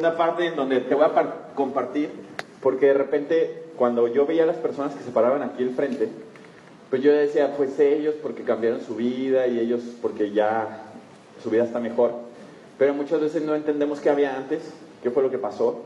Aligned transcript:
Segunda 0.00 0.16
parte 0.16 0.46
en 0.46 0.56
donde 0.56 0.80
te 0.80 0.94
voy 0.94 1.04
a 1.04 1.52
compartir, 1.54 2.08
porque 2.62 2.86
de 2.86 2.94
repente 2.94 3.64
cuando 3.76 4.08
yo 4.08 4.24
veía 4.24 4.44
a 4.44 4.46
las 4.46 4.56
personas 4.56 4.94
que 4.94 5.04
se 5.04 5.10
paraban 5.10 5.42
aquí 5.42 5.62
al 5.62 5.74
frente, 5.74 6.08
pues 6.88 7.02
yo 7.02 7.12
decía, 7.12 7.54
pues 7.54 7.78
ellos 7.78 8.14
porque 8.22 8.42
cambiaron 8.42 8.80
su 8.80 8.94
vida 8.94 9.46
y 9.46 9.58
ellos 9.58 9.82
porque 10.00 10.30
ya 10.30 10.84
su 11.42 11.50
vida 11.50 11.64
está 11.64 11.80
mejor. 11.80 12.12
Pero 12.78 12.94
muchas 12.94 13.20
veces 13.20 13.42
no 13.42 13.54
entendemos 13.54 14.00
qué 14.00 14.08
había 14.08 14.36
antes, 14.36 14.62
qué 15.02 15.10
fue 15.10 15.22
lo 15.22 15.30
que 15.30 15.36
pasó. 15.36 15.82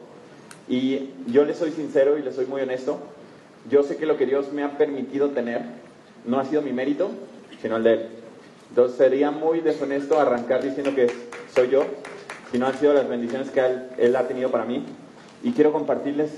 Y 0.68 1.10
yo 1.26 1.44
les 1.44 1.58
soy 1.58 1.72
sincero 1.72 2.16
y 2.16 2.22
les 2.22 2.36
soy 2.36 2.46
muy 2.46 2.62
honesto. 2.62 2.98
Yo 3.68 3.82
sé 3.82 3.96
que 3.96 4.06
lo 4.06 4.16
que 4.16 4.26
Dios 4.26 4.52
me 4.52 4.62
ha 4.62 4.78
permitido 4.78 5.30
tener 5.30 5.62
no 6.24 6.38
ha 6.38 6.44
sido 6.44 6.62
mi 6.62 6.72
mérito, 6.72 7.10
sino 7.60 7.78
el 7.78 7.82
de 7.82 7.92
Él. 7.94 8.08
Entonces 8.68 8.96
sería 8.96 9.32
muy 9.32 9.58
deshonesto 9.60 10.20
arrancar 10.20 10.62
diciendo 10.62 10.94
que 10.94 11.08
soy 11.52 11.68
yo, 11.68 11.84
si 12.55 12.60
no 12.60 12.69
han 12.69 12.78
sido 12.78 12.94
las 12.94 13.08
bendiciones 13.08 13.50
que 13.50 13.60
él, 13.98 14.14
ha 14.14 14.28
tenido 14.28 14.48
para 14.48 14.64
mí. 14.64 14.84
Y 15.42 15.50
quiero 15.50 15.72
compartirles 15.72 16.30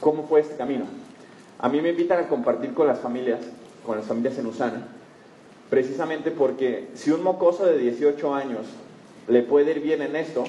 cómo 0.00 0.26
fue 0.26 0.40
este 0.40 0.56
camino. 0.56 0.84
A 1.60 1.68
mí 1.68 1.80
me 1.80 1.90
invitan 1.90 2.18
a 2.18 2.26
compartir 2.26 2.74
con 2.74 2.88
las 2.88 2.98
familias, 2.98 3.38
con 3.86 3.96
las 3.96 4.04
familias 4.04 4.36
en 4.36 4.46
Usana, 4.46 4.88
precisamente 5.70 6.32
porque 6.32 6.88
si 6.94 7.12
un 7.12 7.22
mocoso 7.22 7.66
de 7.66 7.78
18 7.78 8.34
años 8.34 8.66
le 9.28 9.42
puede 9.42 9.70
ir 9.70 9.80
bien 9.80 10.02
en 10.02 10.16
esto, 10.16 10.42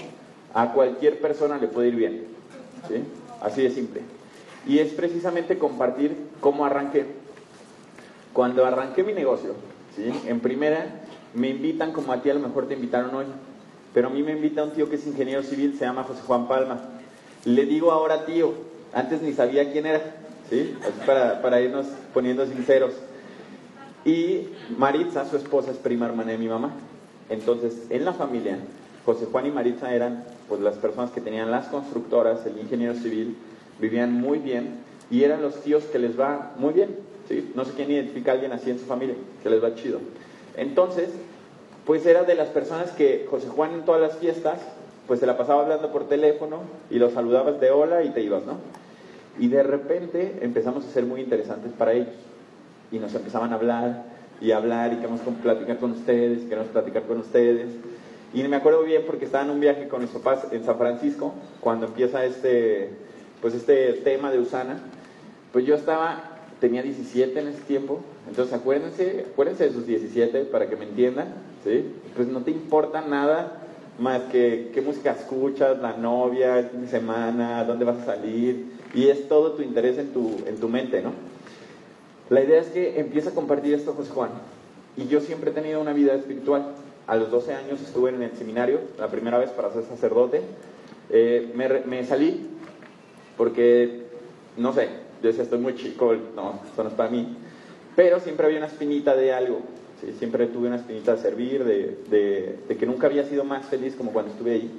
a 0.55 0.73
cualquier 0.73 1.19
persona 1.21 1.59
le 1.59 1.67
puede 1.67 1.89
ir 1.89 1.95
bien. 1.97 2.23
¿sí? 2.87 3.03
Así 3.41 3.61
de 3.61 3.69
simple. 3.69 4.01
Y 4.65 4.79
es 4.79 4.91
precisamente 4.91 5.59
compartir 5.59 6.17
cómo 6.39 6.65
arranqué. 6.65 7.05
Cuando 8.33 8.65
arranqué 8.65 9.03
mi 9.03 9.13
negocio, 9.13 9.53
en 9.99 10.39
primera, 10.39 11.03
me 11.35 11.49
invitan 11.49 11.91
como 11.91 12.11
a 12.11 12.23
ti 12.23 12.31
a 12.31 12.33
lo 12.33 12.39
mejor 12.39 12.67
te 12.67 12.73
invitaron 12.73 13.13
hoy, 13.13 13.25
pero 13.95 14.09
a 14.09 14.11
mí 14.11 14.21
me 14.23 14.33
invita 14.33 14.61
un 14.61 14.71
tío 14.71 14.89
que 14.89 14.97
es 14.97 15.07
ingeniero 15.07 15.41
civil, 15.41 15.73
se 15.79 15.85
llama 15.85 16.03
José 16.03 16.19
Juan 16.27 16.49
Palma. 16.49 16.81
Le 17.45 17.65
digo 17.65 17.93
ahora 17.93 18.25
tío, 18.25 18.53
antes 18.91 19.21
ni 19.21 19.31
sabía 19.31 19.71
quién 19.71 19.85
era, 19.85 20.01
¿sí? 20.49 20.75
Para, 21.05 21.41
para 21.41 21.61
irnos 21.61 21.85
poniendo 22.13 22.45
sinceros. 22.45 22.91
Y 24.03 24.49
Maritza, 24.77 25.23
su 25.23 25.37
esposa, 25.37 25.71
es 25.71 25.77
prima 25.77 26.07
hermana 26.07 26.33
de 26.33 26.37
mi 26.37 26.49
mamá. 26.49 26.73
Entonces, 27.29 27.83
en 27.89 28.03
la 28.03 28.11
familia, 28.11 28.57
José 29.05 29.27
Juan 29.31 29.47
y 29.47 29.51
Maritza 29.51 29.95
eran 29.95 30.25
pues 30.49 30.59
las 30.59 30.75
personas 30.75 31.11
que 31.11 31.21
tenían 31.21 31.49
las 31.49 31.67
constructoras, 31.67 32.45
el 32.45 32.59
ingeniero 32.59 32.95
civil, 32.95 33.37
vivían 33.79 34.11
muy 34.11 34.39
bien 34.39 34.75
y 35.09 35.23
eran 35.23 35.41
los 35.41 35.61
tíos 35.61 35.85
que 35.85 35.99
les 35.99 36.19
va 36.19 36.51
muy 36.57 36.73
bien. 36.73 36.97
¿sí? 37.29 37.49
No 37.55 37.63
sé 37.63 37.71
quién 37.77 37.89
identifica 37.89 38.31
a 38.31 38.33
alguien 38.33 38.51
así 38.51 38.71
en 38.71 38.77
su 38.77 38.85
familia, 38.85 39.15
que 39.41 39.49
les 39.49 39.63
va 39.63 39.73
chido. 39.73 40.01
Entonces, 40.57 41.11
pues 41.85 42.05
era 42.05 42.23
de 42.23 42.35
las 42.35 42.49
personas 42.49 42.91
que 42.91 43.27
José 43.29 43.47
Juan 43.47 43.73
en 43.73 43.85
todas 43.85 44.01
las 44.01 44.17
fiestas, 44.17 44.59
pues 45.07 45.19
se 45.19 45.25
la 45.25 45.37
pasaba 45.37 45.61
hablando 45.61 45.91
por 45.91 46.07
teléfono 46.07 46.61
y 46.89 46.97
lo 46.97 47.11
saludabas 47.11 47.59
de 47.59 47.71
hola 47.71 48.03
y 48.03 48.09
te 48.09 48.21
ibas, 48.21 48.43
¿no? 48.45 48.57
Y 49.37 49.49
de 49.49 49.63
repente 49.63 50.39
empezamos 50.41 50.85
a 50.85 50.89
ser 50.89 51.05
muy 51.05 51.21
interesantes 51.21 51.71
para 51.77 51.93
ellos. 51.93 52.15
Y 52.91 52.99
nos 52.99 53.13
empezaban 53.13 53.51
a 53.51 53.55
hablar 53.55 54.03
y 54.41 54.51
hablar 54.51 54.93
y 54.93 54.97
queremos 54.97 55.21
platicar 55.41 55.77
con 55.77 55.91
ustedes, 55.91 56.43
y 56.43 56.45
queremos 56.45 56.69
platicar 56.69 57.03
con 57.03 57.19
ustedes. 57.19 57.67
Y 58.33 58.43
me 58.43 58.55
acuerdo 58.55 58.83
bien 58.83 59.03
porque 59.05 59.25
estaba 59.25 59.43
en 59.43 59.51
un 59.51 59.59
viaje 59.59 59.87
con 59.87 60.01
mis 60.01 60.09
papás 60.09 60.47
en 60.51 60.63
San 60.65 60.77
Francisco, 60.77 61.33
cuando 61.61 61.85
empieza 61.85 62.25
este, 62.25 62.89
pues 63.41 63.53
este 63.53 63.93
tema 63.93 64.31
de 64.31 64.39
Usana. 64.39 64.79
Pues 65.51 65.65
yo 65.65 65.75
estaba 65.75 66.35
tenía 66.59 66.81
17 66.81 67.39
en 67.39 67.47
ese 67.47 67.61
tiempo, 67.61 68.01
entonces 68.27 68.53
acuérdense, 68.53 69.25
acuérdense 69.31 69.65
de 69.65 69.73
sus 69.73 69.85
17 69.85 70.41
para 70.45 70.69
que 70.69 70.75
me 70.75 70.85
entiendan, 70.85 71.27
¿sí? 71.63 71.93
Pues 72.15 72.27
no 72.27 72.41
te 72.41 72.51
importa 72.51 73.01
nada 73.01 73.61
más 73.99 74.23
que 74.23 74.71
qué 74.73 74.81
música 74.81 75.11
escuchas, 75.11 75.79
la 75.79 75.93
novia, 75.93 76.59
el 76.59 76.67
fin 76.67 76.81
de 76.81 76.87
semana, 76.87 77.63
dónde 77.63 77.85
vas 77.85 77.99
a 77.99 78.05
salir, 78.05 78.73
y 78.93 79.07
es 79.07 79.27
todo 79.27 79.51
tu 79.51 79.61
interés 79.61 79.97
en 79.97 80.11
tu, 80.11 80.35
en 80.45 80.57
tu 80.57 80.67
mente, 80.67 81.01
¿no? 81.01 81.11
La 82.29 82.41
idea 82.41 82.59
es 82.59 82.67
que 82.67 82.99
empieza 82.99 83.29
a 83.29 83.33
compartir 83.33 83.73
esto 83.73 83.93
José 83.93 84.11
Juan, 84.11 84.31
y 84.97 85.07
yo 85.07 85.19
siempre 85.19 85.51
he 85.51 85.53
tenido 85.53 85.81
una 85.81 85.93
vida 85.93 86.13
espiritual. 86.13 86.73
A 87.07 87.15
los 87.15 87.29
12 87.29 87.53
años 87.53 87.79
estuve 87.81 88.09
en 88.09 88.23
el 88.23 88.31
seminario, 88.31 88.79
la 88.97 89.09
primera 89.09 89.37
vez 89.37 89.51
para 89.51 89.71
ser 89.71 89.83
sacerdote. 89.83 90.41
Eh, 91.11 91.51
me, 91.53 91.67
me 91.81 92.03
salí 92.03 92.47
porque, 93.37 94.05
no 94.57 94.73
sé, 94.73 94.89
yo 95.21 95.27
decía, 95.27 95.43
estoy 95.43 95.59
muy 95.59 95.75
chico, 95.75 96.15
no, 96.35 96.61
esto 96.65 96.83
no 96.83 96.89
es 96.89 96.95
para 96.95 97.09
mí. 97.11 97.37
Pero 97.95 98.19
siempre 98.19 98.45
había 98.45 98.57
una 98.57 98.67
espinita 98.67 99.15
de 99.15 99.33
algo, 99.33 99.61
siempre 100.17 100.47
tuve 100.47 100.67
una 100.67 100.75
espinita 100.75 101.15
de 101.15 101.21
servir, 101.21 101.63
de, 101.63 102.77
que 102.77 102.85
nunca 102.85 103.07
había 103.07 103.23
sido 103.23 103.43
más 103.43 103.65
feliz 103.65 103.95
como 103.95 104.11
cuando 104.11 104.31
estuve 104.31 104.53
ahí. 104.53 104.71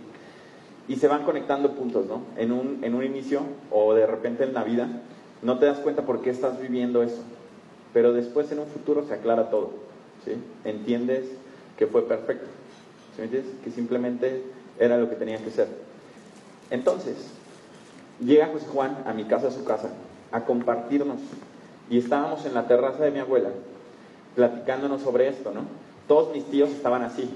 Y 0.89 0.97
se 0.97 1.09
van 1.09 1.25
conectando 1.25 1.73
puntos, 1.73 2.07
¿no? 2.07 2.23
En 2.37 2.53
un, 2.53 3.05
inicio 3.05 3.41
o 3.71 3.95
de 3.95 4.07
repente 4.07 4.45
en 4.45 4.55
la 4.55 4.63
vida, 4.63 4.89
no 5.43 5.59
te 5.59 5.67
das 5.67 5.79
cuenta 5.79 6.03
por 6.03 6.23
qué 6.23 6.31
estás 6.31 6.61
viviendo 6.61 7.03
eso. 7.03 7.23
Pero 7.93 8.13
después 8.13 8.53
en 8.53 8.61
un 8.61 8.67
futuro 8.67 9.05
se 9.07 9.15
aclara 9.15 9.51
todo, 9.51 9.71
¿sí? 10.25 10.33
Entiendes 10.65 11.25
que 11.77 11.87
fue 11.87 12.07
perfecto, 12.07 12.47
¿sí 13.17 13.23
entiendes? 13.23 13.53
Que 13.65 13.71
simplemente 13.71 14.43
era 14.79 14.99
lo 14.99 15.09
que 15.09 15.17
tenía 15.17 15.39
que 15.39 15.51
ser. 15.51 15.69
Entonces, 16.71 17.17
llega 18.21 18.49
José 18.49 18.67
Juan 18.67 19.05
a 19.07 19.13
mi 19.13 19.25
casa, 19.25 19.49
a 19.49 19.51
su 19.51 19.65
casa, 19.65 19.91
a 20.31 20.45
compartirnos. 20.45 21.19
Y 21.91 21.99
estábamos 21.99 22.45
en 22.47 22.55
la 22.55 22.67
terraza 22.67 23.05
de 23.05 23.11
mi 23.11 23.21
abuela, 23.21 23.51
platicándonos 24.35 25.03
sobre 25.03 25.29
esto, 25.29 25.53
¿no? 25.53 25.63
Todos 26.09 26.35
mis 26.35 26.45
tíos 26.45 26.71
estaban 26.71 27.03
así, 27.03 27.29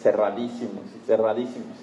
cerradísimos, 0.00 0.84
cerradísimos. 1.06 1.76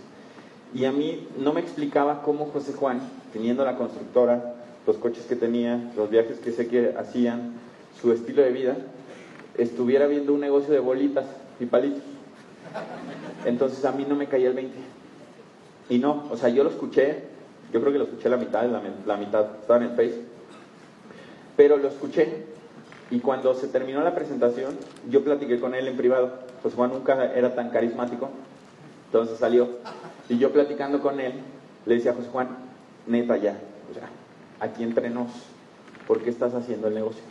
Y 0.74 0.86
a 0.86 0.92
mí 0.92 1.28
no 1.38 1.54
me 1.54 1.62
explicaba 1.62 2.24
cómo 2.24 2.48
José 2.48 2.74
Juan, 2.74 3.00
teniendo 3.32 3.64
la 3.64 3.78
constructora, 3.78 4.56
los 4.88 4.98
coches 4.98 5.26
que 5.26 5.36
tenía, 5.36 5.92
los 5.96 6.10
viajes 6.10 6.40
que 6.40 6.52
sé 6.52 6.68
que 6.68 6.96
hacían, 6.98 7.54
su 8.02 8.12
estilo 8.12 8.42
de 8.42 8.52
vida, 8.52 8.76
estuviera 9.58 10.08
viendo 10.08 10.34
un 10.34 10.40
negocio 10.40 10.74
de 10.74 10.80
bolitas 10.80 11.26
y 11.60 11.66
palitos. 11.66 12.02
Entonces 13.46 13.86
a 13.86 13.92
mí 13.92 14.06
no 14.08 14.16
me 14.16 14.28
caía 14.28 14.48
el 14.50 14.56
20. 14.56 14.76
Y 15.90 16.00
no, 16.00 16.24
o 16.32 16.38
sea, 16.38 16.50
yo 16.50 16.64
lo 16.64 16.72
escuché 16.72 17.34
yo 17.74 17.82
creo 17.82 17.92
que 17.92 17.98
lo 17.98 18.06
escuché 18.06 18.30
la 18.30 18.38
mitad, 18.38 18.64
la, 18.66 18.82
la 19.08 19.18
mitad 19.18 19.48
estaba 19.60 19.84
en 19.84 19.90
el 19.90 19.96
Face. 19.96 20.22
Pero 21.56 21.78
lo 21.78 21.88
escuché 21.88 22.46
y 23.12 23.20
cuando 23.20 23.54
se 23.54 23.68
terminó 23.68 24.02
la 24.02 24.16
presentación, 24.16 24.76
yo 25.10 25.24
platiqué 25.24 25.60
con 25.60 25.76
él 25.76 25.88
en 25.88 25.98
privado. 25.98 26.34
Pues 26.62 26.74
Juan 26.74 26.92
nunca 26.92 27.32
era 27.34 27.54
tan 27.54 27.70
carismático, 27.70 28.30
entonces 29.08 29.38
salió. 29.38 29.70
Y 30.30 30.38
yo 30.38 30.52
platicando 30.52 31.02
con 31.02 31.20
él, 31.20 31.34
le 31.86 31.96
decía 31.96 32.12
a 32.12 32.16
José 32.16 32.30
Juan, 32.32 32.48
neta 33.06 33.38
ya, 33.38 33.60
o 33.92 33.94
sea, 33.94 34.10
aquí 34.60 34.84
entre 34.84 35.10
nos, 35.10 35.30
¿por 36.08 36.22
qué 36.22 36.30
estás 36.30 36.56
haciendo 36.56 36.88
el 36.88 36.96
negocio? 36.96 37.22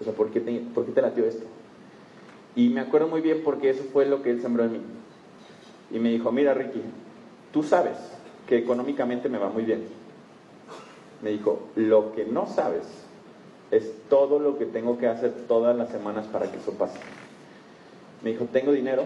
O 0.00 0.04
sea, 0.04 0.12
¿por 0.12 0.30
qué 0.30 0.40
te, 0.40 0.58
¿por 0.74 0.84
qué 0.84 0.92
te 0.92 1.00
latió 1.00 1.24
esto? 1.24 1.46
Y 2.54 2.68
me 2.68 2.80
acuerdo 2.80 3.08
muy 3.08 3.20
bien 3.20 3.42
porque 3.44 3.70
eso 3.70 3.84
fue 3.92 4.04
lo 4.04 4.22
que 4.22 4.30
él 4.30 4.42
sembró 4.42 4.64
en 4.64 4.72
mí. 4.72 4.80
Y 5.90 5.98
me 6.00 6.10
dijo, 6.10 6.32
mira 6.32 6.52
Ricky, 6.52 6.82
tú 7.52 7.62
sabes 7.62 7.96
que 8.46 8.58
económicamente 8.58 9.28
me 9.28 9.38
va 9.38 9.48
muy 9.48 9.62
bien. 9.62 9.84
Me 11.22 11.30
dijo, 11.30 11.68
lo 11.76 12.12
que 12.12 12.26
no 12.26 12.46
sabes 12.46 13.01
es 13.72 13.90
todo 14.08 14.38
lo 14.38 14.58
que 14.58 14.66
tengo 14.66 14.98
que 14.98 15.08
hacer 15.08 15.32
todas 15.48 15.74
las 15.76 15.88
semanas 15.88 16.26
para 16.26 16.46
que 16.50 16.58
eso 16.58 16.72
pase. 16.72 16.98
Me 18.22 18.30
dijo, 18.30 18.44
tengo 18.52 18.70
dinero, 18.70 19.04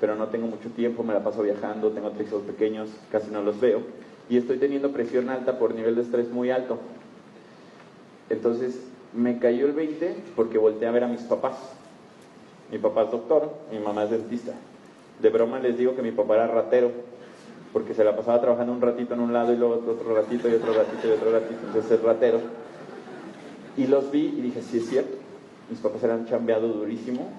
pero 0.00 0.16
no 0.16 0.26
tengo 0.26 0.48
mucho 0.48 0.68
tiempo, 0.70 1.04
me 1.04 1.14
la 1.14 1.22
paso 1.22 1.42
viajando, 1.42 1.90
tengo 1.90 2.10
tres 2.10 2.28
hijos 2.28 2.42
pequeños, 2.42 2.90
casi 3.12 3.30
no 3.30 3.40
los 3.42 3.60
veo, 3.60 3.80
y 4.28 4.36
estoy 4.36 4.58
teniendo 4.58 4.90
presión 4.90 5.30
alta 5.30 5.58
por 5.58 5.74
nivel 5.74 5.94
de 5.94 6.02
estrés 6.02 6.28
muy 6.28 6.50
alto. 6.50 6.78
Entonces 8.28 8.80
me 9.14 9.38
cayó 9.38 9.66
el 9.66 9.72
20 9.72 10.16
porque 10.34 10.58
volteé 10.58 10.88
a 10.88 10.92
ver 10.92 11.04
a 11.04 11.08
mis 11.08 11.22
papás. 11.22 11.56
Mi 12.70 12.78
papá 12.78 13.04
es 13.04 13.12
doctor, 13.12 13.52
mi 13.70 13.78
mamá 13.78 14.04
es 14.04 14.10
dentista. 14.10 14.52
De 15.22 15.30
broma 15.30 15.60
les 15.60 15.78
digo 15.78 15.94
que 15.94 16.02
mi 16.02 16.12
papá 16.12 16.34
era 16.34 16.46
ratero, 16.48 16.90
porque 17.72 17.94
se 17.94 18.02
la 18.02 18.16
pasaba 18.16 18.40
trabajando 18.40 18.72
un 18.72 18.80
ratito 18.80 19.14
en 19.14 19.20
un 19.20 19.32
lado 19.32 19.52
y 19.52 19.56
luego 19.56 19.74
otro 19.88 20.16
ratito 20.16 20.48
y 20.48 20.54
otro 20.54 20.72
ratito 20.72 21.08
y 21.08 21.10
otro 21.12 21.30
ratito, 21.30 21.60
entonces 21.66 21.92
es 21.92 22.02
ratero. 22.02 22.40
Y 23.80 23.86
los 23.86 24.10
vi 24.10 24.26
y 24.36 24.42
dije, 24.42 24.60
sí 24.60 24.76
es 24.76 24.90
cierto, 24.90 25.16
mis 25.70 25.78
papás 25.78 26.04
eran 26.04 26.26
chambeado 26.26 26.68
durísimo 26.68 27.30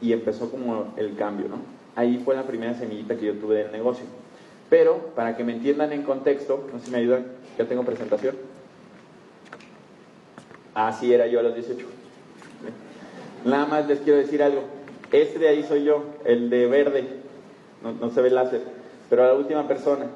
y 0.00 0.12
empezó 0.12 0.48
como 0.48 0.94
el 0.96 1.16
cambio, 1.16 1.48
¿no? 1.48 1.56
Ahí 1.96 2.22
fue 2.24 2.36
la 2.36 2.44
primera 2.44 2.72
semillita 2.74 3.16
que 3.16 3.26
yo 3.26 3.34
tuve 3.34 3.56
del 3.56 3.72
negocio. 3.72 4.04
Pero, 4.70 4.98
para 5.16 5.36
que 5.36 5.42
me 5.42 5.54
entiendan 5.54 5.92
en 5.92 6.04
contexto, 6.04 6.68
no 6.72 6.78
sé 6.78 6.84
si 6.86 6.90
me 6.92 6.98
ayudan, 6.98 7.26
ya 7.58 7.64
tengo 7.64 7.82
presentación. 7.82 8.36
Así 10.72 11.12
era 11.12 11.26
yo 11.26 11.40
a 11.40 11.42
los 11.42 11.54
18. 11.56 11.84
Nada 13.44 13.66
más 13.66 13.88
les 13.88 13.98
quiero 13.98 14.20
decir 14.20 14.40
algo. 14.40 14.62
Este 15.10 15.40
de 15.40 15.48
ahí 15.48 15.64
soy 15.64 15.82
yo, 15.82 16.04
el 16.24 16.48
de 16.48 16.68
verde. 16.68 17.08
No, 17.82 17.90
no 17.90 18.10
se 18.10 18.22
ve 18.22 18.28
el 18.28 18.36
láser. 18.36 18.62
Pero 19.10 19.26
la 19.26 19.34
última 19.34 19.66
persona. 19.66 20.06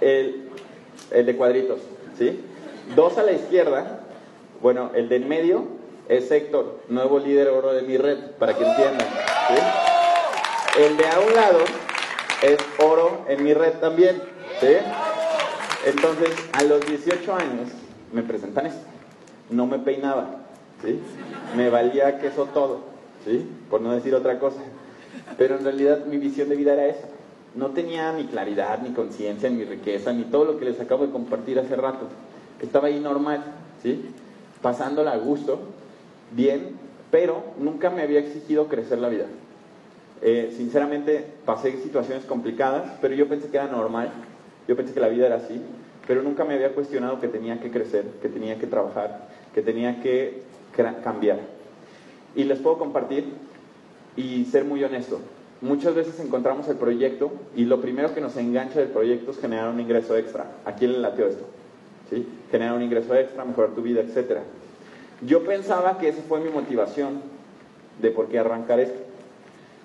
El, 0.00 0.44
el 1.10 1.26
de 1.26 1.36
cuadritos. 1.36 1.80
¿Sí? 2.16 2.38
Dos 2.94 3.18
a 3.18 3.24
la 3.24 3.32
izquierda. 3.32 4.02
Bueno, 4.62 4.92
el 4.94 5.08
de 5.08 5.16
en 5.16 5.28
medio 5.28 5.64
es 6.08 6.30
Héctor, 6.30 6.82
nuevo 6.88 7.18
líder 7.18 7.48
oro 7.48 7.72
de 7.72 7.82
mi 7.82 7.96
red, 7.96 8.18
para 8.38 8.54
que 8.54 8.64
entiendan. 8.64 9.08
El 10.78 10.96
de 10.96 11.06
a 11.08 11.18
un 11.18 11.34
lado 11.34 11.58
es 12.42 12.58
oro 12.78 13.24
en 13.28 13.42
mi 13.42 13.54
red 13.54 13.72
también. 13.80 14.22
Entonces, 15.84 16.30
a 16.52 16.62
los 16.62 16.86
18 16.86 17.34
años 17.34 17.70
me 18.12 18.22
presentan 18.22 18.66
esto. 18.66 18.86
No 19.50 19.66
me 19.66 19.80
peinaba. 19.80 20.42
¿sí? 20.84 21.00
Me 21.56 21.68
valía 21.68 22.20
queso 22.20 22.46
todo. 22.54 22.80
¿sí? 23.24 23.44
Por 23.68 23.80
no 23.80 23.92
decir 23.92 24.14
otra 24.14 24.38
cosa. 24.38 24.60
Pero 25.36 25.56
en 25.56 25.64
realidad 25.64 26.04
mi 26.06 26.18
visión 26.18 26.48
de 26.48 26.54
vida 26.54 26.74
era 26.74 26.86
esa. 26.86 27.08
No 27.56 27.70
tenía 27.70 28.12
ni 28.12 28.26
claridad, 28.26 28.80
ni 28.80 28.94
conciencia, 28.94 29.50
ni 29.50 29.64
riqueza, 29.64 30.12
ni 30.12 30.22
todo 30.22 30.44
lo 30.44 30.58
que 30.58 30.66
les 30.66 30.80
acabo 30.80 31.04
de 31.04 31.12
compartir 31.12 31.58
hace 31.58 31.74
rato. 31.74 32.06
Estaba 32.60 32.86
ahí 32.86 33.00
normal, 33.00 33.42
¿sí? 33.82 34.08
Pasándola 34.62 35.12
a 35.12 35.18
gusto, 35.18 35.60
bien, 36.30 36.76
pero 37.10 37.42
nunca 37.58 37.90
me 37.90 38.02
había 38.02 38.20
exigido 38.20 38.68
crecer 38.68 38.98
la 38.98 39.08
vida. 39.08 39.26
Eh, 40.22 40.54
sinceramente 40.56 41.26
pasé 41.44 41.82
situaciones 41.82 42.24
complicadas, 42.24 42.92
pero 43.00 43.14
yo 43.14 43.28
pensé 43.28 43.48
que 43.48 43.56
era 43.56 43.66
normal, 43.66 44.10
yo 44.68 44.76
pensé 44.76 44.94
que 44.94 45.00
la 45.00 45.08
vida 45.08 45.26
era 45.26 45.36
así, 45.36 45.60
pero 46.06 46.22
nunca 46.22 46.44
me 46.44 46.54
había 46.54 46.74
cuestionado 46.74 47.20
que 47.20 47.28
tenía 47.28 47.60
que 47.60 47.70
crecer, 47.70 48.04
que 48.22 48.28
tenía 48.28 48.58
que 48.58 48.66
trabajar, 48.66 49.28
que 49.54 49.62
tenía 49.62 50.00
que 50.00 50.42
cambiar. 51.02 51.40
Y 52.34 52.44
les 52.44 52.60
puedo 52.60 52.78
compartir 52.78 53.24
y 54.16 54.44
ser 54.46 54.64
muy 54.64 54.82
honesto. 54.84 55.20
Muchas 55.60 55.94
veces 55.94 56.18
encontramos 56.18 56.68
el 56.68 56.76
proyecto 56.76 57.32
y 57.54 57.64
lo 57.64 57.80
primero 57.80 58.14
que 58.14 58.20
nos 58.20 58.36
engancha 58.36 58.80
del 58.80 58.88
proyecto 58.88 59.30
es 59.30 59.38
generar 59.38 59.68
un 59.68 59.80
ingreso 59.80 60.16
extra. 60.16 60.46
¿A 60.64 60.72
quién 60.72 60.92
le 60.92 60.98
latió 60.98 61.26
esto? 61.26 61.44
¿Sí? 62.10 62.26
Generar 62.52 62.76
un 62.76 62.82
ingreso 62.82 63.14
extra, 63.16 63.44
mejorar 63.44 63.70
tu 63.70 63.82
vida, 63.82 64.00
etcétera. 64.02 64.42
Yo 65.26 65.42
pensaba 65.44 65.98
que 65.98 66.08
esa 66.08 66.22
fue 66.22 66.38
mi 66.38 66.50
motivación 66.50 67.20
de 68.00 68.10
por 68.10 68.28
qué 68.28 68.38
arrancar 68.38 68.78
esto. 68.78 68.98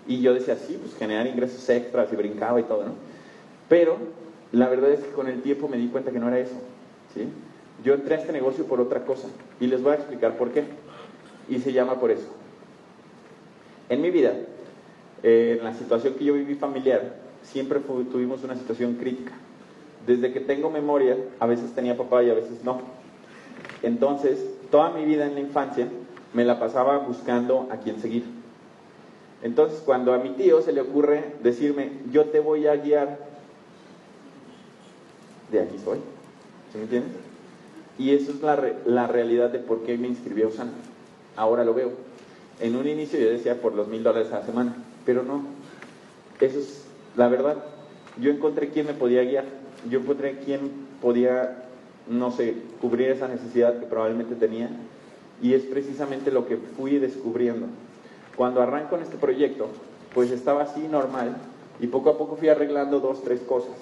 Y 0.08 0.22
yo 0.22 0.34
decía, 0.34 0.56
sí, 0.56 0.78
pues 0.80 0.96
generar 0.96 1.26
ingresos 1.28 1.68
extras 1.70 2.12
y 2.14 2.16
brincaba 2.16 2.60
y 2.60 2.64
todo, 2.64 2.84
¿no? 2.84 2.92
Pero 3.68 3.98
la 4.52 4.70
verdad 4.70 4.92
es 4.92 5.00
que 5.00 5.12
con 5.12 5.28
el 5.28 5.42
tiempo 5.42 5.68
me 5.68 5.78
di 5.78 5.88
cuenta 5.88 6.12
que 6.12 6.20
no 6.20 6.28
era 6.28 6.40
eso, 6.40 6.56
¿sí? 7.14 7.28
Yo 7.84 7.94
entré 7.94 8.16
a 8.16 8.20
este 8.20 8.32
negocio 8.32 8.66
por 8.66 8.80
otra 8.80 9.06
cosa 9.06 9.28
y 9.60 9.68
les 9.68 9.82
voy 9.82 9.94
a 9.94 9.96
explicar 9.96 10.38
por 10.38 10.52
qué. 10.52 10.66
Y 11.50 11.60
se 11.60 11.72
llama 11.72 12.00
por 12.00 12.12
eso. 12.12 12.28
En 13.90 14.02
mi 14.02 14.10
vida, 14.12 14.34
eh, 15.24 15.56
en 15.60 15.64
la 15.64 15.74
situación 15.74 16.16
que 16.16 16.26
yo 16.26 16.34
viví 16.34 16.56
familiar, 16.56 17.16
siempre 17.44 17.80
tuvimos 17.80 18.44
una 18.44 18.56
situación 18.56 18.96
crítica. 18.96 19.34
Desde 20.08 20.32
que 20.32 20.40
tengo 20.40 20.72
memoria, 20.72 21.18
a 21.40 21.46
veces 21.46 21.74
tenía 21.74 21.98
papá 21.98 22.24
y 22.24 22.30
a 22.30 22.34
veces 22.34 22.64
no. 22.64 22.80
Entonces, 23.84 24.40
toda 24.72 24.90
mi 24.92 25.06
vida 25.06 25.28
en 25.28 25.36
la 25.36 25.42
infancia 25.42 25.88
me 26.34 26.46
la 26.46 26.60
pasaba 26.60 26.98
buscando 27.00 27.68
a 27.72 27.78
quién 27.78 28.00
seguir. 28.00 28.24
Entonces, 29.44 29.82
cuando 29.86 30.14
a 30.14 30.18
mi 30.18 30.32
tío 30.32 30.62
se 30.62 30.72
le 30.72 30.82
ocurre 30.82 31.36
decirme, 31.44 31.92
yo 32.12 32.26
te 32.26 32.40
voy 32.40 32.68
a 32.68 32.76
guiar, 32.78 33.20
de 35.52 35.60
aquí 35.60 35.78
soy. 35.78 36.00
¿Sí 36.72 36.80
me? 36.80 37.04
Y 38.00 38.14
eso 38.14 38.32
es 38.32 38.42
la, 38.42 38.58
la 38.86 39.08
realidad 39.08 39.50
de 39.50 39.60
por 39.60 39.84
qué 39.84 39.98
me 39.98 40.08
inscribí 40.08 40.44
a 40.44 40.48
USANA. 40.48 40.72
Ahora 41.36 41.64
lo 41.64 41.74
veo. 41.74 41.92
En 42.60 42.76
un 42.76 42.88
inicio 42.88 43.20
yo 43.20 43.30
decía 43.30 43.62
por 43.62 43.74
los 43.74 43.88
mil 43.88 44.04
dólares 44.04 44.32
a 44.32 44.40
la 44.40 44.46
semana, 44.46 44.76
pero 45.06 45.24
no. 45.24 45.44
Eso 46.40 46.60
es 46.60 46.86
la 47.16 47.28
verdad. 47.28 47.58
Yo 48.20 48.32
encontré 48.32 48.70
quién 48.70 48.88
me 48.88 48.94
podía 48.94 49.24
guiar. 49.24 49.46
Yo 49.90 50.00
encontré 50.00 50.40
quién 50.44 50.72
podía 51.02 51.68
no 52.10 52.32
sé, 52.32 52.56
cubrir 52.82 53.10
esa 53.10 53.28
necesidad 53.28 53.80
que 53.80 53.86
probablemente 53.86 54.36
tenía. 54.36 54.70
Y 55.42 55.54
es 55.54 55.64
precisamente 55.64 56.32
lo 56.32 56.48
que 56.48 56.58
fui 56.58 56.98
descubriendo. 57.00 57.68
Cuando 58.36 58.62
arranco 58.62 58.96
en 58.96 59.04
este 59.04 59.18
proyecto, 59.18 59.68
pues 60.14 60.32
estaba 60.32 60.64
así 60.64 60.88
normal 60.88 61.36
y 61.80 61.88
poco 61.88 62.10
a 62.10 62.18
poco 62.18 62.36
fui 62.36 62.50
arreglando 62.50 63.00
dos, 63.00 63.24
tres 63.24 63.42
cosas. 63.42 63.76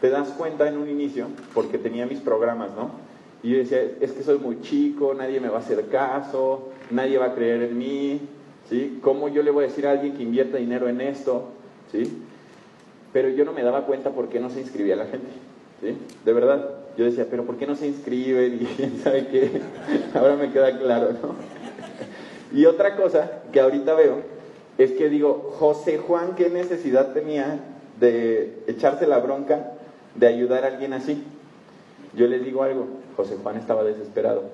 Te 0.00 0.08
das 0.08 0.28
cuenta 0.30 0.68
en 0.68 0.78
un 0.78 0.88
inicio, 0.88 1.26
porque 1.52 1.76
tenía 1.76 2.06
mis 2.06 2.20
programas, 2.20 2.70
¿no? 2.74 2.90
Y 3.42 3.50
yo 3.50 3.58
decía, 3.58 3.82
es 4.00 4.12
que 4.12 4.22
soy 4.22 4.38
muy 4.38 4.60
chico, 4.62 5.14
nadie 5.14 5.40
me 5.40 5.48
va 5.48 5.56
a 5.56 5.60
hacer 5.60 5.88
caso, 5.88 6.70
nadie 6.90 7.18
va 7.18 7.26
a 7.26 7.34
creer 7.34 7.62
en 7.62 7.76
mí, 7.76 8.20
¿sí? 8.68 8.98
¿Cómo 9.02 9.28
yo 9.28 9.42
le 9.42 9.50
voy 9.50 9.64
a 9.64 9.68
decir 9.68 9.86
a 9.86 9.92
alguien 9.92 10.14
que 10.14 10.22
invierta 10.22 10.56
dinero 10.56 10.88
en 10.88 11.00
esto? 11.02 11.48
¿Sí? 11.92 12.22
Pero 13.12 13.28
yo 13.28 13.44
no 13.44 13.52
me 13.52 13.62
daba 13.62 13.86
cuenta 13.86 14.10
por 14.10 14.28
qué 14.28 14.40
no 14.40 14.50
se 14.50 14.60
inscribía 14.60 14.96
la 14.96 15.06
gente, 15.06 15.28
¿sí? 15.80 15.96
De 16.24 16.32
verdad, 16.32 16.70
yo 16.96 17.04
decía, 17.04 17.26
pero 17.30 17.44
¿por 17.44 17.56
qué 17.56 17.66
no 17.66 17.76
se 17.76 17.86
inscriben? 17.86 18.54
Y 18.60 18.64
quién 18.66 18.98
sabe 19.02 19.26
qué. 19.28 19.60
Ahora 20.14 20.36
me 20.36 20.50
queda 20.50 20.78
claro, 20.78 21.12
¿no? 21.12 21.34
Y 22.52 22.66
otra 22.66 22.96
cosa 22.96 23.30
que 23.52 23.60
ahorita 23.60 23.94
veo 23.94 24.18
es 24.78 24.92
que 24.92 25.08
digo, 25.08 25.54
José 25.58 25.98
Juan, 25.98 26.34
¿qué 26.36 26.50
necesidad 26.50 27.12
tenía 27.12 27.60
de 27.98 28.62
echarse 28.66 29.06
la 29.06 29.18
bronca 29.18 29.72
de 30.14 30.26
ayudar 30.26 30.64
a 30.64 30.68
alguien 30.68 30.92
así? 30.92 31.22
Yo 32.14 32.26
les 32.26 32.44
digo 32.44 32.62
algo, 32.62 32.86
José 33.16 33.36
Juan 33.42 33.56
estaba 33.56 33.84
desesperado. 33.84 34.44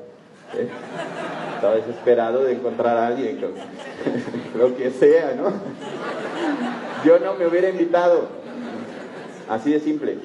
Estaba 1.55 1.75
desesperado 1.77 2.45
de 2.45 2.53
encontrar 2.53 2.97
a 2.97 3.07
alguien, 3.09 3.41
lo 4.59 4.77
que 4.77 4.91
sea, 4.91 5.35
¿no? 5.35 5.53
Yo 7.05 7.19
no 7.19 7.35
me 7.35 7.47
hubiera 7.47 7.69
invitado. 7.69 8.46
Así 9.49 9.73
de 9.73 9.81
simple 9.81 10.17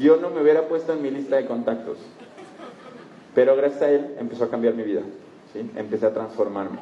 yo 0.00 0.16
no 0.16 0.30
me 0.30 0.42
hubiera 0.42 0.62
puesto 0.62 0.92
en 0.92 1.02
mi 1.02 1.10
lista 1.10 1.36
de 1.36 1.46
contactos. 1.46 1.98
Pero 3.34 3.56
gracias 3.56 3.82
a 3.82 3.90
él 3.90 4.14
empezó 4.18 4.44
a 4.44 4.50
cambiar 4.50 4.74
mi 4.74 4.82
vida. 4.82 5.02
¿sí? 5.52 5.70
Empecé 5.76 6.06
a 6.06 6.14
transformarme. 6.14 6.78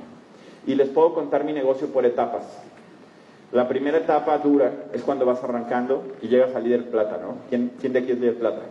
Y 0.66 0.74
les 0.74 0.88
puedo 0.88 1.14
contar 1.14 1.44
mi 1.44 1.52
negocio 1.52 1.88
por 1.88 2.06
etapas. 2.06 2.44
La 3.52 3.68
primera 3.68 3.98
etapa 3.98 4.38
dura 4.38 4.72
es 4.92 5.02
cuando 5.02 5.26
vas 5.26 5.42
arrancando 5.42 6.04
y 6.22 6.28
llegas 6.28 6.54
a 6.54 6.60
líder 6.60 6.90
plata, 6.90 7.18
¿no? 7.20 7.36
¿Quién, 7.50 7.72
¿Quién 7.80 7.92
de 7.92 7.98
aquí 7.98 8.12
es 8.12 8.18
líder 8.18 8.38
plata? 8.38 8.62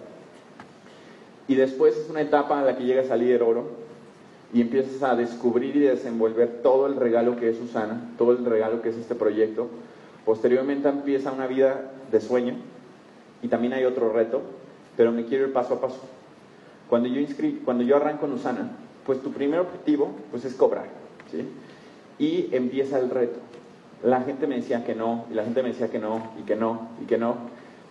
Y 1.47 1.55
después 1.55 1.95
es 1.97 2.09
una 2.09 2.21
etapa 2.21 2.59
en 2.59 2.65
la 2.65 2.75
que 2.75 2.85
llegas 2.85 3.11
a 3.11 3.15
líder 3.15 3.43
oro 3.43 3.69
y 4.53 4.61
empiezas 4.61 5.03
a 5.03 5.15
descubrir 5.15 5.75
y 5.75 5.81
desenvolver 5.81 6.61
todo 6.63 6.87
el 6.87 6.95
regalo 6.95 7.35
que 7.35 7.49
es 7.49 7.57
Susana, 7.57 8.09
todo 8.17 8.31
el 8.31 8.43
regalo 8.43 8.81
que 8.81 8.89
es 8.89 8.95
este 8.95 9.13
proyecto. 9.13 9.67
Posteriormente 10.25 10.89
empieza 10.89 11.31
una 11.31 11.45
vida 11.45 11.91
de 12.11 12.19
sueño, 12.19 12.55
y 13.41 13.47
también 13.47 13.73
hay 13.73 13.85
otro 13.85 14.11
reto, 14.11 14.41
pero 14.97 15.11
me 15.11 15.25
quiero 15.25 15.47
ir 15.47 15.53
paso 15.53 15.75
a 15.75 15.81
paso. 15.81 16.01
Cuando 16.89 17.07
yo, 17.07 17.25
cuando 17.63 17.83
yo 17.83 17.95
arranco 17.95 18.25
en 18.25 18.33
Usana, 18.33 18.71
pues 19.05 19.21
tu 19.21 19.31
primer 19.31 19.59
objetivo 19.59 20.11
pues 20.29 20.45
es 20.45 20.53
cobrar. 20.53 20.85
Y 22.19 22.49
empieza 22.51 22.99
el 22.99 23.09
reto. 23.09 23.39
La 24.03 24.21
gente 24.21 24.47
me 24.47 24.55
decía 24.55 24.83
que 24.83 24.95
no, 24.95 25.25
y 25.31 25.33
la 25.33 25.43
gente 25.43 25.63
me 25.63 25.69
decía 25.69 25.89
que 25.89 25.99
no, 25.99 26.31
y 26.39 26.43
que 26.43 26.55
no, 26.55 26.89
y 27.01 27.05
que 27.05 27.17
no. 27.17 27.35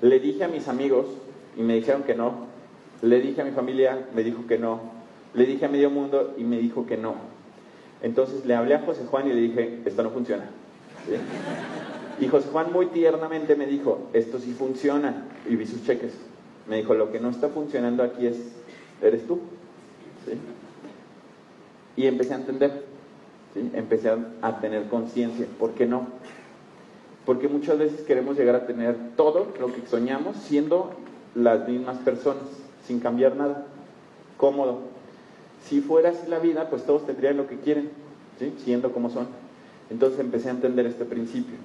Le 0.02 0.18
dije 0.20 0.44
a 0.44 0.48
mis 0.48 0.68
amigos 0.68 1.06
y 1.56 1.62
me 1.62 1.74
dijeron 1.74 2.02
que 2.02 2.14
no. 2.14 2.48
Le 3.02 3.20
dije 3.20 3.40
a 3.40 3.44
mi 3.44 3.52
familia, 3.52 4.06
me 4.14 4.22
dijo 4.22 4.46
que 4.46 4.58
no. 4.58 4.80
Le 5.34 5.46
dije 5.46 5.66
a 5.66 5.68
medio 5.68 5.90
mundo 5.90 6.34
y 6.36 6.44
me 6.44 6.58
dijo 6.58 6.86
que 6.86 6.96
no. 6.96 7.14
Entonces 8.02 8.44
le 8.44 8.54
hablé 8.54 8.74
a 8.74 8.80
José 8.80 9.04
Juan 9.06 9.26
y 9.28 9.32
le 9.32 9.40
dije, 9.40 9.80
esto 9.84 10.02
no 10.02 10.10
funciona. 10.10 10.44
Y 12.20 12.28
José 12.28 12.48
Juan 12.52 12.70
muy 12.70 12.86
tiernamente 12.86 13.56
me 13.56 13.66
dijo, 13.66 14.08
esto 14.12 14.38
sí 14.38 14.52
funciona. 14.52 15.26
Y 15.48 15.56
vi 15.56 15.66
sus 15.66 15.84
cheques. 15.84 16.12
Me 16.68 16.76
dijo, 16.76 16.94
lo 16.94 17.10
que 17.10 17.18
no 17.18 17.30
está 17.30 17.48
funcionando 17.48 18.02
aquí 18.02 18.26
es, 18.26 18.36
eres 19.00 19.26
tú. 19.26 19.40
Y 21.96 22.06
empecé 22.06 22.34
a 22.34 22.36
entender. 22.36 22.84
Empecé 23.72 24.10
a, 24.42 24.60
tener 24.60 24.86
conciencia. 24.88 25.46
¿Por 25.58 25.70
qué 25.70 25.86
no? 25.86 26.08
Porque 27.24 27.48
muchas 27.48 27.78
veces 27.78 28.02
queremos 28.02 28.36
llegar 28.36 28.54
a 28.54 28.66
tener 28.66 28.96
todo 29.16 29.48
lo 29.58 29.72
que 29.72 29.86
soñamos 29.86 30.36
siendo 30.36 30.92
las 31.34 31.66
mismas 31.66 31.98
personas, 31.98 32.44
sin 32.86 33.00
cambiar 33.00 33.34
nada. 33.34 33.66
Cómodo. 34.36 34.80
Si 35.64 35.80
fuera 35.80 36.10
así 36.10 36.28
la 36.28 36.38
vida, 36.38 36.68
pues 36.68 36.84
todos 36.84 37.06
tendrían 37.06 37.38
lo 37.38 37.46
que 37.46 37.56
quieren, 37.56 37.90
siendo 38.62 38.92
como 38.92 39.08
son. 39.08 39.26
Entonces 39.90 40.20
empecé 40.20 40.48
a 40.48 40.52
entender 40.52 40.86
este 40.86 41.04
principio. 41.04 41.56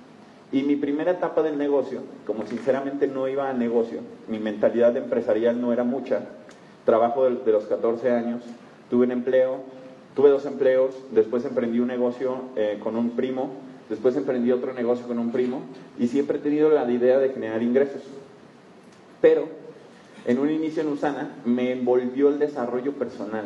Y 0.51 0.63
mi 0.63 0.75
primera 0.75 1.11
etapa 1.11 1.41
del 1.41 1.57
negocio, 1.57 2.01
como 2.25 2.45
sinceramente 2.45 3.07
no 3.07 3.27
iba 3.27 3.49
a 3.49 3.53
negocio, 3.53 3.99
mi 4.27 4.39
mentalidad 4.39 4.95
empresarial 4.95 5.59
no 5.59 5.73
era 5.73 5.83
mucha, 5.83 6.21
trabajo 6.85 7.29
de, 7.29 7.51
los 7.51 7.65
14 7.65 8.11
años, 8.11 8.43
tuve 8.89 9.05
un 9.05 9.11
empleo, 9.11 9.57
tuve 10.15 10.29
dos 10.29 10.45
empleos, 10.45 10.95
después 11.11 11.43
emprendí 11.45 11.79
un 11.79 11.87
negocio 11.87 12.37
eh, 12.55 12.79
con 12.81 12.95
un 12.95 13.11
primo, 13.11 13.49
después 13.89 14.15
emprendí 14.15 14.51
otro 14.51 14.73
negocio 14.73 15.07
con 15.07 15.19
un 15.19 15.31
primo 15.31 15.61
y 15.99 16.07
siempre 16.07 16.37
he 16.37 16.41
tenido 16.41 16.69
la 16.69 16.89
idea 16.89 17.17
de 17.17 17.29
generar 17.29 17.61
ingresos. 17.63 18.03
Pero 19.21 19.47
en 20.25 20.39
un 20.39 20.51
inicio 20.51 20.83
en 20.83 20.89
Usana 20.89 21.35
me 21.43 21.71
envolvió 21.71 22.29
el 22.29 22.39
desarrollo 22.39 22.93
personal, 22.93 23.45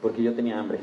porque 0.00 0.22
yo 0.22 0.32
tenía 0.32 0.58
hambre. 0.58 0.78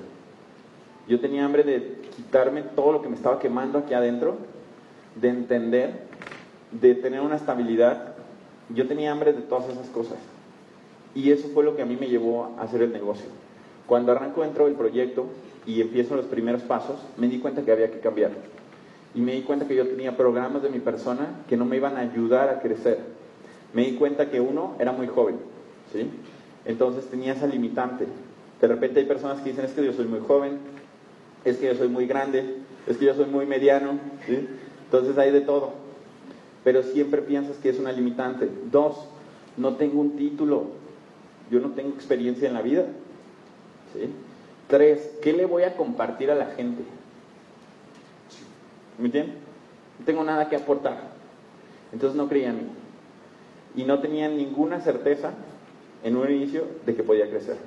Yo 1.07 1.19
tenía 1.19 1.45
hambre 1.45 1.63
de 1.63 1.99
quitarme 2.15 2.61
todo 2.61 2.93
lo 2.93 3.01
que 3.01 3.09
me 3.09 3.15
estaba 3.15 3.39
quemando 3.39 3.79
aquí 3.79 3.93
adentro, 3.93 4.37
de 5.15 5.29
entender, 5.29 6.01
de 6.71 6.95
tener 6.95 7.21
una 7.21 7.35
estabilidad. 7.35 8.15
Yo 8.69 8.87
tenía 8.87 9.11
hambre 9.11 9.33
de 9.33 9.41
todas 9.41 9.69
esas 9.69 9.87
cosas. 9.89 10.17
Y 11.13 11.31
eso 11.31 11.47
fue 11.53 11.63
lo 11.63 11.75
que 11.75 11.81
a 11.81 11.85
mí 11.85 11.97
me 11.99 12.07
llevó 12.07 12.55
a 12.57 12.63
hacer 12.63 12.81
el 12.81 12.91
negocio. 12.91 13.27
Cuando 13.87 14.11
arranco 14.11 14.41
dentro 14.41 14.65
del 14.65 14.75
proyecto 14.75 15.27
y 15.65 15.81
empiezo 15.81 16.15
los 16.15 16.25
primeros 16.25 16.61
pasos, 16.63 16.99
me 17.17 17.27
di 17.27 17.39
cuenta 17.39 17.63
que 17.63 17.71
había 17.71 17.91
que 17.91 17.99
cambiar. 17.99 18.31
Y 19.13 19.21
me 19.21 19.33
di 19.33 19.43
cuenta 19.43 19.65
que 19.65 19.75
yo 19.75 19.87
tenía 19.87 20.17
programas 20.17 20.61
de 20.61 20.69
mi 20.69 20.79
persona 20.79 21.43
que 21.47 21.55
no 21.55 21.65
me 21.65 21.77
iban 21.77 21.95
a 21.95 22.01
ayudar 22.01 22.49
a 22.49 22.59
crecer. 22.59 22.99
Me 23.73 23.85
di 23.85 23.95
cuenta 23.95 24.29
que 24.29 24.41
uno 24.41 24.75
era 24.79 24.91
muy 24.91 25.07
joven, 25.07 25.37
¿sí? 25.93 26.09
Entonces 26.65 27.05
tenía 27.05 27.33
esa 27.33 27.47
limitante. 27.47 28.07
De 28.59 28.67
repente 28.67 28.99
hay 28.99 29.05
personas 29.05 29.39
que 29.39 29.49
dicen, 29.49 29.65
es 29.65 29.71
que 29.71 29.85
yo 29.85 29.93
soy 29.93 30.05
muy 30.05 30.19
joven, 30.19 30.57
es 31.45 31.57
que 31.57 31.67
yo 31.67 31.75
soy 31.75 31.87
muy 31.87 32.07
grande, 32.07 32.57
es 32.87 32.97
que 32.97 33.05
yo 33.05 33.13
soy 33.13 33.25
muy 33.25 33.45
mediano, 33.45 33.99
¿sí? 34.25 34.47
Entonces 34.85 35.17
hay 35.17 35.31
de 35.31 35.41
todo. 35.41 35.71
Pero 36.63 36.81
siempre 36.83 37.21
piensas 37.21 37.57
que 37.57 37.69
es 37.69 37.79
una 37.79 37.91
limitante. 37.91 38.49
Dos, 38.71 38.95
no 39.57 39.75
tengo 39.75 40.01
un 40.01 40.15
título, 40.17 40.65
yo 41.51 41.59
no 41.59 41.69
tengo 41.71 41.89
experiencia 41.89 42.47
en 42.47 42.53
la 42.53 42.61
vida. 42.61 42.85
Tres, 44.67 45.11
¿qué 45.21 45.33
le 45.33 45.45
voy 45.45 45.63
a 45.63 45.75
compartir 45.75 46.31
a 46.31 46.35
la 46.35 46.47
gente? 46.47 46.83
¿Me 48.97 49.05
entienden? 49.05 49.35
No 49.99 50.05
tengo 50.05 50.23
nada 50.23 50.49
que 50.49 50.55
aportar. 50.55 50.97
Entonces 51.93 52.17
no 52.17 52.27
creía 52.27 52.49
en 52.49 52.57
mí. 52.57 52.67
Y 53.75 53.83
no 53.83 53.99
tenía 53.99 54.27
ninguna 54.27 54.81
certeza 54.81 55.31
en 56.03 56.17
un 56.17 56.31
inicio 56.31 56.65
de 56.85 56.95
que 56.95 57.03
podía 57.03 57.29
crecer. 57.29 57.57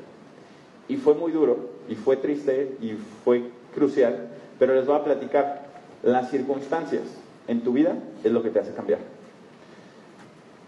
Y 0.89 0.97
fue 0.97 1.15
muy 1.15 1.33
duro, 1.33 1.71
y 1.89 1.95
fue 1.95 2.17
triste, 2.17 2.77
y 2.81 2.93
fue 3.25 3.51
crucial, 3.75 4.29
pero 4.59 4.75
les 4.75 4.87
voy 4.87 4.97
a 4.97 5.05
platicar. 5.05 5.68
Las 6.03 6.31
circunstancias 6.31 7.03
en 7.49 7.63
tu 7.63 7.73
vida 7.73 7.97
es 8.23 8.33
lo 8.33 8.43
que 8.43 8.51
te 8.51 8.61
hace 8.61 8.73
cambiar. 8.73 9.01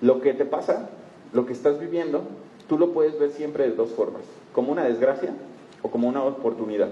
Lo 0.00 0.20
que 0.20 0.32
te 0.34 0.44
pasa, 0.44 0.90
lo 1.32 1.46
que 1.46 1.52
estás 1.52 1.78
viviendo, 1.78 2.22
tú 2.68 2.78
lo 2.78 2.92
puedes 2.92 3.18
ver 3.18 3.30
siempre 3.30 3.68
de 3.68 3.76
dos 3.76 3.90
formas, 3.90 4.22
como 4.52 4.72
una 4.72 4.84
desgracia 4.84 5.30
o 5.82 5.90
como 5.90 6.08
una 6.08 6.22
oportunidad. 6.24 6.90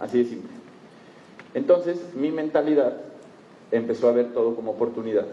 Así 0.00 0.18
de 0.18 0.24
simple. 0.24 0.50
Entonces, 1.54 2.14
mi 2.14 2.30
mentalidad 2.30 2.96
empezó 3.70 4.08
a 4.08 4.12
ver 4.12 4.32
todo 4.32 4.54
como 4.54 4.72
oportunidad. 4.72 5.26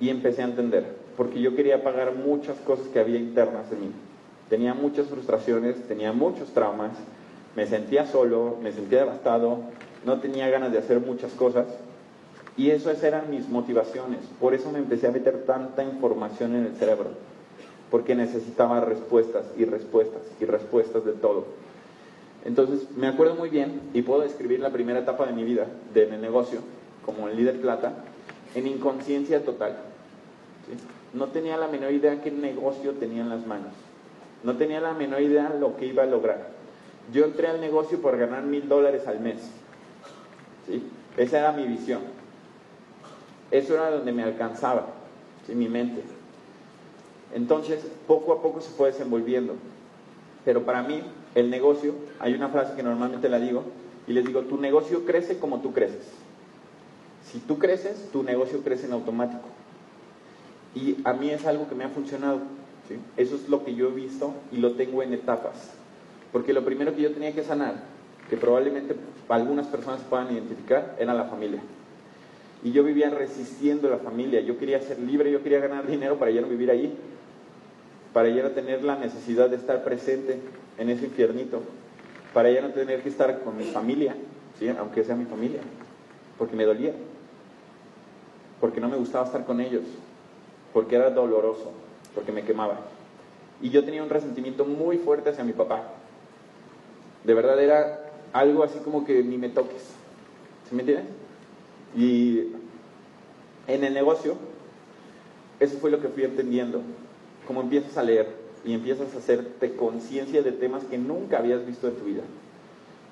Y 0.00 0.08
empecé 0.08 0.42
a 0.42 0.46
entender, 0.46 0.96
porque 1.16 1.40
yo 1.40 1.54
quería 1.54 1.82
pagar 1.82 2.14
muchas 2.14 2.56
cosas 2.58 2.86
que 2.88 3.00
había 3.00 3.18
internas 3.18 3.70
en 3.72 3.80
mí. 3.80 3.92
Tenía 4.48 4.74
muchas 4.74 5.08
frustraciones, 5.08 5.76
tenía 5.86 6.12
muchos 6.12 6.50
traumas, 6.50 6.92
me 7.54 7.66
sentía 7.66 8.06
solo, 8.06 8.56
me 8.62 8.72
sentía 8.72 9.00
devastado, 9.00 9.58
no 10.04 10.20
tenía 10.20 10.48
ganas 10.48 10.72
de 10.72 10.78
hacer 10.78 11.00
muchas 11.00 11.32
cosas. 11.32 11.66
Y 12.56 12.70
esas 12.70 13.02
eran 13.02 13.30
mis 13.30 13.48
motivaciones. 13.48 14.20
Por 14.40 14.54
eso 14.54 14.70
me 14.70 14.78
empecé 14.78 15.06
a 15.06 15.12
meter 15.12 15.44
tanta 15.44 15.82
información 15.82 16.54
en 16.54 16.66
el 16.66 16.76
cerebro. 16.76 17.10
Porque 17.90 18.14
necesitaba 18.14 18.80
respuestas 18.80 19.46
y 19.56 19.64
respuestas 19.64 20.22
y 20.40 20.44
respuestas 20.44 21.04
de 21.04 21.12
todo. 21.12 21.46
Entonces, 22.44 22.86
me 22.96 23.06
acuerdo 23.06 23.34
muy 23.34 23.50
bien 23.50 23.80
y 23.92 24.02
puedo 24.02 24.22
describir 24.22 24.60
la 24.60 24.70
primera 24.70 25.00
etapa 25.00 25.26
de 25.26 25.32
mi 25.32 25.44
vida, 25.44 25.66
de 25.92 26.06
mi 26.06 26.16
negocio, 26.16 26.60
como 27.04 27.28
el 27.28 27.36
líder 27.36 27.60
plata, 27.60 27.92
en 28.54 28.66
inconsciencia 28.66 29.44
total. 29.44 29.76
No 31.12 31.26
tenía 31.26 31.56
la 31.56 31.68
menor 31.68 31.92
idea 31.92 32.22
qué 32.22 32.30
negocio 32.30 32.92
tenía 32.92 33.22
en 33.22 33.28
las 33.28 33.46
manos. 33.46 33.72
No 34.42 34.56
tenía 34.56 34.80
la 34.80 34.94
menor 34.94 35.20
idea 35.20 35.54
lo 35.58 35.76
que 35.76 35.86
iba 35.86 36.04
a 36.04 36.06
lograr. 36.06 36.48
Yo 37.12 37.24
entré 37.24 37.48
al 37.48 37.60
negocio 37.60 38.00
por 38.00 38.16
ganar 38.16 38.44
mil 38.44 38.68
dólares 38.68 39.06
al 39.06 39.20
mes. 39.20 39.38
Esa 41.16 41.38
era 41.38 41.52
mi 41.52 41.66
visión. 41.66 42.00
Eso 43.50 43.74
era 43.74 43.90
donde 43.90 44.12
me 44.12 44.22
alcanzaba, 44.22 44.86
¿sí? 45.46 45.54
mi 45.54 45.68
mente. 45.68 46.02
Entonces, 47.34 47.84
poco 48.06 48.32
a 48.32 48.42
poco 48.42 48.60
se 48.60 48.70
fue 48.70 48.90
desenvolviendo. 48.92 49.54
Pero 50.44 50.64
para 50.64 50.82
mí, 50.82 51.02
el 51.34 51.50
negocio, 51.50 51.94
hay 52.18 52.34
una 52.34 52.48
frase 52.48 52.74
que 52.74 52.82
normalmente 52.82 53.28
la 53.28 53.38
digo, 53.38 53.64
y 54.06 54.12
les 54.12 54.24
digo, 54.24 54.42
tu 54.42 54.56
negocio 54.56 55.04
crece 55.04 55.38
como 55.38 55.60
tú 55.60 55.72
creces. 55.72 56.08
Si 57.30 57.38
tú 57.38 57.58
creces, 57.58 58.08
tu 58.12 58.22
negocio 58.22 58.62
crece 58.62 58.86
en 58.86 58.92
automático. 58.92 59.48
Y 60.74 60.96
a 61.04 61.12
mí 61.12 61.30
es 61.30 61.46
algo 61.46 61.68
que 61.68 61.74
me 61.74 61.84
ha 61.84 61.88
funcionado. 61.88 62.38
¿sí? 62.88 62.96
Eso 63.16 63.36
es 63.36 63.48
lo 63.48 63.64
que 63.64 63.74
yo 63.74 63.88
he 63.88 63.92
visto 63.92 64.34
y 64.50 64.56
lo 64.56 64.72
tengo 64.72 65.02
en 65.02 65.12
etapas. 65.12 65.70
Porque 66.32 66.52
lo 66.52 66.64
primero 66.64 66.94
que 66.94 67.02
yo 67.02 67.12
tenía 67.12 67.32
que 67.34 67.44
sanar, 67.44 67.74
que 68.30 68.36
probablemente 68.36 68.94
algunas 69.28 69.66
personas 69.66 70.00
puedan 70.08 70.32
identificar, 70.32 70.94
era 71.00 71.12
la 71.12 71.24
familia. 71.24 71.60
Y 72.62 72.70
yo 72.70 72.84
vivía 72.84 73.10
resistiendo 73.10 73.90
la 73.90 73.98
familia. 73.98 74.40
Yo 74.40 74.56
quería 74.56 74.80
ser 74.80 75.00
libre, 75.00 75.32
yo 75.32 75.42
quería 75.42 75.58
ganar 75.58 75.86
dinero 75.86 76.16
para 76.16 76.30
ya 76.30 76.40
no 76.40 76.46
vivir 76.46 76.70
ahí. 76.70 76.96
Para 78.12 78.28
ya 78.28 78.44
no 78.44 78.50
tener 78.50 78.84
la 78.84 78.96
necesidad 78.96 79.50
de 79.50 79.56
estar 79.56 79.82
presente 79.82 80.38
en 80.78 80.90
ese 80.90 81.06
infiernito. 81.06 81.60
Para 82.32 82.50
ya 82.52 82.60
no 82.60 82.68
tener 82.68 83.02
que 83.02 83.08
estar 83.08 83.40
con 83.40 83.56
mi 83.56 83.64
familia, 83.64 84.14
¿sí? 84.58 84.68
aunque 84.68 85.02
sea 85.02 85.16
mi 85.16 85.24
familia. 85.24 85.60
Porque 86.38 86.54
me 86.54 86.64
dolía. 86.64 86.92
Porque 88.60 88.80
no 88.80 88.88
me 88.88 88.96
gustaba 88.96 89.26
estar 89.26 89.44
con 89.44 89.60
ellos. 89.60 89.82
Porque 90.72 90.94
era 90.94 91.10
doloroso. 91.10 91.72
Porque 92.14 92.30
me 92.30 92.44
quemaba. 92.44 92.78
Y 93.60 93.70
yo 93.70 93.84
tenía 93.84 94.04
un 94.04 94.10
resentimiento 94.10 94.64
muy 94.64 94.98
fuerte 94.98 95.30
hacia 95.30 95.42
mi 95.42 95.52
papá. 95.52 95.82
De 97.24 97.34
verdad 97.34 97.60
era 97.60 97.99
algo 98.32 98.62
así 98.62 98.78
como 98.78 99.04
que 99.04 99.22
ni 99.22 99.38
me 99.38 99.48
toques. 99.48 99.82
¿Sí 100.68 100.74
me 100.74 100.82
entiendes? 100.82 101.06
Y 101.96 102.52
en 103.66 103.84
el 103.84 103.94
negocio, 103.94 104.36
eso 105.58 105.78
fue 105.78 105.90
lo 105.90 106.00
que 106.00 106.08
fui 106.08 106.24
entendiendo. 106.24 106.80
Como 107.46 107.62
empiezas 107.62 107.96
a 107.96 108.02
leer 108.02 108.28
y 108.64 108.74
empiezas 108.74 109.14
a 109.14 109.18
hacerte 109.18 109.74
conciencia 109.74 110.42
de 110.42 110.52
temas 110.52 110.84
que 110.84 110.98
nunca 110.98 111.38
habías 111.38 111.66
visto 111.66 111.88
en 111.88 111.94
tu 111.94 112.04
vida. 112.04 112.22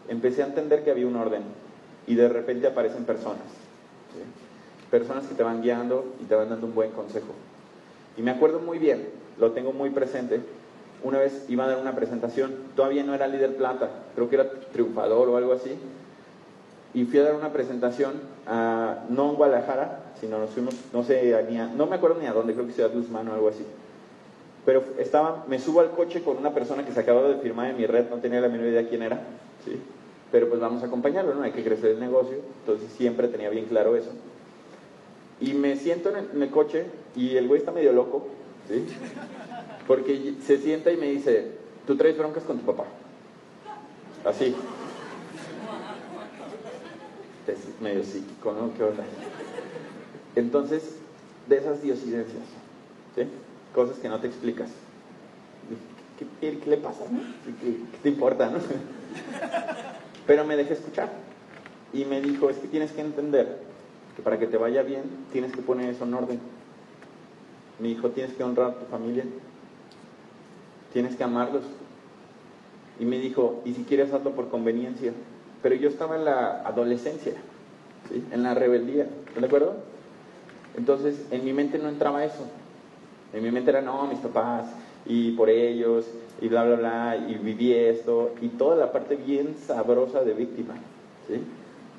Empecé 0.09 0.43
a 0.43 0.47
entender 0.47 0.85
que 0.85 0.91
había 0.91 1.07
un 1.07 1.17
orden 1.17 1.43
y 2.07 2.15
de 2.15 2.29
repente 2.29 2.67
aparecen 2.67 3.05
personas. 3.05 3.43
Personas 4.91 5.27
que 5.27 5.35
te 5.35 5.43
van 5.43 5.63
guiando 5.63 6.15
y 6.23 6.25
te 6.25 6.35
van 6.35 6.49
dando 6.49 6.67
un 6.67 6.75
buen 6.75 6.93
consejo. 6.93 7.35
Y 8.17 8.23
me 8.23 8.31
acuerdo 8.31 8.59
muy 8.59 8.79
bien, 8.79 9.09
lo 9.39 9.53
tengo 9.53 9.73
muy 9.73 9.91
presente, 9.91 10.41
una 11.05 11.19
vez 11.19 11.45
iba 11.49 11.65
a 11.65 11.69
dar 11.69 11.79
una 11.79 11.95
presentación, 11.95 12.55
todavía 12.75 13.05
no 13.05 13.15
era 13.15 13.27
líder 13.27 13.57
plata, 13.57 13.91
creo 14.15 14.29
que 14.29 14.37
era 14.37 14.51
triunfador 14.73 15.29
o 15.29 15.37
algo 15.37 15.53
así, 15.53 15.77
y 16.95 17.05
fui 17.05 17.19
a 17.19 17.25
dar 17.25 17.35
una 17.35 17.53
presentación, 17.53 18.15
a, 18.47 19.05
no 19.09 19.31
en 19.31 19.37
Guadalajara, 19.37 20.01
sino 20.21 20.39
nos 20.39 20.51
fuimos, 20.51 20.75
no 20.93 21.05
sé, 21.05 21.47
no 21.77 21.87
me 21.87 21.97
acuerdo 21.97 22.19
ni 22.21 22.27
a 22.27 22.33
dónde, 22.33 22.55
creo 22.55 22.67
que 22.67 22.73
Ciudad 22.73 22.93
Guzmán 22.93 23.29
o 23.29 23.35
algo 23.35 23.49
así. 23.49 23.65
Pero 24.65 24.83
estaba, 24.99 25.45
me 25.49 25.59
subo 25.59 25.81
al 25.81 25.91
coche 25.91 26.23
con 26.23 26.37
una 26.37 26.53
persona 26.53 26.85
que 26.85 26.93
se 26.93 27.01
acababa 27.01 27.29
de 27.29 27.37
firmar 27.37 27.71
en 27.71 27.77
mi 27.77 27.87
red, 27.87 28.09
no 28.11 28.17
tenía 28.17 28.41
la 28.41 28.49
menor 28.49 28.67
idea 28.67 28.89
quién 28.89 29.03
era, 29.03 29.21
¿sí? 29.65 29.81
pero 30.31 30.49
pues 30.49 30.61
vamos 30.61 30.83
a 30.83 30.87
acompañarlo, 30.87 31.35
¿no? 31.35 31.43
Hay 31.43 31.53
que 31.53 31.65
crecer 31.65 31.93
el 31.93 32.01
negocio, 32.01 32.39
entonces 32.61 32.91
siempre 32.93 33.29
tenía 33.29 33.49
bien 33.51 33.67
claro 33.67 33.97
eso. 33.97 34.11
Y 35.41 35.55
me 35.55 35.77
siento 35.77 36.11
en 36.11 36.17
el, 36.17 36.31
en 36.35 36.43
el 36.43 36.51
coche 36.51 36.87
y 37.17 37.37
el 37.37 37.49
güey 37.49 37.61
está 37.61 37.73
medio 37.73 37.93
loco, 37.93 38.27
¿sí? 38.69 38.85
Porque 39.89 40.35
se 40.45 40.59
sienta 40.59 40.93
y 40.93 40.99
me 40.99 41.07
dice, 41.07 41.51
tú 41.87 41.97
traes 41.97 42.19
broncas 42.19 42.45
con 42.45 42.59
tu 42.59 42.67
papá. 42.67 42.85
Así. 44.23 44.55
Es 47.47 47.81
medio 47.81 48.05
psíquico, 48.05 48.53
¿no? 48.53 48.75
¿Qué 48.75 48.83
onda? 48.85 49.03
Entonces, 50.37 50.97
de 51.49 51.57
esas 51.57 51.81
diosidencias, 51.81 52.43
¿sí? 53.17 53.23
Cosas 53.75 53.99
que 53.99 54.11
no 54.11 54.21
te 54.21 54.27
explicas. 54.27 54.69
¿Qué, 56.41 56.59
le 56.67 56.77
pasa? 56.77 57.05
¿Qué, 57.63 57.79
te 58.03 58.09
importa, 58.11 58.51
no? 58.51 58.59
Pero 60.27 60.45
me 60.45 60.57
dejé 60.57 60.75
escuchar. 60.75 61.11
Y 61.95 62.05
me 62.05 62.21
dijo, 62.21 62.51
es 62.51 62.59
que 62.59 62.69
tienes 62.69 62.93
que 62.93 63.01
entender 63.01 63.57
que 64.15 64.23
para 64.23 64.39
que 64.39 64.47
te 64.47 64.59
vaya 64.59 64.83
bien, 64.83 65.05
tienes 65.33 65.53
que 65.53 65.63
poner 65.63 65.89
eso 65.89 66.05
en 66.05 66.13
orden. 66.13 66.41
Mi 67.79 67.93
hijo, 67.93 68.11
tienes 68.11 68.35
que 68.35 68.45
honrar 68.45 68.73
a 68.73 68.75
tu 68.75 68.85
familia, 68.87 69.25
tienes 70.93 71.17
que 71.17 71.25
amarlos. 71.25 71.63
Y 73.01 73.05
me 73.05 73.19
dijo, 73.19 73.63
y 73.65 73.73
si 73.73 73.83
quieres 73.83 74.13
hazlo 74.13 74.33
por 74.33 74.49
conveniencia. 74.49 75.13
Pero 75.63 75.75
yo 75.75 75.89
estaba 75.89 76.17
en 76.17 76.25
la 76.25 76.63
adolescencia, 76.63 77.35
en 78.33 78.43
la 78.43 78.55
rebeldía, 78.55 79.09
¿de 79.39 79.47
acuerdo? 79.47 79.75
Entonces, 80.77 81.27
en 81.31 81.45
mi 81.45 81.53
mente 81.53 81.79
no 81.79 81.89
entraba 81.89 82.25
eso. 82.25 82.47
En 83.33 83.43
mi 83.43 83.51
mente 83.51 83.71
era, 83.71 83.81
no, 83.81 84.07
mis 84.07 84.21
papás, 84.21 84.67
y 85.05 85.33
por 85.33 85.51
ellos, 85.51 86.07
y 86.41 86.49
bla, 86.49 86.65
bla, 86.65 86.77
bla, 86.77 87.27
y 87.29 87.35
viví 87.35 87.73
esto, 87.73 88.33
y 88.41 88.49
toda 88.49 88.77
la 88.77 88.93
parte 88.93 89.17
bien 89.17 89.57
sabrosa 89.67 90.23
de 90.23 90.35
víctima, 90.35 90.75
¿sí? 91.27 91.41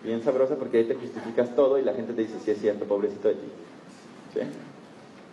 Bien 0.03 0.23
sabrosa 0.23 0.55
porque 0.55 0.77
ahí 0.77 0.83
te 0.85 0.95
justificas 0.95 1.55
todo 1.55 1.77
y 1.77 1.83
la 1.83 1.93
gente 1.93 2.13
te 2.13 2.21
dice, 2.21 2.39
sí 2.43 2.51
es 2.51 2.61
cierto, 2.61 2.85
pobrecito 2.85 3.27
de 3.27 3.33
ti, 3.33 3.47
¿sí? 4.33 4.39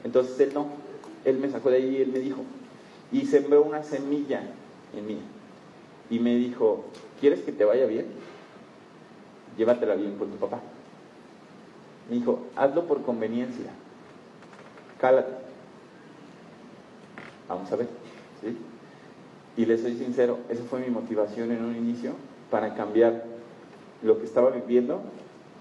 Entonces 0.04 0.40
él 0.40 0.50
no, 0.54 0.66
él 1.24 1.38
me 1.38 1.48
sacó 1.50 1.70
de 1.70 1.76
ahí 1.76 1.96
y 1.98 2.02
él 2.02 2.08
me 2.08 2.18
dijo, 2.18 2.42
y 3.12 3.26
sembró 3.26 3.62
una 3.62 3.82
semilla 3.82 4.42
en 4.96 5.06
mí, 5.06 5.18
y 6.10 6.18
me 6.18 6.36
dijo, 6.36 6.84
¿quieres 7.20 7.40
que 7.40 7.52
te 7.52 7.64
vaya 7.64 7.86
bien? 7.86 8.06
Llévatela 9.56 9.94
bien 9.94 10.16
con 10.16 10.30
tu 10.30 10.36
papá. 10.36 10.60
Me 12.08 12.16
dijo, 12.16 12.44
hazlo 12.56 12.86
por 12.86 13.02
conveniencia, 13.02 13.70
cálate 15.00 15.46
Vamos 17.48 17.70
a 17.70 17.76
ver. 17.76 17.88
¿sí? 18.40 18.56
Y 19.56 19.66
le 19.66 19.78
soy 19.78 19.96
sincero, 19.96 20.38
esa 20.48 20.64
fue 20.64 20.80
mi 20.80 20.90
motivación 20.90 21.52
en 21.52 21.64
un 21.64 21.76
inicio 21.76 22.12
para 22.50 22.74
cambiar 22.74 23.24
lo 24.02 24.18
que 24.18 24.26
estaba 24.26 24.50
viviendo 24.50 25.00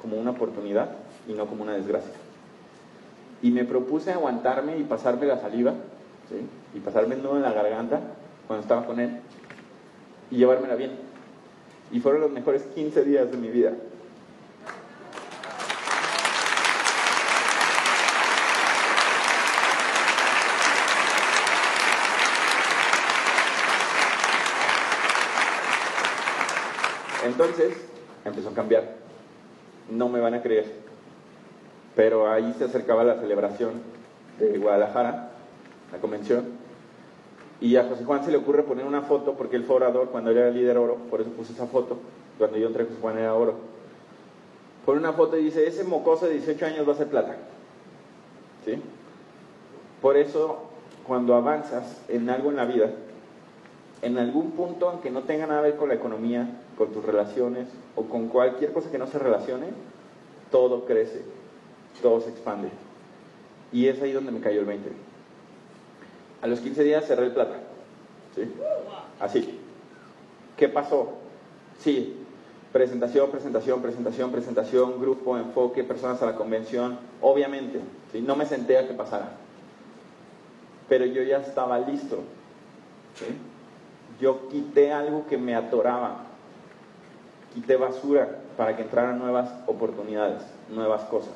como 0.02 0.18
una 0.18 0.32
oportunidad 0.32 0.90
y 1.28 1.34
no 1.34 1.46
como 1.48 1.64
una 1.64 1.74
desgracia. 1.74 2.14
Y 3.42 3.52
me 3.52 3.64
propuse 3.64 4.12
aguantarme 4.12 4.78
y 4.78 4.84
pasarme 4.84 5.28
la 5.28 5.40
saliva, 5.40 5.74
y 6.74 6.79
pasarme 6.79 7.15
el 7.15 7.24
nudo 7.24 7.38
en 7.38 7.44
la 7.44 7.53
garganta 7.53 8.01
cuando 8.48 8.63
estaba 8.63 8.86
con 8.86 9.00
él, 9.00 9.20
y 10.32 10.38
llevármela 10.38 10.75
bien. 10.75 10.91
Y 11.91 12.00
fueron 12.00 12.22
los 12.22 12.32
mejores 12.32 12.63
15 12.63 13.03
días 13.03 13.32
de 13.32 13.38
mi 13.38 13.50
vida. 13.50 13.74
Entonces 27.25 27.75
empezó 28.24 28.50
a 28.50 28.53
cambiar. 28.53 28.84
No 29.89 30.10
me 30.10 30.20
van 30.20 30.36
a 30.36 30.41
creer. 30.41 30.72
Pero 31.96 32.32
ahí 32.32 32.53
se 32.58 32.65
acercaba 32.65 33.03
la 33.03 33.20
celebración 33.20 33.82
de 34.39 34.58
Guadalajara, 34.58 35.25
la 35.92 36.00
convención. 36.00 36.46
Y 37.62 37.77
a 37.77 37.86
José 37.86 38.04
Juan 38.04 38.24
se 38.24 38.32
le 38.32 38.38
ocurre 38.38 38.63
poner 38.63 38.86
una 38.86 39.01
foto, 39.01 39.34
porque 39.34 39.56
él 39.56 39.63
fue 39.63 39.77
orador 39.77 40.10
cuando 40.10 40.32
era 40.32 40.50
líder 40.50 40.77
oro, 40.77 40.98
por 41.10 41.22
eso 41.22 41.30
puse 41.32 41.54
esa 41.54 41.68
foto. 41.68 41.98
Cuando 42.38 42.58
yo 42.58 42.68
entré, 42.68 42.84
José 42.84 42.98
Juan 43.01 43.18
era 43.18 43.34
oro. 43.34 43.56
Pone 44.86 45.00
una 45.00 45.13
foto 45.13 45.38
y 45.38 45.46
dice: 45.46 45.65
Ese 45.68 45.84
mocoso 45.84 46.27
de 46.27 46.34
18 46.34 46.65
años 46.65 46.88
va 46.88 46.94
a 46.94 46.98
ser 46.98 47.08
plata. 47.08 47.36
¿Sí? 48.65 48.82
Por 50.01 50.18
eso, 50.18 50.60
cuando 51.08 51.36
avanzas 51.36 52.01
en 52.10 52.30
algo 52.30 52.50
en 52.50 52.58
la 52.58 52.65
vida, 52.65 52.92
en 54.01 54.18
algún 54.18 54.51
punto, 54.51 54.89
aunque 54.89 55.10
no 55.10 55.24
tenga 55.24 55.48
nada 55.48 55.62
que 55.62 55.70
ver 55.70 55.77
con 55.77 55.89
la 55.89 55.96
economía, 55.96 56.48
con 56.77 56.89
tus 56.89 57.04
relaciones 57.04 57.68
o 57.96 58.04
con 58.04 58.27
cualquier 58.27 58.74
cosa 58.74 58.92
que 58.92 58.98
no 58.98 59.08
se 59.08 59.18
relacione, 59.18 59.68
todo 60.51 60.86
crece, 60.86 61.24
todo 62.01 62.22
se 62.22 62.30
expande. 62.30 62.70
Y 63.72 63.88
es 63.88 64.01
ahí 64.01 64.12
donde 64.12 64.32
me 64.32 64.42
cayó 64.42 64.60
el 64.60 64.65
20. 64.65 65.04
A 66.46 66.48
los 66.48 66.60
15 66.60 66.84
días 66.84 67.08
cerré 67.08 67.25
el 67.25 67.32
plata. 67.32 67.56
¿Sí? 68.36 68.44
Así. 69.20 69.60
¿Qué 70.56 70.70
pasó? 70.70 71.16
Sí, 71.80 72.18
presentación, 72.72 73.32
presentación, 73.32 73.82
presentación, 73.82 74.32
presentación, 74.32 75.02
grupo, 75.02 75.40
enfoque, 75.40 75.84
personas 75.84 76.22
a 76.22 76.28
la 76.28 76.36
convención, 76.36 77.00
obviamente. 77.20 77.80
¿sí? 78.12 78.22
No 78.22 78.36
me 78.36 78.46
senté 78.46 78.78
a 78.78 78.88
que 78.88 78.94
pasara. 78.94 79.32
Pero 80.88 81.08
yo 81.08 81.24
ya 81.24 81.38
estaba 81.38 81.80
listo. 81.80 82.20
¿sí? 83.16 83.25
yo 84.22 84.48
quité 84.50 84.92
algo 84.92 85.25
que 85.25 85.40
me 85.40 85.55
atoraba, 85.55 86.25
quité 87.55 87.75
basura 87.75 88.40
para 88.55 88.75
que 88.75 88.84
entraran 88.84 89.18
nuevas 89.18 89.50
oportunidades, 89.66 90.44
nuevas 90.70 91.01
cosas 91.05 91.34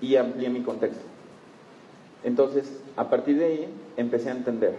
y 0.00 0.16
amplié 0.16 0.48
mi 0.48 0.62
contexto. 0.62 1.04
Entonces, 2.24 2.80
a 2.96 3.08
partir 3.08 3.38
de 3.38 3.44
ahí 3.44 3.74
empecé 3.96 4.30
a 4.30 4.32
entender 4.32 4.76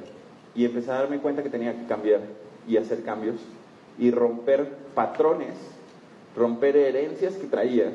y 0.55 0.65
empecé 0.65 0.91
a 0.91 0.95
darme 0.95 1.19
cuenta 1.19 1.43
que 1.43 1.49
tenía 1.49 1.77
que 1.77 1.85
cambiar 1.85 2.21
y 2.67 2.77
hacer 2.77 3.03
cambios 3.03 3.37
y 3.97 4.11
romper 4.11 4.67
patrones, 4.93 5.55
romper 6.35 6.75
herencias 6.77 7.35
que 7.35 7.47
traía, 7.47 7.91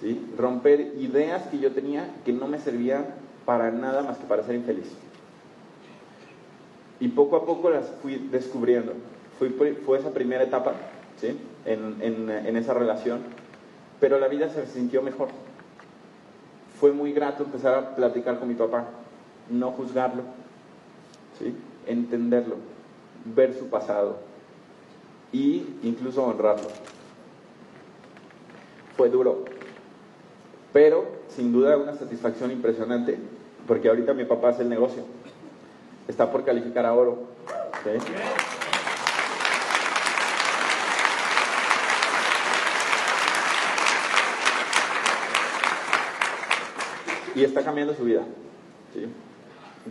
¿sí? 0.00 0.24
romper 0.36 0.80
ideas 0.98 1.42
que 1.48 1.58
yo 1.58 1.72
tenía 1.72 2.08
que 2.24 2.32
no 2.32 2.46
me 2.46 2.58
servían 2.58 3.06
para 3.44 3.70
nada 3.70 4.02
más 4.02 4.18
que 4.18 4.26
para 4.26 4.42
ser 4.42 4.54
infeliz. 4.54 4.90
Y 7.00 7.08
poco 7.08 7.36
a 7.36 7.46
poco 7.46 7.70
las 7.70 7.86
fui 8.02 8.28
descubriendo. 8.30 8.92
Fui, 9.38 9.48
fue 9.48 9.98
esa 9.98 10.10
primera 10.10 10.44
etapa 10.44 10.74
¿sí? 11.18 11.38
en, 11.64 11.96
en, 12.02 12.56
esa 12.56 12.74
relación, 12.74 13.20
pero 13.98 14.18
la 14.18 14.28
vida 14.28 14.50
se 14.50 14.66
sintió 14.66 15.00
mejor. 15.00 15.28
Fue 16.78 16.92
muy 16.92 17.12
grato 17.12 17.44
empezar 17.44 17.74
a 17.74 17.96
platicar 17.96 18.38
con 18.38 18.48
mi 18.48 18.54
papá, 18.54 18.86
no 19.50 19.72
juzgarlo, 19.72 20.22
¿sí? 21.38 21.54
entenderlo, 21.86 22.56
ver 23.24 23.54
su 23.54 23.68
pasado 23.68 24.18
y 25.32 25.66
incluso 25.82 26.24
honrarlo. 26.24 26.68
Fue 28.96 29.08
duro, 29.08 29.44
pero 30.72 31.06
sin 31.28 31.52
duda 31.52 31.76
una 31.76 31.94
satisfacción 31.94 32.50
impresionante, 32.50 33.18
porque 33.66 33.88
ahorita 33.88 34.14
mi 34.14 34.24
papá 34.24 34.50
hace 34.50 34.62
el 34.62 34.68
negocio 34.68 35.04
está 36.10 36.30
por 36.30 36.44
calificar 36.44 36.84
a 36.84 36.92
oro. 36.92 37.18
Y 47.34 47.44
está 47.44 47.64
cambiando 47.64 47.94
su 47.94 48.04
vida. 48.04 48.22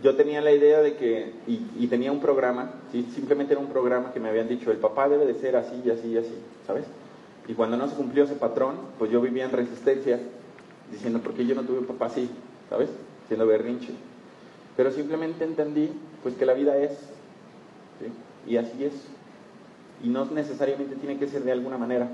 Yo 0.02 0.14
tenía 0.14 0.40
la 0.40 0.52
idea 0.52 0.80
de 0.80 0.94
que, 0.94 1.32
y, 1.48 1.86
tenía 1.88 2.12
un 2.12 2.20
programa, 2.20 2.70
simplemente 2.92 3.54
era 3.54 3.60
un 3.60 3.70
programa 3.70 4.12
que 4.12 4.20
me 4.20 4.28
habían 4.28 4.48
dicho, 4.48 4.70
el 4.70 4.78
papá 4.78 5.08
debe 5.08 5.26
de 5.26 5.34
ser 5.34 5.56
así 5.56 5.82
y 5.84 5.90
así 5.90 6.08
y 6.08 6.16
así, 6.16 6.34
¿sabes? 6.64 6.84
Y 7.48 7.54
cuando 7.54 7.76
no 7.76 7.88
se 7.88 7.96
cumplió 7.96 8.24
ese 8.24 8.36
patrón, 8.36 8.76
pues 8.98 9.10
yo 9.10 9.20
vivía 9.20 9.44
en 9.44 9.50
resistencia, 9.50 10.20
diciendo, 10.92 11.18
¿por 11.18 11.34
qué 11.34 11.44
yo 11.44 11.56
no 11.56 11.62
tuve 11.62 11.80
un 11.80 11.86
papá 11.86 12.06
así? 12.06 12.30
¿Sabes? 12.68 12.88
Siendo 13.26 13.46
berrinche. 13.46 13.92
Pero 14.76 14.92
simplemente 14.92 15.44
entendí 15.44 15.90
pues 16.22 16.36
que 16.36 16.46
la 16.46 16.54
vida 16.54 16.76
es, 16.78 16.92
y 18.46 18.56
así 18.56 18.84
es, 18.84 18.92
y 20.04 20.08
no 20.08 20.24
necesariamente 20.26 20.94
tiene 20.94 21.18
que 21.18 21.26
ser 21.26 21.42
de 21.42 21.50
alguna 21.50 21.78
manera. 21.78 22.08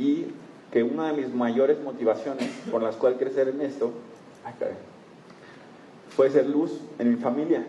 Y 0.00 0.26
que 0.72 0.82
una 0.82 1.12
de 1.12 1.22
mis 1.22 1.32
mayores 1.32 1.80
motivaciones 1.80 2.50
por 2.70 2.82
las 2.82 2.96
cuales 2.96 3.18
crecer 3.18 3.48
en 3.48 3.60
esto 3.60 3.92
fue 6.20 6.28
ser 6.28 6.44
luz 6.44 6.72
en 6.98 7.12
mi 7.12 7.16
familia 7.16 7.64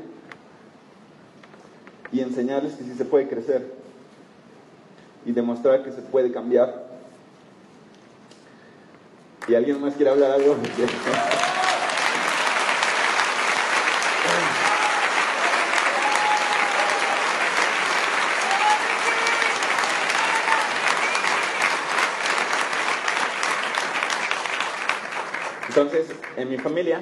y 2.12 2.20
enseñarles 2.20 2.74
que 2.74 2.84
sí 2.84 2.94
se 2.98 3.06
puede 3.06 3.30
crecer 3.30 3.76
y 5.26 5.32
demostrar 5.32 5.86
que 5.86 5.92
se 5.94 6.02
puede 6.02 6.34
cambiar. 6.34 6.86
¿Y 9.48 9.56
alguien 9.56 9.80
más 9.80 9.94
quiere 9.94 10.12
hablar 10.12 10.32
algo? 10.32 10.58
Entonces, 25.70 26.08
en 26.36 26.50
mi 26.50 26.58
familia, 26.58 27.00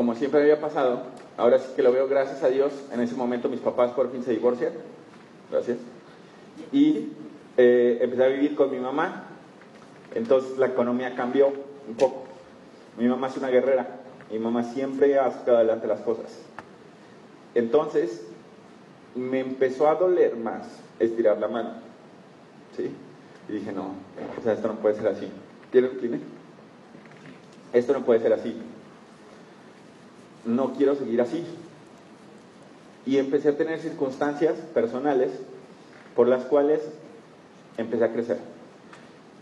como 0.00 0.14
siempre 0.14 0.40
había 0.40 0.58
pasado, 0.58 1.02
ahora 1.36 1.58
sí 1.58 1.66
que 1.76 1.82
lo 1.82 1.92
veo, 1.92 2.08
gracias 2.08 2.42
a 2.42 2.48
Dios, 2.48 2.72
en 2.90 3.00
ese 3.00 3.14
momento 3.14 3.50
mis 3.50 3.60
papás 3.60 3.90
por 3.90 4.10
fin 4.10 4.22
se 4.24 4.30
divorcian, 4.30 4.72
gracias, 5.50 5.76
y 6.72 7.08
eh, 7.58 7.98
empecé 8.00 8.24
a 8.24 8.28
vivir 8.28 8.54
con 8.54 8.70
mi 8.70 8.78
mamá, 8.78 9.24
entonces 10.14 10.56
la 10.56 10.68
economía 10.68 11.14
cambió 11.14 11.48
un 11.86 11.96
poco. 11.98 12.24
Mi 12.96 13.08
mamá 13.08 13.26
es 13.26 13.36
una 13.36 13.50
guerrera, 13.50 14.00
mi 14.30 14.38
mamá 14.38 14.62
siempre 14.72 15.18
ha 15.18 15.30
sacado 15.30 15.58
adelante 15.58 15.86
las 15.86 16.00
cosas. 16.00 16.34
Entonces, 17.54 18.22
me 19.14 19.40
empezó 19.40 19.86
a 19.86 19.96
doler 19.96 20.34
más 20.34 20.66
estirar 20.98 21.36
la 21.36 21.48
mano, 21.48 21.72
¿sí? 22.74 22.90
Y 23.50 23.52
dije, 23.52 23.70
no, 23.70 23.96
esto 24.50 24.66
no 24.66 24.76
puede 24.76 24.94
ser 24.94 25.08
así. 25.08 25.28
¿Quieres 25.70 25.90
un 25.92 26.22
esto 27.74 27.92
no 27.92 28.00
puede 28.00 28.20
ser 28.20 28.32
así. 28.32 28.56
No 30.44 30.72
quiero 30.74 30.94
seguir 30.94 31.20
así. 31.20 31.44
Y 33.06 33.18
empecé 33.18 33.50
a 33.50 33.56
tener 33.56 33.80
circunstancias 33.80 34.54
personales 34.74 35.30
por 36.14 36.28
las 36.28 36.44
cuales 36.44 36.80
empecé 37.76 38.04
a 38.04 38.12
crecer. 38.12 38.38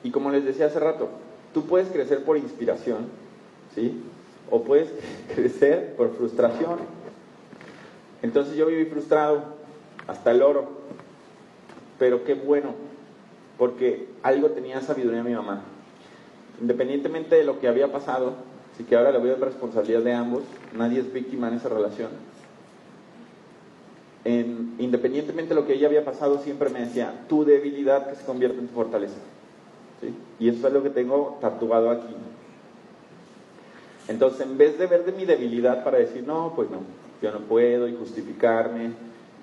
Y 0.03 0.11
como 0.11 0.31
les 0.31 0.45
decía 0.45 0.67
hace 0.67 0.81
rato, 0.81 1.09
tú 1.53 1.65
puedes 1.65 1.89
crecer 1.89 2.25
por 2.25 2.37
inspiración, 2.37 3.09
¿sí? 3.75 4.01
O 4.51 4.63
puedes 4.63 4.89
crecer 5.35 5.95
por 5.97 6.15
frustración. 6.17 6.79
Entonces 8.23 8.57
yo 8.57 8.67
viví 8.67 8.85
frustrado 8.87 9.43
hasta 10.07 10.31
el 10.31 10.43
oro, 10.43 10.69
pero 11.99 12.25
qué 12.25 12.35
bueno, 12.35 12.75
porque 13.59 14.09
algo 14.23 14.51
tenía 14.51 14.81
sabiduría 14.81 15.23
mi 15.23 15.35
mamá. 15.35 15.63
Independientemente 16.61 17.37
de 17.37 17.45
lo 17.45 17.61
que 17.61 17.69
había 17.69 17.93
pasado, 17.93 18.35
así 18.79 18.85
que 18.85 18.95
ahora 18.95 19.11
le 19.11 19.19
voy 19.19 19.31
a 19.31 19.33
dar 19.33 19.41
responsabilidad 19.41 20.03
de 20.03 20.13
ambos, 20.13 20.45
nadie 20.73 21.01
es 21.01 21.13
víctima 21.13 21.49
en 21.49 21.55
esa 21.55 21.69
relación. 21.69 22.11
independientemente 24.79 25.53
de 25.53 25.61
lo 25.61 25.67
que 25.67 25.75
ella 25.75 25.89
había 25.89 26.05
pasado, 26.05 26.39
siempre 26.39 26.69
me 26.71 26.81
decía, 26.81 27.13
tu 27.29 27.45
debilidad 27.45 28.09
que 28.09 28.15
se 28.15 28.25
convierte 28.25 28.61
en 28.61 28.69
tu 28.69 28.75
fortaleza. 28.75 29.17
Y 30.39 30.49
eso 30.49 30.69
es 30.69 30.73
lo 30.73 30.85
que 30.85 30.91
tengo 30.91 31.39
tatuado 31.41 31.91
aquí. 31.91 32.15
Entonces, 34.07 34.43
en 34.43 34.57
vez 34.57 34.79
de 34.79 34.87
ver 34.87 35.05
de 35.05 35.11
mi 35.11 35.25
debilidad 35.25 35.83
para 35.83 35.99
decir, 35.99 36.23
no, 36.25 36.53
pues 36.55 36.71
no, 36.71 36.79
yo 37.21 37.33
no 37.33 37.41
puedo, 37.47 37.89
y 37.89 37.97
justificarme, 37.97 38.93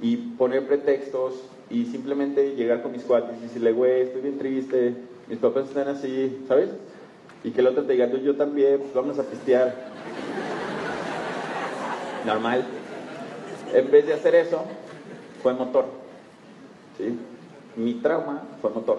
y 0.01 0.15
poner 0.15 0.65
pretextos, 0.65 1.33
y 1.69 1.87
simplemente 1.87 2.55
llegar 2.55 2.81
con 2.81 2.93
mis 2.93 3.03
cuates 3.03 3.37
y 3.37 3.43
decirle, 3.43 3.73
güey, 3.73 4.03
estoy 4.03 4.21
bien 4.21 4.37
triste, 4.37 4.93
mis 5.27 5.39
papás 5.39 5.67
están 5.67 5.89
así, 5.89 6.37
¿sabes? 6.47 6.69
Y 7.45 7.51
que 7.51 7.61
el 7.61 7.67
otro 7.67 7.83
te 7.83 7.93
diga, 7.93 8.07
yo, 8.07 8.35
también, 8.35 8.81
vamos 8.95 9.19
a 9.19 9.23
pistear. 9.23 9.75
Normal. 12.25 12.65
En 13.71 13.91
vez 13.91 14.07
de 14.07 14.13
hacer 14.15 14.33
eso, 14.33 14.63
fue 15.43 15.53
motor. 15.53 15.85
¿Sí? 16.97 17.19
Mi 17.75 17.93
trauma 17.93 18.41
fue 18.61 18.71
motor. 18.71 18.97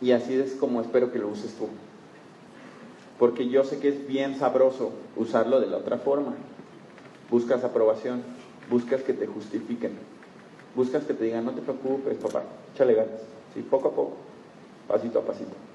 Y 0.00 0.10
así 0.10 0.34
es 0.34 0.54
como 0.56 0.80
espero 0.80 1.12
que 1.12 1.20
lo 1.20 1.28
uses 1.28 1.54
tú. 1.54 1.68
Porque 3.20 3.48
yo 3.48 3.62
sé 3.62 3.78
que 3.78 3.90
es 3.90 4.08
bien 4.08 4.36
sabroso 4.36 4.90
usarlo 5.14 5.60
de 5.60 5.68
la 5.68 5.76
otra 5.76 5.98
forma. 5.98 6.34
Buscas 7.30 7.62
aprobación, 7.62 8.20
buscas 8.68 9.02
que 9.02 9.12
te 9.12 9.28
justifiquen, 9.28 9.92
buscas 10.74 11.04
que 11.04 11.14
te 11.14 11.22
digan, 11.22 11.44
no 11.44 11.52
te 11.52 11.62
preocupes, 11.62 12.16
papá, 12.16 12.42
échale 12.74 12.94
ganas. 12.94 13.20
¿Sí? 13.54 13.62
Poco 13.62 13.88
a 13.88 13.92
poco, 13.92 14.16
pasito 14.88 15.20
a 15.20 15.22
pasito. 15.22 15.71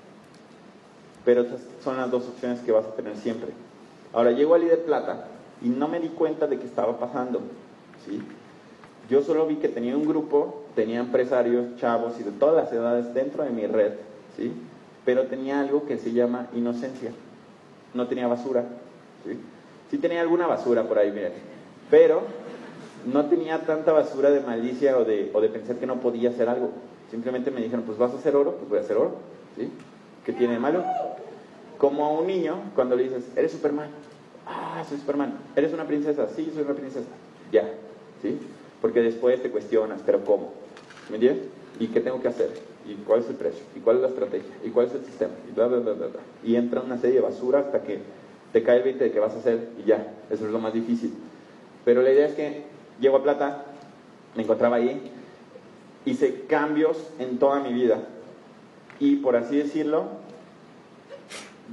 Pero 1.27 1.41
estas 1.41 1.59
son 1.83 1.97
las 1.97 2.09
dos 2.09 2.25
opciones 2.25 2.61
que 2.61 2.71
vas 2.71 2.85
a 2.85 2.95
tener 2.95 3.17
siempre. 3.17 3.49
Ahora 4.13 4.31
llego 4.31 4.55
al 4.55 4.61
líder 4.61 4.85
plata 4.85 5.27
y 5.61 5.67
no 5.67 5.89
me 5.89 5.99
di 5.99 6.07
cuenta 6.07 6.47
de 6.47 6.57
qué 6.57 6.65
estaba 6.65 6.97
pasando. 7.01 7.41
¿sí? 8.05 8.21
Yo 9.09 9.21
solo 9.21 9.45
vi 9.45 9.57
que 9.57 9.67
tenía 9.67 9.97
un 9.97 10.07
grupo, 10.07 10.63
tenía 10.73 11.01
empresarios, 11.01 11.75
chavos 11.81 12.13
y 12.17 12.23
de 12.23 12.31
todas 12.31 12.55
las 12.55 12.71
edades 12.71 13.13
dentro 13.13 13.43
de 13.43 13.49
mi 13.49 13.67
red, 13.67 13.91
¿sí? 14.37 14.53
pero 15.03 15.23
tenía 15.23 15.59
algo 15.59 15.85
que 15.85 15.97
se 15.97 16.13
llama 16.13 16.47
inocencia. 16.55 17.11
No 17.93 18.07
tenía 18.07 18.27
basura. 18.27 18.63
¿sí? 19.25 19.37
sí 19.91 19.97
tenía 19.97 20.21
alguna 20.21 20.47
basura 20.47 20.83
por 20.83 20.97
ahí, 20.97 21.11
miren. 21.11 21.33
Pero 21.91 22.21
no 23.05 23.25
tenía 23.25 23.65
tanta 23.65 23.91
basura 23.91 24.29
de 24.29 24.39
malicia 24.39 24.97
o 24.97 25.03
de, 25.03 25.29
o 25.33 25.41
de 25.41 25.49
pensar 25.49 25.75
que 25.75 25.87
no 25.87 25.95
podía 25.95 26.29
hacer 26.29 26.47
algo. 26.47 26.69
Simplemente 27.11 27.51
me 27.51 27.61
dijeron, 27.61 27.83
pues 27.85 27.97
vas 27.97 28.13
a 28.13 28.15
hacer 28.15 28.33
oro, 28.33 28.53
pues 28.53 28.69
voy 28.69 28.77
a 28.77 28.81
hacer 28.81 28.95
oro. 28.95 29.15
¿sí? 29.57 29.69
¿Qué 30.27 30.33
tiene 30.33 30.55
de 30.55 30.59
malo? 30.59 30.83
Como 31.77 32.05
a 32.05 32.11
un 32.11 32.27
niño, 32.27 32.57
cuando 32.75 32.97
le 32.97 33.03
dices, 33.03 33.23
eres 33.37 33.53
Superman. 33.53 33.87
Ah, 34.45 34.83
soy 34.87 34.97
Superman. 34.97 35.37
¿Eres 35.55 35.71
una 35.71 35.85
princesa? 35.87 36.27
Sí, 36.35 36.51
soy 36.53 36.63
una 36.63 36.73
princesa. 36.73 37.07
Ya, 37.49 37.63
¿sí? 38.21 38.37
Porque 38.81 39.01
después 39.01 39.41
te 39.41 39.49
cuestionas, 39.49 40.01
¿pero 40.05 40.25
cómo? 40.25 40.51
¿Me 41.09 41.15
entiendes? 41.15 41.47
¿Y 41.79 41.87
qué 41.87 42.01
tengo 42.01 42.21
que 42.21 42.27
hacer? 42.27 42.49
¿Y 42.85 42.95
cuál 43.05 43.21
es 43.21 43.29
el 43.29 43.35
precio? 43.35 43.63
¿Y 43.73 43.79
cuál 43.79 43.95
es 43.95 44.01
la 44.01 44.09
estrategia? 44.09 44.53
¿Y 44.65 44.69
cuál 44.71 44.87
es 44.87 44.95
el 44.95 45.05
sistema? 45.05 45.31
Y 45.49 45.55
bla, 45.55 45.67
bla, 45.67 45.79
bla, 45.79 45.93
bla, 45.93 46.07
Y 46.43 46.57
entra 46.57 46.81
una 46.81 46.97
serie 46.97 47.15
de 47.15 47.21
basura 47.21 47.59
hasta 47.59 47.83
que 47.83 47.99
te 48.51 48.63
cae 48.63 48.79
el 48.79 48.83
20 48.83 49.05
de 49.05 49.11
qué 49.11 49.19
vas 49.21 49.33
a 49.33 49.37
hacer 49.37 49.69
y 49.81 49.87
ya. 49.87 50.13
Eso 50.29 50.45
es 50.45 50.51
lo 50.51 50.59
más 50.59 50.73
difícil. 50.73 51.13
Pero 51.85 52.01
la 52.01 52.11
idea 52.11 52.27
es 52.27 52.33
que 52.33 52.63
llego 52.99 53.15
a 53.15 53.23
Plata, 53.23 53.63
me 54.35 54.43
encontraba 54.43 54.75
ahí, 54.75 55.09
hice 56.03 56.43
cambios 56.49 57.11
en 57.17 57.39
toda 57.39 57.61
mi 57.61 57.71
vida. 57.71 58.01
Y 58.99 59.17
por 59.17 59.35
así 59.35 59.57
decirlo, 59.57 60.05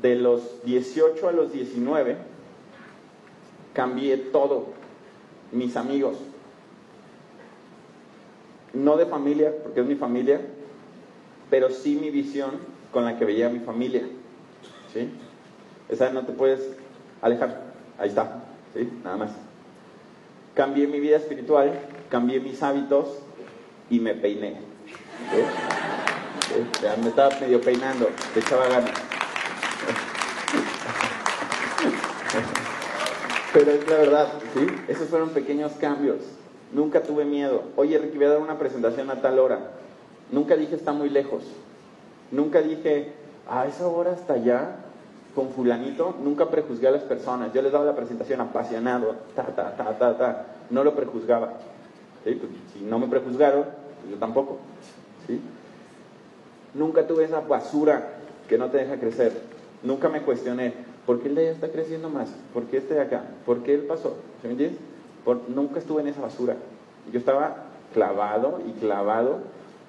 de 0.00 0.16
los 0.16 0.64
18 0.64 1.28
a 1.28 1.32
los 1.32 1.52
19, 1.52 2.16
cambié 3.72 4.16
todo, 4.16 4.66
mis 5.52 5.76
amigos. 5.76 6.16
No 8.72 8.96
de 8.96 9.06
familia, 9.06 9.52
porque 9.62 9.80
es 9.80 9.86
mi 9.86 9.94
familia, 9.94 10.40
pero 11.48 11.70
sí 11.70 11.96
mi 11.96 12.10
visión 12.10 12.50
con 12.92 13.04
la 13.04 13.18
que 13.18 13.24
veía 13.24 13.46
a 13.46 13.50
mi 13.50 13.60
familia. 13.60 14.02
¿Sí? 14.92 15.08
Esa 15.88 16.10
no 16.10 16.24
te 16.24 16.32
puedes 16.32 16.60
alejar. 17.22 17.62
Ahí 17.98 18.08
está. 18.08 18.42
¿Sí? 18.74 18.88
Nada 19.02 19.16
más. 19.16 19.30
Cambié 20.54 20.86
mi 20.86 21.00
vida 21.00 21.16
espiritual, 21.16 21.72
cambié 22.08 22.40
mis 22.40 22.62
hábitos 22.62 23.18
y 23.90 24.00
me 24.00 24.14
peiné. 24.14 24.56
¿Sí? 25.32 25.93
Me 27.02 27.08
estaba 27.08 27.30
medio 27.40 27.60
peinando, 27.60 28.08
le 28.34 28.40
echaba 28.40 28.68
ganas. 28.68 28.92
Pero 33.52 33.70
es 33.70 33.88
la 33.88 33.96
verdad, 33.96 34.28
¿sí? 34.52 34.66
Esos 34.88 35.08
fueron 35.08 35.30
pequeños 35.30 35.72
cambios. 35.72 36.18
Nunca 36.72 37.02
tuve 37.02 37.24
miedo. 37.24 37.62
Oye, 37.76 37.98
Ricky, 37.98 38.16
voy 38.16 38.26
a 38.26 38.30
dar 38.30 38.40
una 38.40 38.58
presentación 38.58 39.10
a 39.10 39.20
tal 39.20 39.38
hora. 39.38 39.70
Nunca 40.32 40.56
dije 40.56 40.74
está 40.74 40.92
muy 40.92 41.08
lejos. 41.08 41.44
Nunca 42.32 42.60
dije 42.62 43.12
a 43.48 43.66
esa 43.66 43.86
hora 43.86 44.12
hasta 44.12 44.34
allá 44.34 44.76
con 45.36 45.50
fulanito. 45.50 46.16
Nunca 46.20 46.50
prejuzgué 46.50 46.88
a 46.88 46.90
las 46.90 47.04
personas. 47.04 47.52
Yo 47.52 47.62
les 47.62 47.70
daba 47.70 47.84
la 47.84 47.94
presentación 47.94 48.40
apasionado, 48.40 49.14
ta, 49.36 49.44
ta, 49.44 49.76
ta, 49.76 49.98
ta, 49.98 50.18
ta. 50.18 50.46
No 50.70 50.82
lo 50.82 50.96
prejuzgaba. 50.96 51.52
Pues, 52.24 52.36
si 52.72 52.80
no 52.80 52.98
me 52.98 53.06
prejuzgaron, 53.06 53.62
pues 53.62 54.10
yo 54.10 54.16
tampoco. 54.16 54.58
Nunca 56.74 57.06
tuve 57.06 57.24
esa 57.24 57.40
basura 57.40 58.08
que 58.48 58.58
no 58.58 58.70
te 58.70 58.78
deja 58.78 58.98
crecer. 58.98 59.32
Nunca 59.82 60.08
me 60.08 60.22
cuestioné, 60.22 60.72
¿por 61.06 61.20
qué 61.20 61.28
el 61.28 61.34
de 61.34 61.42
allá 61.42 61.52
está 61.52 61.68
creciendo 61.68 62.10
más? 62.10 62.28
¿Por 62.52 62.64
qué 62.64 62.78
este 62.78 62.94
de 62.94 63.00
acá? 63.00 63.24
¿Por 63.46 63.62
qué 63.62 63.74
él 63.74 63.82
pasó? 63.82 64.16
¿Se 64.42 64.48
me 64.48 64.52
entiendes? 64.52 64.80
nunca 65.48 65.78
estuve 65.78 66.02
en 66.02 66.08
esa 66.08 66.20
basura. 66.20 66.56
Yo 67.10 67.18
estaba 67.18 67.64
clavado 67.94 68.60
y 68.66 68.72
clavado 68.72 69.38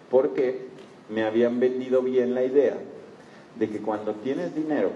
porque 0.09 0.67
me 1.09 1.23
habían 1.23 1.59
vendido 1.59 2.01
bien 2.01 2.33
la 2.33 2.43
idea 2.43 2.77
de 3.59 3.69
que 3.69 3.79
cuando 3.79 4.13
tienes 4.13 4.55
dinero, 4.55 4.91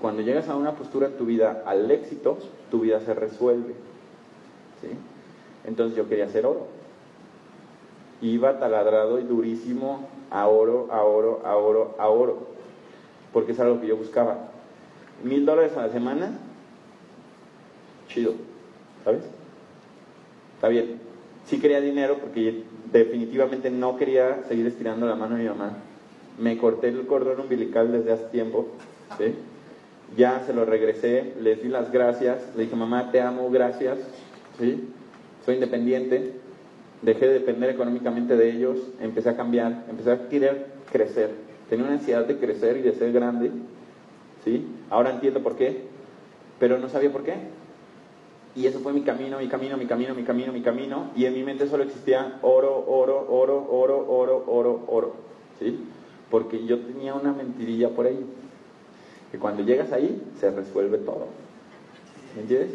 cuando 0.00 0.22
llegas 0.22 0.48
a 0.48 0.56
una 0.56 0.72
postura 0.72 1.06
en 1.06 1.16
tu 1.16 1.26
vida 1.26 1.62
al 1.64 1.90
éxito, 1.90 2.38
tu 2.70 2.80
vida 2.80 3.00
se 3.00 3.14
resuelve. 3.14 3.74
¿sí? 4.80 4.88
Entonces 5.64 5.96
yo 5.96 6.08
quería 6.08 6.26
hacer 6.26 6.44
oro. 6.46 6.66
Iba 8.20 8.58
taladrado 8.58 9.20
y 9.20 9.22
durísimo 9.22 10.08
a 10.30 10.46
oro, 10.46 10.88
a 10.90 11.02
oro, 11.02 11.42
a 11.44 11.56
oro, 11.56 11.94
a 11.98 12.08
oro. 12.08 12.38
Porque 13.32 13.52
es 13.52 13.60
algo 13.60 13.80
que 13.80 13.86
yo 13.86 13.96
buscaba. 13.96 14.50
Mil 15.22 15.44
dólares 15.44 15.76
a 15.76 15.86
la 15.86 15.92
semana, 15.92 16.38
chido. 18.08 18.34
¿sabes? 19.04 19.22
Está 20.56 20.68
bien. 20.68 21.00
Sí 21.46 21.58
quería 21.60 21.80
dinero 21.80 22.18
porque 22.20 22.64
definitivamente 22.92 23.70
no 23.70 23.96
quería 23.96 24.44
seguir 24.48 24.66
estirando 24.66 25.06
la 25.06 25.14
mano 25.14 25.36
de 25.36 25.42
mi 25.42 25.48
mamá. 25.48 25.78
Me 26.38 26.58
corté 26.58 26.88
el 26.88 27.06
cordón 27.06 27.40
umbilical 27.40 27.90
desde 27.90 28.12
hace 28.12 28.24
tiempo, 28.24 28.68
¿sí? 29.16 29.34
Ya 30.16 30.42
se 30.46 30.52
lo 30.52 30.64
regresé, 30.64 31.34
les 31.40 31.62
di 31.62 31.68
las 31.68 31.90
gracias, 31.90 32.42
le 32.54 32.64
dije, 32.64 32.76
mamá, 32.76 33.10
te 33.10 33.20
amo, 33.20 33.50
gracias, 33.50 33.98
¿sí? 34.58 34.88
Soy 35.44 35.54
independiente, 35.54 36.34
dejé 37.02 37.28
de 37.28 37.34
depender 37.34 37.70
económicamente 37.70 38.36
de 38.36 38.50
ellos, 38.50 38.78
empecé 39.00 39.30
a 39.30 39.36
cambiar, 39.36 39.84
empecé 39.88 40.12
a 40.12 40.28
querer 40.28 40.66
crecer. 40.90 41.30
Tenía 41.68 41.84
una 41.84 41.94
ansiedad 41.94 42.24
de 42.24 42.38
crecer 42.38 42.76
y 42.78 42.82
de 42.82 42.92
ser 42.92 43.12
grande, 43.12 43.50
¿sí? 44.44 44.66
Ahora 44.90 45.10
entiendo 45.10 45.42
por 45.42 45.56
qué, 45.56 45.82
pero 46.58 46.78
no 46.78 46.88
sabía 46.88 47.12
por 47.12 47.22
qué. 47.22 47.34
Y 48.56 48.66
eso 48.66 48.80
fue 48.80 48.92
mi 48.92 49.02
camino, 49.02 49.38
mi 49.38 49.46
camino, 49.46 49.76
mi 49.76 49.86
camino, 49.86 50.14
mi 50.14 50.24
camino, 50.24 50.52
mi 50.52 50.62
camino. 50.62 51.10
Y 51.14 51.26
en 51.26 51.34
mi 51.34 51.44
mente 51.44 51.68
solo 51.68 51.84
existía 51.84 52.38
oro, 52.42 52.84
oro, 52.88 53.26
oro, 53.30 53.66
oro, 53.70 54.04
oro, 54.08 54.44
oro, 54.48 54.84
oro. 54.88 55.12
¿Sí? 55.60 55.78
Porque 56.30 56.64
yo 56.64 56.80
tenía 56.80 57.14
una 57.14 57.32
mentirilla 57.32 57.90
por 57.90 58.06
ahí. 58.06 58.18
Que 59.30 59.38
cuando 59.38 59.62
llegas 59.62 59.92
ahí, 59.92 60.22
se 60.40 60.50
resuelve 60.50 60.98
todo. 60.98 61.26
¿Me 62.34 62.42
entiendes? 62.42 62.70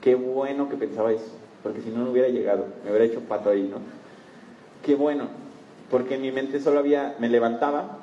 Qué 0.00 0.14
bueno 0.14 0.68
que 0.68 0.76
pensaba 0.76 1.12
eso. 1.12 1.32
Porque 1.62 1.80
si 1.80 1.90
no, 1.90 2.04
no 2.04 2.10
hubiera 2.10 2.28
llegado. 2.28 2.66
Me 2.84 2.90
hubiera 2.90 3.06
hecho 3.06 3.20
pato 3.20 3.50
ahí, 3.50 3.68
¿no? 3.70 3.78
Qué 4.84 4.94
bueno. 4.94 5.28
Porque 5.90 6.16
en 6.16 6.22
mi 6.22 6.32
mente 6.32 6.60
solo 6.60 6.78
había, 6.78 7.16
me 7.18 7.28
levantaba, 7.28 7.98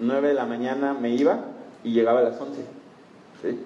9 0.00 0.28
de 0.28 0.34
la 0.34 0.46
mañana 0.46 0.94
me 0.94 1.10
iba 1.10 1.44
y 1.84 1.92
llegaba 1.92 2.20
a 2.20 2.24
las 2.24 2.40
11. 2.40 2.62
¿Sí? 3.42 3.58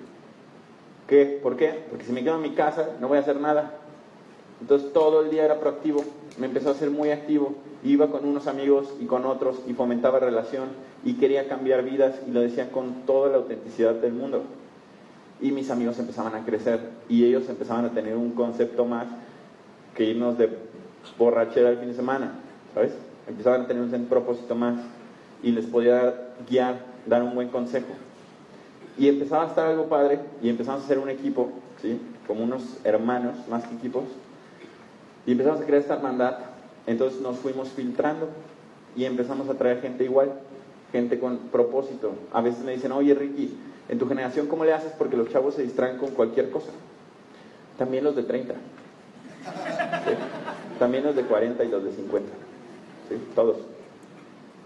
¿Qué? 1.09 1.41
¿Por 1.43 1.57
qué? 1.57 1.85
Porque 1.91 2.05
si 2.05 2.13
me 2.13 2.23
quedo 2.23 2.37
en 2.37 2.43
mi 2.43 2.51
casa 2.51 2.91
no 3.01 3.09
voy 3.09 3.19
a 3.19 3.21
hacer 3.21 3.41
nada. 3.41 3.79
Entonces 4.61 4.93
todo 4.93 5.23
el 5.23 5.31
día 5.31 5.45
era 5.45 5.61
proactivo. 5.61 6.05
me 6.39 6.47
empezó 6.47 6.71
a 6.71 6.75
ser 6.75 6.91
muy 6.91 7.11
activo. 7.11 7.55
Iba 7.83 8.11
con 8.11 8.25
unos 8.25 8.47
amigos 8.47 8.95
y 9.01 9.07
con 9.07 9.27
otros 9.27 9.61
y 9.67 9.75
fomentaba 9.75 10.19
relación 10.19 10.69
y 11.05 11.15
quería 11.15 11.49
cambiar 11.49 11.83
vidas 11.83 12.15
y 12.27 12.31
lo 12.31 12.41
decía 12.41 12.71
con 12.71 13.07
toda 13.07 13.31
la 13.31 13.37
autenticidad 13.37 13.95
del 13.95 14.15
mundo. 14.15 14.43
Y 15.41 15.51
mis 15.51 15.71
amigos 15.71 15.99
empezaban 15.99 16.35
a 16.35 16.45
crecer 16.45 16.81
y 17.09 17.25
ellos 17.25 17.49
empezaban 17.49 17.85
a 17.85 17.91
tener 17.91 18.17
un 18.17 18.33
concepto 18.33 18.85
más 18.85 19.07
que 19.95 20.05
irnos 20.05 20.39
de 20.39 20.49
borrachera 21.19 21.71
el 21.71 21.79
fin 21.79 21.89
de 21.89 21.95
semana, 21.95 22.33
¿sabes? 22.75 22.93
Empezaban 23.29 23.63
a 23.63 23.67
tener 23.67 23.83
un 23.83 24.07
propósito 24.07 24.55
más 24.55 24.77
y 25.43 25.53
les 25.53 25.67
podía 25.67 26.33
guiar, 26.49 26.81
dar 27.07 27.23
un 27.23 27.35
buen 27.35 27.49
consejo. 27.49 27.89
Y 28.97 29.09
empezaba 29.09 29.45
a 29.45 29.49
estar 29.49 29.67
algo 29.67 29.89
padre 29.89 30.21
y 30.41 30.49
empezamos 30.49 30.83
a 30.83 30.85
hacer 30.85 30.99
un 30.99 31.11
equipo, 31.11 31.51
¿sí? 31.83 32.01
Como 32.27 32.45
unos 32.45 32.79
hermanos 32.85 33.37
más 33.49 33.67
que 33.67 33.75
equipos. 33.75 34.05
Y 35.27 35.33
empezamos 35.33 35.61
a 35.61 35.65
crear 35.65 35.83
esta 35.83 35.95
hermandad. 35.95 36.39
Entonces 36.87 37.21
nos 37.21 37.39
fuimos 37.39 37.69
filtrando 37.69 38.29
y 38.97 39.05
empezamos 39.05 39.49
a 39.49 39.55
traer 39.55 39.81
gente 39.81 40.05
igual, 40.05 40.33
gente 40.93 41.19
con 41.19 41.39
propósito. 41.51 42.13
A 42.33 42.41
veces 42.41 42.65
me 42.65 42.73
dicen, 42.73 42.93
oye 42.93 43.15
Ricky, 43.15 43.57
en 43.89 43.99
tu 43.99 44.09
generación, 44.09 44.47
¿cómo 44.47 44.65
le 44.65 44.73
haces? 44.73 44.93
Porque 44.97 45.17
los 45.17 45.29
chavos 45.31 45.55
se 45.55 45.63
distraen 45.63 45.99
con 45.99 46.11
cualquier 46.11 46.51
cosa. 46.51 46.71
También 47.79 48.05
los 48.05 48.17
de 48.17 48.23
30. 48.23 48.55
También 50.79 51.05
los 51.05 51.15
de 51.15 51.23
40 51.23 51.65
y 51.65 51.69
los 51.69 51.85
de 51.85 51.93
50. 51.93 52.29
¿Sí? 53.09 53.17
Todos. 53.35 53.59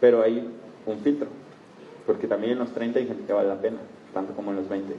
Pero 0.01 0.23
hay 0.23 0.49
un 0.87 0.99
filtro. 1.01 1.29
Porque 2.07 2.27
también 2.27 2.53
en 2.53 2.59
los 2.61 2.73
30 2.73 2.99
hay 2.99 3.07
gente 3.07 3.25
que 3.25 3.33
vale 3.33 3.49
la 3.49 3.61
pena, 3.61 3.79
tanto 4.15 4.33
como 4.35 4.51
en 4.51 4.57
los 4.57 4.69
20. 4.69 4.95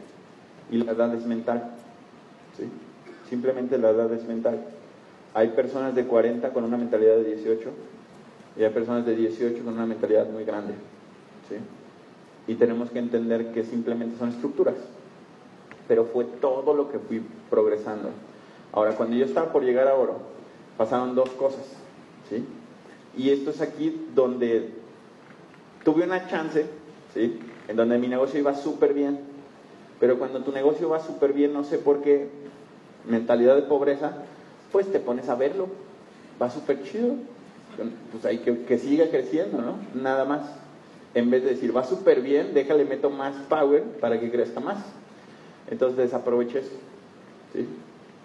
Y 0.72 0.78
la 0.78 0.92
edad 0.92 1.14
es 1.16 1.26
mental. 1.26 1.72
¿Sí? 2.58 2.70
Simplemente 3.30 3.78
la 3.78 3.92
edad 3.92 4.12
es 4.14 4.26
mental. 4.26 4.60
Hay 5.34 5.50
personas 5.50 5.96
de 5.96 6.06
40 6.06 6.52
con 6.52 6.64
una 6.64 6.78
mentalidad 6.78 7.16
de 7.16 7.36
18 7.36 7.70
y 8.58 8.64
hay 8.64 8.70
personas 8.72 9.06
de 9.06 9.16
18 9.16 9.64
con 9.64 9.74
una 9.74 9.86
mentalidad 9.86 10.28
muy 10.28 10.44
grande. 10.44 10.74
¿sí? 11.48 11.56
Y 12.50 12.56
tenemos 12.56 12.90
que 12.90 12.98
entender 12.98 13.52
que 13.52 13.64
simplemente 13.64 14.18
son 14.18 14.30
estructuras. 14.30 14.74
Pero 15.88 16.06
fue 16.06 16.26
todo 16.26 16.74
lo 16.74 16.92
que 16.92 16.98
fui 16.98 17.22
progresando. 17.48 18.10
Ahora, 18.74 18.96
cuando 18.96 19.16
yo 19.16 19.24
estaba 19.24 19.54
por 19.54 19.64
llegar 19.64 19.88
a 19.88 19.94
oro, 19.94 20.18
pasaron 20.76 21.14
dos 21.14 21.30
cosas. 21.30 21.62
¿sí? 22.28 22.44
Y 23.16 23.30
esto 23.30 23.52
es 23.52 23.62
aquí 23.62 24.08
donde 24.16 24.72
tuve 25.84 26.06
una 26.06 26.28
chance, 26.28 26.66
¿sí? 27.14 27.40
en 27.68 27.76
donde 27.76 28.00
mi 28.00 28.08
negocio 28.08 28.40
iba 28.40 28.56
súper 28.56 28.96
bien. 28.96 29.20
Pero 30.00 30.18
cuando 30.18 30.40
tu 30.40 30.52
negocio 30.52 30.90
va 30.90 31.00
súper 31.00 31.34
bien, 31.34 31.54
no 31.54 31.64
sé 31.64 31.78
por 31.78 32.02
qué, 32.02 32.30
mentalidad 33.08 33.58
de 33.58 33.62
pobreza, 33.62 34.14
pues 34.72 34.92
te 34.92 35.00
pones 35.00 35.30
a 35.30 35.36
verlo. 35.36 35.68
Va 36.42 36.50
súper 36.50 36.82
chido. 36.82 37.14
Pues 38.12 38.26
hay 38.26 38.40
que, 38.40 38.64
que 38.64 38.80
siga 38.80 39.08
creciendo, 39.12 39.62
¿no? 39.62 39.76
Nada 39.94 40.26
más. 40.26 40.42
En 41.14 41.32
vez 41.32 41.44
de 41.44 41.52
decir, 41.52 41.76
va 41.76 41.84
súper 41.84 42.22
bien, 42.22 42.54
déjale, 42.54 42.86
meto 42.86 43.10
más 43.10 43.36
power 43.48 43.84
para 44.00 44.20
que 44.20 44.30
crezca 44.30 44.60
más. 44.60 44.78
Entonces 45.70 45.98
desaproveché 45.98 46.60
eso. 46.60 46.72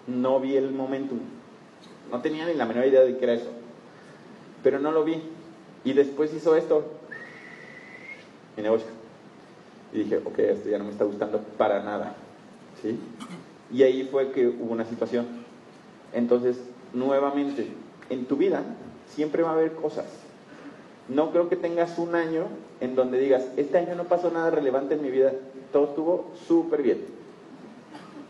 No 0.07 0.39
vi 0.39 0.55
el 0.55 0.71
momentum. 0.71 1.19
No 2.11 2.21
tenía 2.21 2.45
ni 2.45 2.53
la 2.53 2.65
menor 2.65 2.85
idea 2.85 3.01
de 3.01 3.17
qué 3.17 3.23
era 3.23 3.33
eso. 3.33 3.49
Pero 4.63 4.79
no 4.79 4.91
lo 4.91 5.03
vi. 5.03 5.21
Y 5.83 5.93
después 5.93 6.33
hizo 6.33 6.55
esto. 6.55 6.85
Mi 8.55 8.63
negocio. 8.63 8.87
Y 9.93 9.99
dije, 9.99 10.17
ok, 10.17 10.39
esto 10.39 10.69
ya 10.69 10.77
no 10.77 10.85
me 10.85 10.91
está 10.91 11.05
gustando 11.05 11.39
para 11.57 11.81
nada. 11.83 12.15
Y 13.71 13.83
ahí 13.83 14.07
fue 14.11 14.31
que 14.31 14.47
hubo 14.47 14.73
una 14.73 14.85
situación. 14.85 15.25
Entonces, 16.13 16.59
nuevamente, 16.93 17.67
en 18.09 18.25
tu 18.25 18.37
vida 18.37 18.63
siempre 19.09 19.43
va 19.43 19.51
a 19.51 19.53
haber 19.53 19.73
cosas. 19.73 20.05
No 21.07 21.31
creo 21.31 21.49
que 21.49 21.55
tengas 21.55 21.99
un 21.99 22.15
año 22.15 22.45
en 22.79 22.95
donde 22.95 23.19
digas, 23.19 23.47
este 23.57 23.77
año 23.77 23.95
no 23.95 24.05
pasó 24.05 24.31
nada 24.31 24.49
relevante 24.49 24.95
en 24.95 25.03
mi 25.03 25.11
vida, 25.11 25.33
todo 25.71 25.85
estuvo 25.85 26.31
súper 26.47 26.81
bien. 26.81 27.05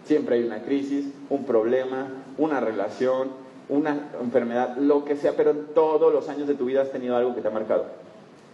Siempre 0.05 0.35
hay 0.35 0.43
una 0.43 0.61
crisis, 0.63 1.05
un 1.29 1.45
problema, 1.45 2.09
una 2.37 2.59
relación, 2.59 3.29
una 3.69 4.09
enfermedad, 4.21 4.77
lo 4.77 5.05
que 5.05 5.15
sea, 5.15 5.33
pero 5.35 5.51
en 5.51 5.67
todos 5.73 6.13
los 6.13 6.29
años 6.29 6.47
de 6.47 6.55
tu 6.55 6.65
vida 6.65 6.81
has 6.81 6.91
tenido 6.91 7.15
algo 7.15 7.33
que 7.33 7.41
te 7.41 7.47
ha 7.47 7.51
marcado. 7.51 7.85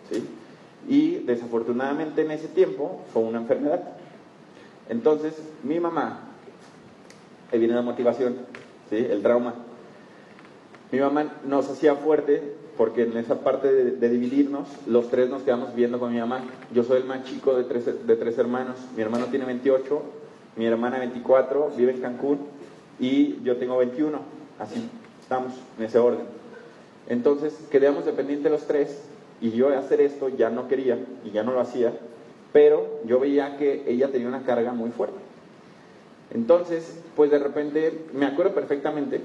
¿sí? 0.09 0.23
Y 0.87 1.15
desafortunadamente 1.23 2.21
en 2.21 2.31
ese 2.31 2.47
tiempo 2.47 3.01
fue 3.11 3.23
una 3.23 3.39
enfermedad. 3.39 3.81
Entonces, 4.87 5.33
mi 5.63 5.79
mamá, 5.79 6.19
ahí 7.51 7.59
viene 7.59 7.73
la 7.73 7.81
motivación, 7.81 8.35
¿sí? 8.89 8.97
el 8.97 9.21
trauma. 9.21 9.55
Mi 10.91 10.99
mamá 10.99 11.39
nos 11.45 11.69
hacía 11.69 11.95
fuerte 11.95 12.60
porque 12.81 13.03
en 13.03 13.15
esa 13.15 13.41
parte 13.41 13.71
de, 13.71 14.09
dividirnos, 14.09 14.67
los 14.87 15.07
tres 15.11 15.29
nos 15.29 15.43
quedamos 15.43 15.75
viendo 15.75 15.99
con 15.99 16.11
mi 16.11 16.19
mamá. 16.19 16.41
Yo 16.73 16.83
soy 16.83 16.97
el 16.97 17.05
más 17.05 17.25
chico 17.25 17.55
de 17.55 17.63
tres, 17.63 17.85
de 17.85 18.15
tres 18.15 18.39
hermanos. 18.39 18.75
Mi 18.95 19.03
hermano 19.03 19.25
tiene 19.27 19.45
28, 19.45 20.01
mi 20.55 20.65
hermana 20.65 20.97
24, 20.97 21.73
vive 21.77 21.91
en 21.91 22.01
Cancún 22.01 22.39
y 22.99 23.39
yo 23.43 23.57
tengo 23.57 23.77
21. 23.77 24.19
Así 24.57 24.89
estamos 25.21 25.53
en 25.77 25.85
ese 25.85 25.99
orden. 25.99 26.25
Entonces 27.07 27.53
quedamos 27.69 28.03
dependientes 28.03 28.51
los 28.51 28.65
tres 28.65 29.03
y 29.41 29.51
yo 29.51 29.69
hacer 29.77 30.01
esto 30.01 30.29
ya 30.29 30.49
no 30.49 30.67
quería 30.67 30.97
y 31.23 31.29
ya 31.29 31.43
no 31.43 31.51
lo 31.51 31.59
hacía, 31.59 31.93
pero 32.51 33.01
yo 33.05 33.19
veía 33.19 33.57
que 33.57 33.83
ella 33.85 34.11
tenía 34.11 34.27
una 34.27 34.41
carga 34.41 34.73
muy 34.73 34.89
fuerte. 34.89 35.19
Entonces, 36.33 36.99
pues 37.15 37.29
de 37.29 37.37
repente, 37.37 38.05
me 38.11 38.25
acuerdo 38.25 38.55
perfectamente, 38.55 39.21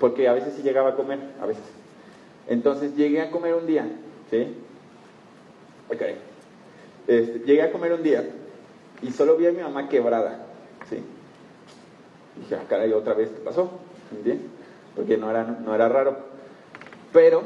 porque 0.00 0.28
a 0.28 0.32
veces 0.32 0.54
sí 0.56 0.62
llegaba 0.62 0.92
a 0.92 0.96
comer, 0.96 1.18
a 1.42 1.44
veces. 1.44 1.62
Entonces 2.48 2.94
llegué 2.96 3.20
a 3.20 3.30
comer 3.30 3.54
un 3.54 3.66
día, 3.66 3.86
¿sí? 4.30 4.54
Ok. 5.88 6.02
Este, 7.06 7.38
llegué 7.40 7.62
a 7.62 7.72
comer 7.72 7.92
un 7.92 8.02
día 8.02 8.24
y 9.02 9.10
solo 9.10 9.36
vi 9.36 9.46
a 9.46 9.52
mi 9.52 9.62
mamá 9.62 9.88
quebrada, 9.88 10.46
¿sí? 10.88 11.02
dije, 12.36 12.54
ah, 12.54 12.64
caray, 12.68 12.92
otra 12.92 13.14
vez, 13.14 13.30
¿qué 13.30 13.40
pasó? 13.40 13.70
¿Entiendes? 14.10 14.46
Porque 14.94 15.16
no 15.16 15.30
era, 15.30 15.44
no 15.44 15.74
era 15.74 15.88
raro. 15.88 16.16
Pero 17.12 17.42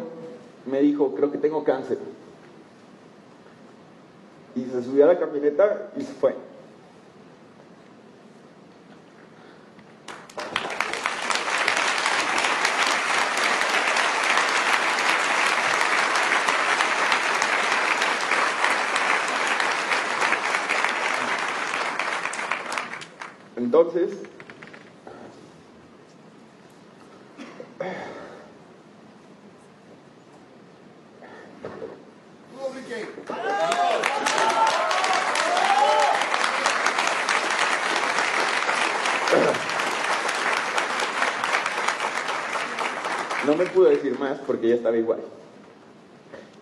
me 0.66 0.80
dijo, 0.80 1.14
creo 1.14 1.30
que 1.30 1.38
tengo 1.38 1.64
cáncer. 1.64 1.98
Y 4.54 4.64
se 4.64 4.82
subió 4.82 5.04
a 5.04 5.14
la 5.14 5.18
camioneta 5.18 5.90
y 5.96 6.02
se 6.02 6.12
fue. 6.12 6.34
No 43.46 43.56
me 43.56 43.66
pude 43.66 43.90
decir 43.90 44.16
más 44.18 44.38
porque 44.46 44.66
ella 44.66 44.76
estaba 44.76 44.96
igual. 44.96 45.18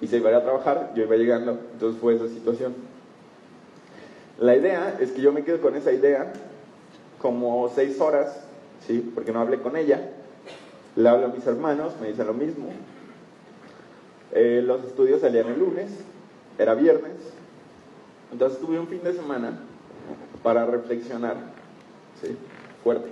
Y 0.00 0.06
se 0.06 0.16
iba 0.16 0.30
a, 0.30 0.36
a 0.38 0.42
trabajar, 0.42 0.92
yo 0.94 1.02
iba 1.02 1.16
llegando, 1.16 1.58
entonces 1.72 2.00
fue 2.00 2.14
esa 2.14 2.28
situación. 2.28 2.74
La 4.38 4.56
idea 4.56 4.96
es 4.98 5.10
que 5.10 5.20
yo 5.20 5.32
me 5.32 5.44
quedo 5.44 5.60
con 5.60 5.76
esa 5.76 5.92
idea 5.92 6.32
como 7.20 7.70
seis 7.74 8.00
horas, 8.00 8.40
¿sí? 8.86 9.10
Porque 9.14 9.32
no 9.32 9.40
hablé 9.40 9.60
con 9.60 9.76
ella. 9.76 10.10
Le 10.96 11.08
hablo 11.08 11.26
a 11.26 11.28
mis 11.28 11.46
hermanos, 11.46 11.94
me 12.00 12.08
dicen 12.08 12.26
lo 12.26 12.34
mismo. 12.34 12.70
Eh, 14.32 14.62
los 14.64 14.84
estudios 14.84 15.20
salían 15.20 15.48
el 15.48 15.58
lunes, 15.58 15.90
era 16.58 16.74
viernes. 16.74 17.16
Entonces 18.32 18.60
tuve 18.60 18.78
un 18.78 18.88
fin 18.88 19.02
de 19.02 19.12
semana 19.14 19.58
para 20.42 20.66
reflexionar, 20.66 21.36
¿sí? 22.22 22.36
Fuerte. 22.82 23.08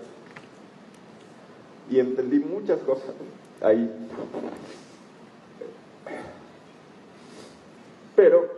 Y 1.90 2.00
entendí 2.00 2.38
muchas 2.38 2.80
cosas 2.80 3.10
ahí. 3.60 3.90
Pero 8.14 8.48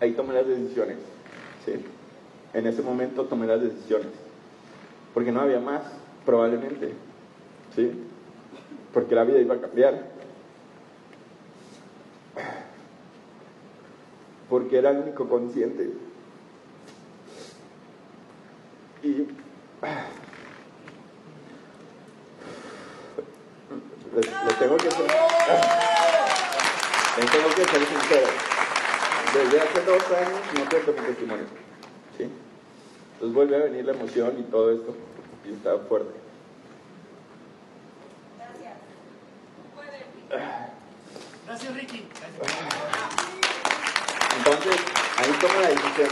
ahí 0.00 0.12
tomé 0.12 0.34
las 0.34 0.46
decisiones, 0.46 0.96
¿sí? 1.64 1.72
En 2.52 2.66
ese 2.66 2.82
momento 2.82 3.24
tomé 3.24 3.46
las 3.46 3.60
decisiones 3.60 4.29
porque 5.14 5.32
no 5.32 5.40
había 5.40 5.60
más, 5.60 5.82
probablemente, 6.24 6.94
¿sí? 7.74 7.90
Porque 8.92 9.14
la 9.14 9.24
vida 9.24 9.40
iba 9.40 9.54
a 9.54 9.60
cambiar. 9.60 10.06
Porque 14.48 14.78
era 14.78 14.90
el 14.90 14.98
único 14.98 15.28
consciente. 15.28 15.90
Y 19.02 19.26
les, 24.14 24.58
tengo 24.58 24.76
que 24.76 24.88
que 27.54 27.64
ser 27.64 27.86
sincero. 27.86 28.26
Desde 29.34 29.60
hace 29.60 29.80
dos 29.84 30.02
años 30.10 30.40
no 30.54 30.68
cuento 30.68 30.92
mi 30.92 31.06
testimonio. 31.06 31.44
Entonces 33.20 33.36
vuelve 33.36 33.56
a 33.56 33.64
venir 33.66 33.84
la 33.84 33.92
emoción 33.92 34.34
y 34.38 34.42
todo 34.44 34.72
esto. 34.72 34.94
Y 35.44 35.52
está 35.52 35.76
fuerte. 35.76 36.14
Gracias. 38.38 38.74
Gracias, 41.46 41.74
Ricky. 41.74 42.08
Entonces, 44.38 44.76
ahí 45.18 45.32
tomo 45.38 45.60
la 45.60 45.68
decisión. 45.68 46.08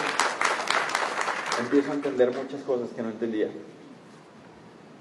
Empiezo 1.61 1.93
a 1.93 1.95
entender 1.95 2.37
muchas 2.37 2.61
cosas 2.65 2.91
que 2.95 3.03
no 3.03 3.09
entendía. 3.09 3.49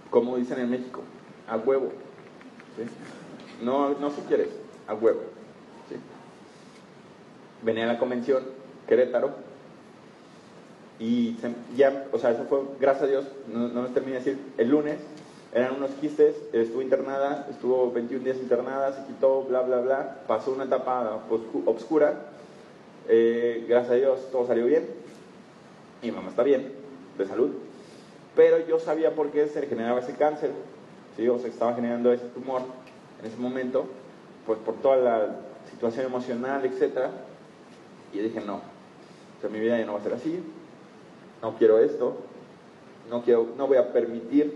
Como 0.09 0.37
dicen 0.37 0.59
en 0.59 0.69
México, 0.69 1.01
a 1.45 1.57
huevo. 1.57 1.91
¿sí? 2.77 2.85
No, 3.65 3.89
no 3.99 4.11
si 4.11 4.21
quieres, 4.21 4.47
a 4.87 4.93
huevo. 4.93 5.23
¿sí? 5.89 5.97
Venía 7.63 7.83
a 7.83 7.93
la 7.93 7.99
convención, 7.99 8.45
Querétaro, 8.87 9.46
y 10.99 11.35
ya, 11.75 12.07
o 12.11 12.17
sea, 12.17 12.31
eso 12.31 12.45
fue, 12.45 12.61
gracias 12.79 13.03
a 13.03 13.07
Dios, 13.07 13.25
no, 13.47 13.67
no 13.67 13.83
les 13.83 13.93
terminé 13.93 14.19
de 14.19 14.25
decir, 14.25 14.39
el 14.57 14.69
lunes 14.69 14.97
eran 15.53 15.75
unos 15.75 15.91
quistes, 15.91 16.35
estuvo 16.53 16.81
internada, 16.81 17.47
estuvo 17.49 17.91
21 17.91 18.23
días 18.23 18.37
internada, 18.37 18.93
se 18.93 19.05
quitó, 19.05 19.43
bla, 19.43 19.61
bla, 19.61 19.79
bla, 19.79 20.21
pasó 20.27 20.51
una 20.51 20.65
etapa 20.65 21.23
obscura, 21.65 22.15
eh, 23.07 23.65
gracias 23.67 23.91
a 23.91 23.95
Dios 23.95 24.31
todo 24.31 24.47
salió 24.47 24.65
bien, 24.65 24.87
mi 26.01 26.11
mamá 26.11 26.29
está 26.29 26.43
bien, 26.43 26.73
de 27.17 27.25
salud, 27.25 27.51
pero 28.35 28.65
yo 28.67 28.79
sabía 28.79 29.15
por 29.15 29.31
qué 29.31 29.47
se 29.47 29.65
generaba 29.67 29.99
ese 29.99 30.13
cáncer, 30.13 30.51
¿sí? 31.15 31.27
o 31.27 31.39
se 31.39 31.47
estaba 31.47 31.75
generando 31.75 32.11
ese 32.11 32.25
tumor 32.25 32.61
en 33.21 33.27
ese 33.27 33.37
momento, 33.37 33.85
pues 34.45 34.59
por 34.59 34.75
toda 34.75 34.97
la 34.97 35.35
situación 35.71 36.07
emocional, 36.07 36.65
etcétera, 36.65 37.11
y 38.13 38.19
dije 38.19 38.41
no, 38.41 38.55
o 38.55 39.41
sea, 39.41 39.49
mi 39.49 39.59
vida 39.59 39.77
ya 39.77 39.85
no 39.85 39.93
va 39.93 39.99
a 39.99 40.03
ser 40.03 40.13
así, 40.13 40.43
no 41.41 41.55
quiero 41.57 41.79
esto, 41.79 42.17
no, 43.09 43.23
quiero, 43.23 43.47
no 43.57 43.67
voy 43.67 43.77
a 43.77 43.91
permitir 43.91 44.53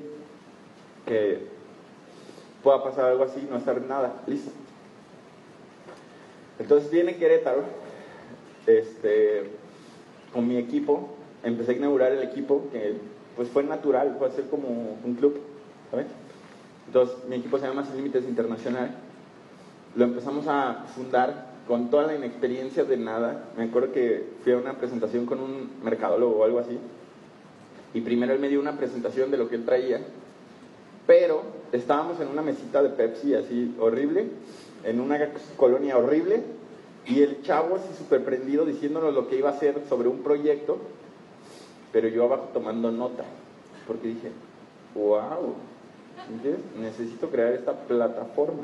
que 1.05 1.47
pueda 2.63 2.83
pasar 2.83 3.05
algo 3.05 3.23
así, 3.23 3.47
no 3.49 3.57
estar 3.57 3.81
nada, 3.81 4.21
listo. 4.27 4.51
Entonces 6.59 6.91
viene 6.91 7.17
Querétaro, 7.17 7.63
este, 8.67 9.49
con 10.33 10.47
mi 10.47 10.57
equipo, 10.57 11.09
empecé 11.43 11.71
a 11.71 11.75
inaugurar 11.75 12.11
el 12.11 12.23
equipo 12.23 12.63
que 12.71 12.95
pues 13.35 13.49
fue 13.49 13.63
natural, 13.63 14.15
fue 14.19 14.27
a 14.27 14.31
ser 14.31 14.49
como 14.49 14.67
un 15.03 15.15
club, 15.15 15.39
¿sabes? 15.89 16.07
Entonces 16.87 17.17
mi 17.27 17.37
equipo 17.37 17.57
se 17.57 17.67
llama 17.67 17.85
Sin 17.85 17.95
Límites 17.97 18.25
Internacional, 18.25 18.95
lo 19.95 20.03
empezamos 20.03 20.47
a 20.47 20.85
fundar 20.93 21.50
con 21.67 21.89
toda 21.89 22.07
la 22.07 22.15
inexperiencia 22.15 22.83
de 22.83 22.97
nada. 22.97 23.45
Me 23.57 23.65
acuerdo 23.65 23.91
que 23.91 24.25
fui 24.43 24.53
a 24.53 24.57
una 24.57 24.77
presentación 24.77 25.25
con 25.25 25.39
un 25.39 25.69
mercadólogo 25.83 26.37
o 26.37 26.43
algo 26.43 26.59
así. 26.59 26.77
Y 27.93 28.01
primero 28.01 28.33
él 28.33 28.39
me 28.39 28.49
dio 28.49 28.59
una 28.59 28.77
presentación 28.77 29.31
de 29.31 29.37
lo 29.37 29.49
que 29.49 29.55
él 29.55 29.65
traía. 29.65 30.01
Pero 31.07 31.43
estábamos 31.71 32.19
en 32.19 32.27
una 32.27 32.41
mesita 32.41 32.81
de 32.81 32.89
Pepsi 32.89 33.35
así 33.35 33.75
horrible, 33.79 34.27
en 34.83 34.99
una 34.99 35.19
colonia 35.57 35.97
horrible. 35.97 36.43
Y 37.05 37.21
el 37.21 37.41
chavo 37.41 37.75
así 37.75 37.87
súper 37.97 38.23
prendido 38.23 38.65
diciéndonos 38.65 39.13
lo 39.13 39.27
que 39.27 39.37
iba 39.37 39.49
a 39.49 39.53
hacer 39.53 39.81
sobre 39.89 40.07
un 40.07 40.19
proyecto. 40.19 40.77
Pero 41.91 42.07
yo 42.07 42.25
abajo 42.25 42.49
tomando 42.53 42.91
nota. 42.91 43.23
Porque 43.87 44.09
dije, 44.09 44.31
wow, 44.95 45.55
necesito 46.79 47.29
crear 47.29 47.53
esta 47.53 47.73
plataforma. 47.73 48.63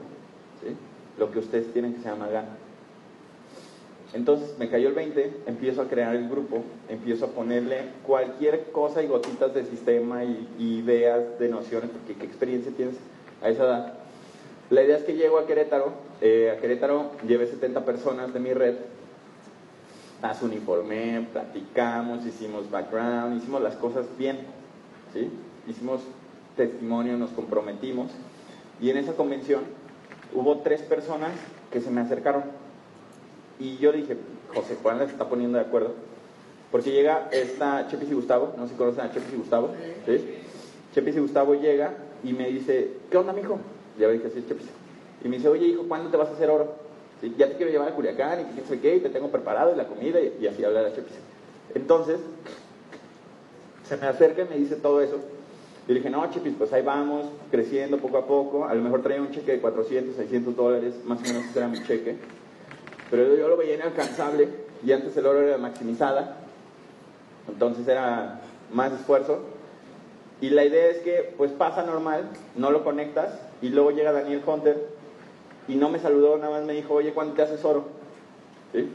Lo 1.17 1.31
que 1.31 1.39
ustedes 1.39 1.73
tienen 1.73 1.95
que 1.95 2.01
se 2.01 2.09
llama 2.09 2.27
GAN. 2.27 2.66
Entonces 4.17 4.55
me 4.57 4.67
cayó 4.67 4.87
el 4.89 4.95
20, 4.95 5.43
empiezo 5.45 5.83
a 5.83 5.87
crear 5.87 6.15
el 6.15 6.27
grupo, 6.27 6.63
empiezo 6.89 7.25
a 7.25 7.27
ponerle 7.29 7.81
cualquier 8.01 8.71
cosa 8.71 9.03
y 9.03 9.07
gotitas 9.07 9.53
de 9.53 9.63
sistema 9.63 10.23
y, 10.23 10.49
ideas 10.57 11.37
de 11.37 11.49
nociones, 11.49 11.91
porque 11.91 12.15
qué 12.15 12.25
experiencia 12.25 12.71
tienes 12.75 12.95
a 13.43 13.49
esa 13.49 13.65
edad. 13.65 13.93
La 14.71 14.81
idea 14.81 14.97
es 14.97 15.03
que 15.03 15.13
llego 15.13 15.37
a 15.37 15.45
Querétaro, 15.45 15.93
eh, 16.21 16.51
a 16.51 16.59
Querétaro 16.59 17.11
llevé 17.27 17.45
70 17.45 17.85
personas 17.85 18.33
de 18.33 18.39
mi 18.39 18.53
red, 18.53 18.77
las 20.23 20.41
uniformé, 20.41 21.27
platicamos, 21.31 22.25
hicimos 22.25 22.71
background, 22.71 23.37
hicimos 23.37 23.61
las 23.61 23.75
cosas 23.75 24.07
bien, 24.17 24.39
¿sí? 25.13 25.29
hicimos 25.67 26.01
testimonio, 26.55 27.17
nos 27.17 27.29
comprometimos, 27.29 28.09
y 28.81 28.89
en 28.89 28.97
esa 28.97 29.13
convención 29.13 29.61
hubo 30.33 30.57
tres 30.61 30.81
personas 30.81 31.33
que 31.71 31.81
se 31.81 31.91
me 31.91 32.01
acercaron 32.01 32.66
y 33.59 33.77
yo 33.77 33.91
dije, 33.91 34.17
José 34.53 34.77
Juan 34.81 34.99
les 34.99 35.09
está 35.09 35.27
poniendo 35.27 35.57
de 35.57 35.65
acuerdo. 35.65 35.93
Porque 36.71 36.91
llega 36.91 37.29
esta 37.31 37.87
Chepis 37.87 38.11
y 38.11 38.13
Gustavo, 38.13 38.53
no 38.57 38.63
sé 38.63 38.73
si 38.73 38.77
conocen 38.77 39.05
a 39.05 39.11
Chepis 39.11 39.33
y 39.33 39.37
Gustavo. 39.37 39.69
¿sí? 40.05 40.35
Chepis 40.93 41.15
y 41.15 41.19
Gustavo 41.19 41.55
llega 41.55 41.93
y 42.23 42.33
me 42.33 42.49
dice, 42.49 42.91
¿qué 43.09 43.17
onda, 43.17 43.33
mijo? 43.33 43.59
Ya 43.97 44.09
dije, 44.09 44.29
sí, 44.29 44.43
Chepis. 44.47 44.67
Y 45.23 45.29
me 45.29 45.37
dice, 45.37 45.47
oye, 45.47 45.67
hijo, 45.67 45.83
¿cuándo 45.87 46.09
te 46.09 46.17
vas 46.17 46.29
a 46.29 46.33
hacer 46.33 46.49
oro? 46.49 46.75
Ya 47.37 47.47
te 47.47 47.55
quiero 47.55 47.71
llevar 47.71 47.89
a 47.89 47.95
Culiacán 47.95 48.41
y 48.41 48.55
que 48.55 48.63
sabe 48.63 48.79
qué, 48.79 48.97
y 48.97 48.99
te 48.99 49.09
tengo 49.09 49.29
preparado 49.29 49.73
y 49.73 49.77
la 49.77 49.87
comida, 49.87 50.19
y, 50.19 50.45
así 50.45 50.63
habla 50.63 50.83
la 50.83 50.93
Chepis. 50.93 51.13
Entonces, 51.73 52.19
se 53.87 53.97
me 53.97 54.07
acerca 54.07 54.43
y 54.43 54.49
me 54.49 54.57
dice 54.57 54.75
todo 54.75 55.01
eso. 55.01 55.19
Y 55.87 55.93
dije, 55.93 56.09
no, 56.09 56.29
Chepis, 56.29 56.53
pues 56.57 56.73
ahí 56.73 56.83
vamos, 56.83 57.27
creciendo 57.49 57.97
poco 57.97 58.17
a 58.17 58.27
poco. 58.27 58.65
A 58.65 58.75
lo 58.75 58.83
mejor 58.83 59.01
traía 59.01 59.21
un 59.21 59.31
cheque 59.31 59.53
de 59.53 59.61
400, 59.61 60.15
600 60.17 60.55
dólares, 60.55 60.95
más 61.05 61.19
o 61.19 61.23
menos 61.23 61.45
ese 61.45 61.59
era 61.59 61.69
mi 61.69 61.81
cheque. 61.83 62.17
Pero 63.09 63.35
yo 63.35 63.47
lo 63.47 63.57
veía 63.57 63.75
inalcanzable 63.75 64.49
y 64.85 64.91
antes 64.91 65.15
el 65.17 65.25
oro 65.25 65.41
era 65.41 65.57
maximizada, 65.57 66.37
entonces 67.47 67.87
era 67.87 68.41
más 68.73 68.91
esfuerzo. 68.91 69.39
Y 70.41 70.49
la 70.49 70.65
idea 70.65 70.87
es 70.87 70.97
que 70.99 71.33
pues 71.37 71.51
pasa 71.51 71.83
normal, 71.83 72.29
no 72.55 72.69
lo 72.69 72.83
conectas 72.83 73.39
y 73.61 73.69
luego 73.69 73.91
llega 73.91 74.11
Daniel 74.11 74.43
Hunter 74.45 74.89
y 75.67 75.75
no 75.75 75.89
me 75.89 75.99
saludó, 75.99 76.37
nada 76.37 76.51
más 76.51 76.63
me 76.65 76.73
dijo, 76.73 76.93
oye, 76.93 77.13
¿cuándo 77.13 77.33
te 77.33 77.41
haces 77.41 77.63
oro? 77.65 77.85
¿Sí? 78.73 78.89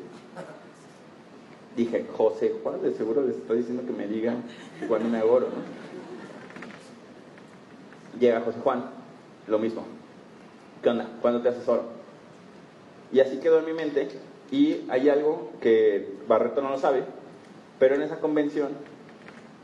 Dije, 1.76 2.06
José 2.16 2.54
Juan, 2.62 2.82
de 2.82 2.94
seguro 2.94 3.22
les 3.22 3.36
estoy 3.36 3.58
diciendo 3.58 3.82
que 3.86 3.92
me 3.92 4.06
digan 4.06 4.42
cuándo 4.88 5.08
me 5.08 5.18
hago 5.18 5.32
oro, 5.32 5.46
¿no? 5.48 5.80
Llega 8.20 8.42
José 8.42 8.58
Juan, 8.62 8.84
lo 9.46 9.58
mismo. 9.58 9.84
¿Qué 10.82 10.90
onda? 10.90 11.08
¿Cuándo 11.22 11.40
te 11.40 11.48
haces 11.48 11.66
oro? 11.66 12.01
Y 13.12 13.20
así 13.20 13.38
quedó 13.38 13.58
en 13.58 13.66
mi 13.66 13.72
mente. 13.72 14.08
Y 14.50 14.84
hay 14.88 15.08
algo 15.08 15.50
que 15.60 16.14
Barreto 16.28 16.60
no 16.60 16.70
lo 16.70 16.78
sabe, 16.78 17.04
pero 17.78 17.94
en 17.94 18.02
esa 18.02 18.18
convención 18.20 18.70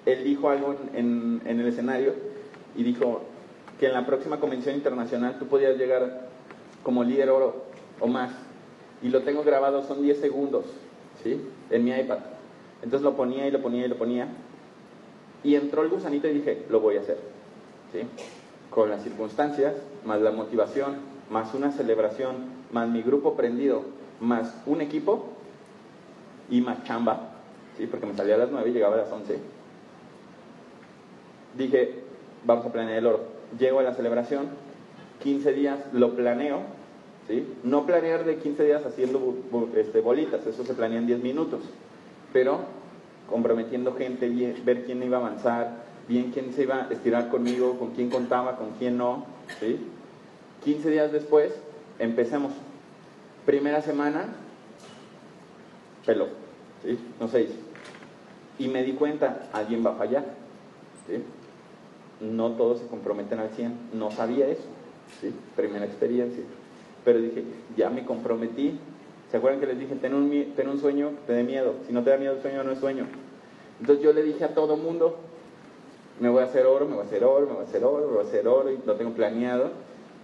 él 0.07 0.25
dijo 0.25 0.49
algo 0.49 0.75
en, 0.95 1.43
en- 1.45 1.61
el 1.61 1.69
escenario 1.69 2.15
y 2.75 2.83
dijo 2.83 3.21
que 3.79 3.87
en 3.87 3.93
la 3.93 4.07
próxima 4.07 4.41
convención 4.41 4.75
internacional 4.75 5.39
tú 5.39 5.47
podías 5.47 5.77
llegar 5.77 6.29
como 6.83 7.05
líder 7.05 7.29
oro 7.31 7.65
o 8.01 8.07
más. 8.07 8.31
Y 9.03 9.11
lo 9.11 9.23
tengo 9.23 9.43
grabado, 9.45 9.85
son 9.87 10.03
10 10.03 10.19
segundos, 10.19 10.65
¿sí? 11.23 11.41
En 11.71 11.85
mi 11.85 11.91
iPad. 11.91 12.19
Entonces 12.83 13.03
lo 13.03 13.15
ponía 13.15 13.47
y 13.47 13.51
lo 13.51 13.61
ponía 13.61 13.85
y 13.85 13.89
lo 13.89 13.97
ponía. 13.97 14.27
Y 15.45 15.55
entró 15.55 15.83
el 15.83 15.89
gusanito 15.91 16.27
y 16.29 16.33
dije, 16.33 16.65
lo 16.71 16.81
voy 16.81 16.97
a 16.97 17.01
hacer, 17.01 17.19
¿sí? 17.93 18.01
Con 18.71 18.89
las 18.91 19.03
circunstancias, 19.03 19.75
más 20.05 20.21
la 20.21 20.33
motivación, 20.33 20.97
más 21.31 21.55
una 21.55 21.73
celebración, 21.73 22.37
más 22.73 22.89
mi 22.89 23.03
grupo 23.03 23.35
prendido, 23.35 23.83
más 24.21 24.55
un 24.67 24.81
equipo 24.81 25.31
y 26.51 26.61
más 26.61 26.85
chamba, 26.85 27.31
¿sí? 27.77 27.87
Porque 27.87 28.07
me 28.07 28.15
salía 28.15 28.35
a 28.35 28.39
las 28.39 28.51
9 28.51 28.71
y 28.71 28.73
llegaba 28.73 28.95
a 28.95 28.99
las 28.99 29.13
11 29.13 29.59
dije, 31.59 31.95
vamos 32.45 32.65
a 32.65 32.73
planear 32.73 32.99
el 32.99 33.07
oro. 33.07 33.21
Llego 33.59 33.81
a 33.81 33.83
la 33.83 33.95
celebración, 33.95 34.47
15 35.23 35.53
días, 35.53 35.79
lo 35.93 36.15
planeo, 36.15 36.61
¿sí? 37.27 37.47
No 37.65 37.85
planear 37.85 38.25
de 38.25 38.37
15 38.37 38.65
días 38.65 38.87
haciendo 38.87 39.37
este, 39.77 40.01
bolitas, 40.01 40.47
eso 40.47 40.65
se 40.65 40.75
planea 40.75 40.99
en 40.99 41.07
10 41.07 41.23
minutos, 41.23 41.61
pero 42.33 42.61
comprometiendo 43.29 43.95
gente, 43.95 44.29
ver 44.65 44.85
quién 44.85 45.03
iba 45.03 45.19
a 45.19 45.21
avanzar, 45.21 45.85
bien 46.09 46.31
quién 46.33 46.53
se 46.55 46.63
iba 46.63 46.87
a 46.89 46.93
estirar 46.93 47.29
conmigo, 47.29 47.79
con 47.79 47.91
quién 47.91 48.09
contaba, 48.09 48.57
con 48.57 48.71
quién 48.79 48.97
no, 48.97 49.27
¿sí? 49.61 49.79
15 50.65 50.91
días 50.91 51.13
después, 51.13 51.53
empecemos. 51.99 52.53
Primera 53.47 53.81
semana, 53.81 54.27
peló, 56.05 56.29
¿sí? 56.83 56.99
No 57.21 57.27
hizo. 57.27 57.55
Y 58.59 58.69
me 58.69 58.83
di 58.83 58.93
cuenta, 58.93 59.49
alguien 59.53 59.85
va 59.85 59.93
a 59.93 59.95
fallar. 59.95 60.25
No 62.21 62.53
todos 62.53 62.81
se 62.81 62.87
comprometen 62.89 63.39
al 63.39 63.51
100, 63.51 63.91
no 63.95 64.11
sabía 64.11 64.49
eso, 64.49 64.65
¿sí? 65.21 65.33
Primera 65.57 65.85
experiencia. 65.85 66.43
Pero 67.05 67.21
dije, 67.21 67.45
ya 67.77 67.91
me 67.91 68.05
comprometí. 68.05 68.79
¿Se 69.31 69.37
acuerdan 69.37 69.61
que 69.61 69.67
les 69.67 69.79
dije, 69.79 69.95
ten 69.95 70.15
un, 70.15 70.31
ten 70.57 70.69
un 70.69 70.81
sueño, 70.81 71.13
te 71.27 71.35
dé 71.35 71.45
miedo? 71.45 71.75
Si 71.87 71.93
no 71.93 72.03
te 72.03 72.11
da 72.11 72.17
miedo 72.17 72.35
el 72.35 72.43
sueño, 72.43 72.65
no 72.65 72.73
es 72.73 72.81
sueño. 72.81 73.07
Entonces 73.81 74.03
yo 74.03 74.13
le 74.13 74.23
dije 74.23 74.45
a 74.45 74.55
todo 74.55 74.77
mundo, 74.77 75.17
me 76.21 76.29
voy 76.29 76.43
a 76.43 76.47
hacer 76.47 76.67
oro, 76.67 76.87
me 76.87 76.95
voy 76.97 77.05
a 77.05 77.07
hacer 77.07 77.25
oro, 77.25 77.47
me 77.47 77.53
voy 77.53 77.65
a 77.65 77.69
hacer 77.69 77.85
oro, 77.85 78.07
me 78.09 78.15
voy 78.15 78.25
a 78.25 78.29
hacer 78.29 78.49
oro, 78.49 78.73
y 78.73 78.79
lo 78.85 78.95
tengo 78.95 79.13
planeado. 79.13 79.71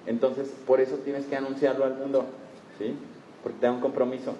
Entonces, 0.07 0.53
por 0.67 0.81
eso 0.81 0.97
tienes 0.97 1.27
que 1.27 1.37
anunciarlo 1.37 1.85
al 1.85 1.95
mundo, 1.95 2.25
¿sí? 2.79 2.97
porque 3.45 3.59
tengo 3.61 3.75
un 3.75 3.81
compromiso. 3.81 4.35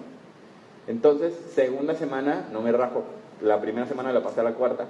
Entonces, 0.87 1.33
segunda 1.53 1.93
semana, 1.93 2.47
no 2.51 2.61
me 2.61 2.71
rajo. 2.71 3.03
La 3.41 3.61
primera 3.61 3.87
semana 3.87 4.11
la 4.11 4.23
pasé 4.23 4.39
a 4.39 4.43
la 4.43 4.53
cuarta. 4.53 4.87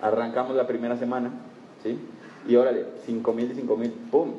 Arrancamos 0.00 0.56
la 0.56 0.66
primera 0.66 0.96
semana, 0.96 1.30
¿sí? 1.82 1.98
Y 2.48 2.56
órale, 2.56 2.86
5 3.04 3.32
mil 3.34 3.50
y 3.50 3.54
5 3.54 3.76
mil, 3.76 3.90
¡pum! 4.10 4.32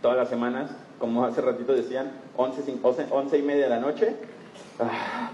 Todas 0.00 0.16
las 0.16 0.28
semanas, 0.28 0.70
como 1.00 1.24
hace 1.24 1.40
ratito 1.40 1.74
decían, 1.74 2.12
11, 2.36 2.76
11, 3.10 3.38
y 3.38 3.42
media 3.42 3.64
de 3.64 3.70
la 3.70 3.80
noche. 3.80 4.14
Ah, 4.78 5.30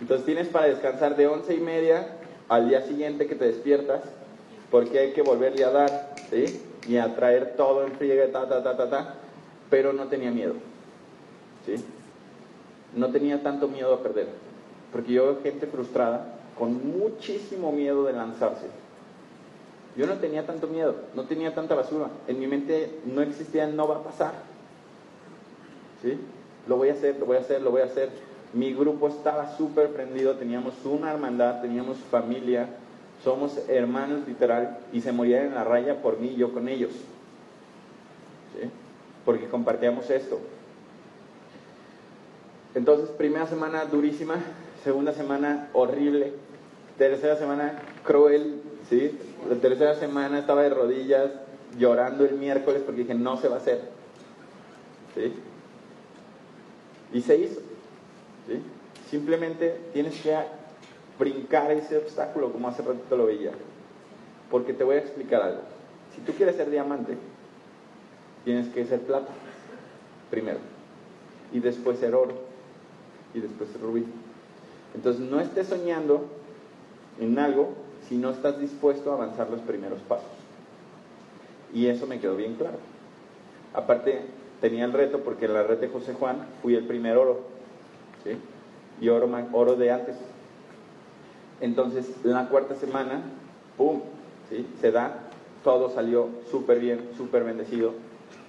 entonces 0.00 0.24
tienes 0.26 0.46
para 0.46 0.66
descansar 0.66 1.16
de 1.16 1.26
11 1.26 1.54
y 1.54 1.60
media 1.60 2.16
al 2.48 2.68
día 2.68 2.82
siguiente 2.82 3.26
que 3.26 3.34
te 3.34 3.46
despiertas, 3.46 4.02
porque 4.70 5.00
hay 5.00 5.12
que 5.12 5.22
volverle 5.22 5.64
a 5.64 5.70
dar, 5.70 6.14
¿sí? 6.30 6.60
Y 6.88 6.98
a 6.98 7.14
traer 7.16 7.56
todo 7.56 7.84
en 7.84 7.92
friegue, 7.92 8.28
ta, 8.28 8.48
ta, 8.48 8.62
ta, 8.62 8.76
ta, 8.76 8.88
ta. 8.88 9.14
Pero 9.70 9.92
no 9.92 10.06
tenía 10.06 10.30
miedo, 10.30 10.54
¿sí? 11.64 11.84
No 12.94 13.10
tenía 13.10 13.42
tanto 13.42 13.68
miedo 13.68 13.94
a 13.94 14.02
perder. 14.02 14.28
Porque 14.92 15.12
yo 15.12 15.24
veo 15.24 15.42
gente 15.42 15.66
frustrada 15.66 16.36
con 16.58 16.98
muchísimo 16.98 17.72
miedo 17.72 18.04
de 18.04 18.12
lanzarse. 18.12 18.66
Yo 19.96 20.06
no 20.06 20.14
tenía 20.14 20.46
tanto 20.46 20.66
miedo, 20.66 20.94
no 21.14 21.24
tenía 21.24 21.54
tanta 21.54 21.74
basura. 21.74 22.08
En 22.28 22.38
mi 22.38 22.46
mente 22.46 23.00
no 23.06 23.22
existía, 23.22 23.66
no 23.66 23.88
va 23.88 23.96
a 23.96 24.02
pasar. 24.02 24.34
¿Sí? 26.02 26.18
Lo 26.68 26.76
voy 26.76 26.90
a 26.90 26.92
hacer, 26.92 27.18
lo 27.18 27.26
voy 27.26 27.38
a 27.38 27.40
hacer, 27.40 27.62
lo 27.62 27.70
voy 27.70 27.80
a 27.80 27.86
hacer. 27.86 28.10
Mi 28.52 28.72
grupo 28.74 29.08
estaba 29.08 29.56
súper 29.56 29.90
prendido, 29.92 30.34
teníamos 30.36 30.74
una 30.84 31.12
hermandad, 31.12 31.60
teníamos 31.62 31.96
familia, 32.10 32.68
somos 33.22 33.58
hermanos 33.68 34.26
literal 34.26 34.78
y 34.92 35.00
se 35.00 35.12
morían 35.12 35.46
en 35.46 35.54
la 35.54 35.64
raya 35.64 36.02
por 36.02 36.18
mí 36.18 36.28
y 36.28 36.36
yo 36.36 36.52
con 36.52 36.68
ellos. 36.68 36.92
¿Sí? 38.54 38.70
Porque 39.24 39.46
compartíamos 39.48 40.08
esto. 40.10 40.38
Entonces, 42.74 43.08
primera 43.10 43.46
semana 43.46 43.86
durísima, 43.86 44.36
segunda 44.84 45.12
semana 45.12 45.70
horrible, 45.72 46.34
tercera 46.98 47.36
semana 47.36 47.80
cruel, 48.04 48.60
¿sí? 48.88 49.18
La 49.48 49.56
tercera 49.56 49.94
semana 49.94 50.38
estaba 50.38 50.62
de 50.62 50.70
rodillas 50.70 51.30
llorando 51.78 52.24
el 52.24 52.34
miércoles 52.34 52.82
porque 52.84 53.02
dije, 53.02 53.14
no 53.14 53.36
se 53.38 53.48
va 53.48 53.56
a 53.56 53.58
hacer. 53.58 53.80
¿Sí? 55.14 55.32
Y 57.12 57.22
se 57.22 57.36
hizo. 57.36 57.60
¿sí? 58.46 58.60
Simplemente 59.10 59.80
tienes 59.92 60.20
que 60.20 60.36
brincar 61.18 61.70
ese 61.70 61.96
obstáculo 61.98 62.52
como 62.52 62.68
hace 62.68 62.82
ratito 62.82 63.16
lo 63.16 63.26
veía. 63.26 63.52
Porque 64.50 64.72
te 64.72 64.84
voy 64.84 64.96
a 64.96 65.00
explicar 65.00 65.42
algo. 65.42 65.62
Si 66.14 66.20
tú 66.20 66.32
quieres 66.32 66.56
ser 66.56 66.70
diamante, 66.70 67.16
tienes 68.44 68.68
que 68.68 68.84
ser 68.86 69.00
plata 69.00 69.32
primero. 70.30 70.58
Y 71.52 71.60
después 71.60 71.98
ser 71.98 72.14
oro. 72.14 72.34
Y 73.34 73.40
después 73.40 73.70
ser 73.70 73.80
rubí. 73.80 74.04
Entonces 74.94 75.22
no 75.22 75.40
estés 75.40 75.66
soñando 75.66 76.24
en 77.20 77.38
algo 77.38 77.74
si 78.08 78.16
no 78.16 78.30
estás 78.30 78.58
dispuesto 78.60 79.10
a 79.10 79.14
avanzar 79.14 79.50
los 79.50 79.60
primeros 79.60 80.00
pasos. 80.00 80.26
Y 81.74 81.88
eso 81.88 82.06
me 82.06 82.20
quedó 82.20 82.36
bien 82.36 82.54
claro. 82.54 82.78
Aparte, 83.74 84.22
tenía 84.60 84.84
el 84.84 84.92
reto 84.92 85.20
porque 85.20 85.46
en 85.46 85.54
la 85.54 85.62
red 85.64 85.78
de 85.78 85.88
José 85.88 86.14
Juan 86.14 86.46
fui 86.62 86.74
el 86.74 86.86
primer 86.86 87.16
oro. 87.16 87.40
¿sí? 88.24 88.38
Y 89.00 89.08
oro, 89.08 89.28
oro 89.52 89.76
de 89.76 89.90
antes. 89.90 90.16
Entonces, 91.60 92.10
la 92.22 92.48
cuarta 92.48 92.74
semana, 92.74 93.22
¡pum! 93.76 94.00
¿sí? 94.50 94.66
Se 94.80 94.90
da, 94.90 95.20
todo 95.64 95.90
salió 95.90 96.28
súper 96.50 96.78
bien, 96.80 97.10
súper 97.16 97.44
bendecido. 97.44 97.92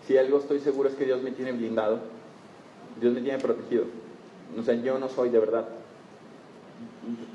Si 0.05 0.17
algo 0.17 0.39
estoy 0.39 0.59
seguro 0.59 0.89
es 0.89 0.95
que 0.95 1.05
Dios 1.05 1.21
me 1.21 1.31
tiene 1.31 1.51
blindado, 1.51 1.99
Dios 2.99 3.13
me 3.13 3.21
tiene 3.21 3.39
protegido. 3.39 3.85
O 4.57 4.63
sea, 4.63 4.75
yo 4.75 4.97
no 4.99 5.09
soy 5.09 5.29
de 5.29 5.39
verdad 5.39 5.67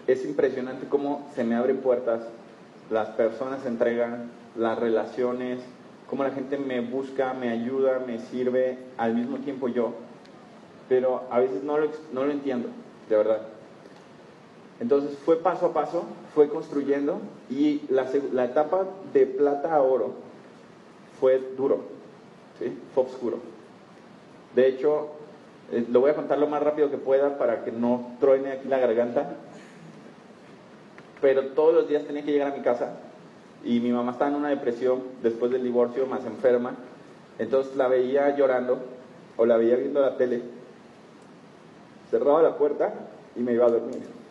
es 0.06 0.24
impresionante 0.24 0.86
cómo 0.88 1.28
se 1.34 1.44
me 1.44 1.54
abren 1.54 1.78
puertas, 1.78 2.22
las 2.90 3.08
personas 3.10 3.62
se 3.62 3.68
entregan, 3.68 4.30
las 4.56 4.78
relaciones, 4.78 5.60
cómo 6.08 6.24
la 6.24 6.30
gente 6.30 6.58
me 6.58 6.80
busca, 6.80 7.32
me 7.34 7.50
ayuda, 7.50 8.02
me 8.06 8.18
sirve, 8.18 8.78
al 8.98 9.14
mismo 9.14 9.38
tiempo 9.38 9.68
yo. 9.68 9.94
Pero 10.88 11.26
a 11.30 11.38
veces 11.38 11.62
no 11.62 11.78
lo, 11.78 11.90
no 12.12 12.24
lo 12.24 12.32
entiendo, 12.32 12.68
de 13.08 13.16
verdad. 13.16 13.40
Entonces 14.82 15.16
fue 15.24 15.36
paso 15.36 15.66
a 15.66 15.72
paso, 15.72 16.04
fue 16.34 16.50
construyendo 16.50 17.20
y 17.48 17.82
la, 17.88 18.04
etapa 18.44 18.84
de 19.14 19.24
plata 19.24 19.74
a 19.74 19.80
oro 19.80 20.10
fue 21.18 21.40
duro, 21.56 21.84
¿sí? 22.58 22.76
fue 22.94 23.04
oscuro. 23.04 23.38
De 24.54 24.66
hecho, 24.66 25.06
eh, 25.70 25.86
lo 25.88 26.00
voy 26.00 26.10
a 26.10 26.14
contar 26.14 26.38
lo 26.38 26.48
más 26.48 26.62
rápido 26.62 26.90
que 26.90 26.98
pueda 26.98 27.38
para 27.38 27.64
que 27.64 27.72
no 27.72 28.16
truene 28.20 28.52
aquí 28.52 28.68
la 28.68 28.78
garganta 28.78 29.36
pero 31.22 31.46
todos 31.54 31.72
los 31.72 31.88
días 31.88 32.04
tenía 32.04 32.24
que 32.24 32.32
llegar 32.32 32.52
a 32.52 32.56
mi 32.56 32.62
casa 32.62 32.96
y 33.64 33.78
mi 33.78 33.92
mamá 33.92 34.10
estaba 34.10 34.32
en 34.32 34.36
una 34.36 34.48
depresión 34.48 35.02
después 35.22 35.52
del 35.52 35.62
divorcio, 35.62 36.04
más 36.06 36.26
enferma. 36.26 36.74
Entonces 37.38 37.76
la 37.76 37.86
veía 37.86 38.36
llorando 38.36 38.80
o 39.36 39.46
la 39.46 39.56
veía 39.56 39.76
viendo 39.76 40.02
la 40.02 40.16
tele. 40.16 40.42
Cerraba 42.10 42.42
la 42.42 42.58
puerta 42.58 42.92
y 43.36 43.40
me 43.40 43.52
iba 43.52 43.66
a 43.66 43.70
dormir. 43.70 44.21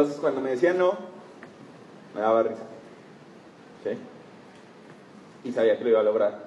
Entonces 0.00 0.18
cuando 0.18 0.40
me 0.40 0.52
decía 0.52 0.72
no, 0.72 0.96
me 2.14 2.22
daba 2.22 2.42
risa. 2.42 2.62
¿Sí? 3.84 3.90
Y 5.44 5.52
sabía 5.52 5.76
que 5.76 5.84
lo 5.84 5.90
iba 5.90 6.00
a 6.00 6.04
lograr. 6.04 6.44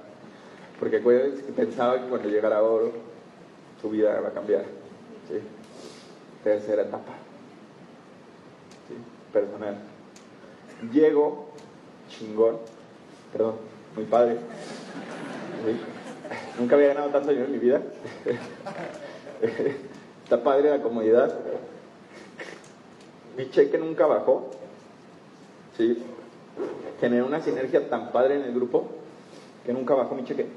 Porque 0.79 0.97
pensaba 1.55 2.01
que 2.01 2.07
cuando 2.07 2.29
llegara 2.29 2.63
oro, 2.63 2.91
su 3.79 3.91
vida 3.91 4.17
iba 4.19 4.29
a 4.29 4.33
cambiar. 4.33 4.63
¿Sí? 5.29 5.39
Tercera 6.43 6.81
etapa. 6.81 7.13
¿Sí? 8.87 8.95
Personal. 9.31 9.77
Llego, 10.91 11.49
chingón, 12.09 12.57
perdón, 13.31 13.57
muy 13.95 14.05
padre. 14.05 14.37
Nunca 16.57 16.73
había 16.73 16.87
ganado 16.87 17.09
tanto 17.09 17.29
dinero 17.29 17.45
en 17.45 17.51
mi 17.51 17.59
vida. 17.59 17.83
Está 20.23 20.41
padre 20.41 20.71
la 20.71 20.81
comodidad, 20.81 21.39
mi 23.37 23.49
cheque 23.49 23.77
nunca 23.77 24.05
bajó. 24.05 24.51
¿sí? 25.77 25.97
Generé 26.99 27.23
una 27.23 27.41
sinergia 27.41 27.89
tan 27.89 28.11
padre 28.11 28.35
en 28.35 28.43
el 28.43 28.53
grupo 28.53 28.87
que 29.65 29.73
nunca 29.73 29.93
bajó 29.95 30.15
mi 30.15 30.23
cheque. 30.23 30.47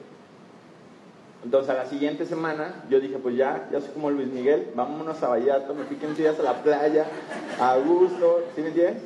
Entonces 1.44 1.70
a 1.70 1.74
la 1.74 1.86
siguiente 1.86 2.26
semana 2.26 2.84
yo 2.90 2.98
dije, 2.98 3.18
pues 3.18 3.36
ya, 3.36 3.68
ya 3.70 3.80
soy 3.80 3.90
como 3.90 4.10
Luis 4.10 4.28
Miguel, 4.28 4.72
vámonos 4.74 5.22
a 5.22 5.28
Vallato, 5.28 5.74
me 5.74 5.84
fui 5.84 5.96
15 5.96 6.20
días 6.20 6.40
a 6.40 6.42
la 6.42 6.62
playa, 6.62 7.06
a 7.60 7.76
gusto, 7.76 8.42
¿sí 8.54 8.62
me 8.62 8.68
entiendes? 8.68 9.02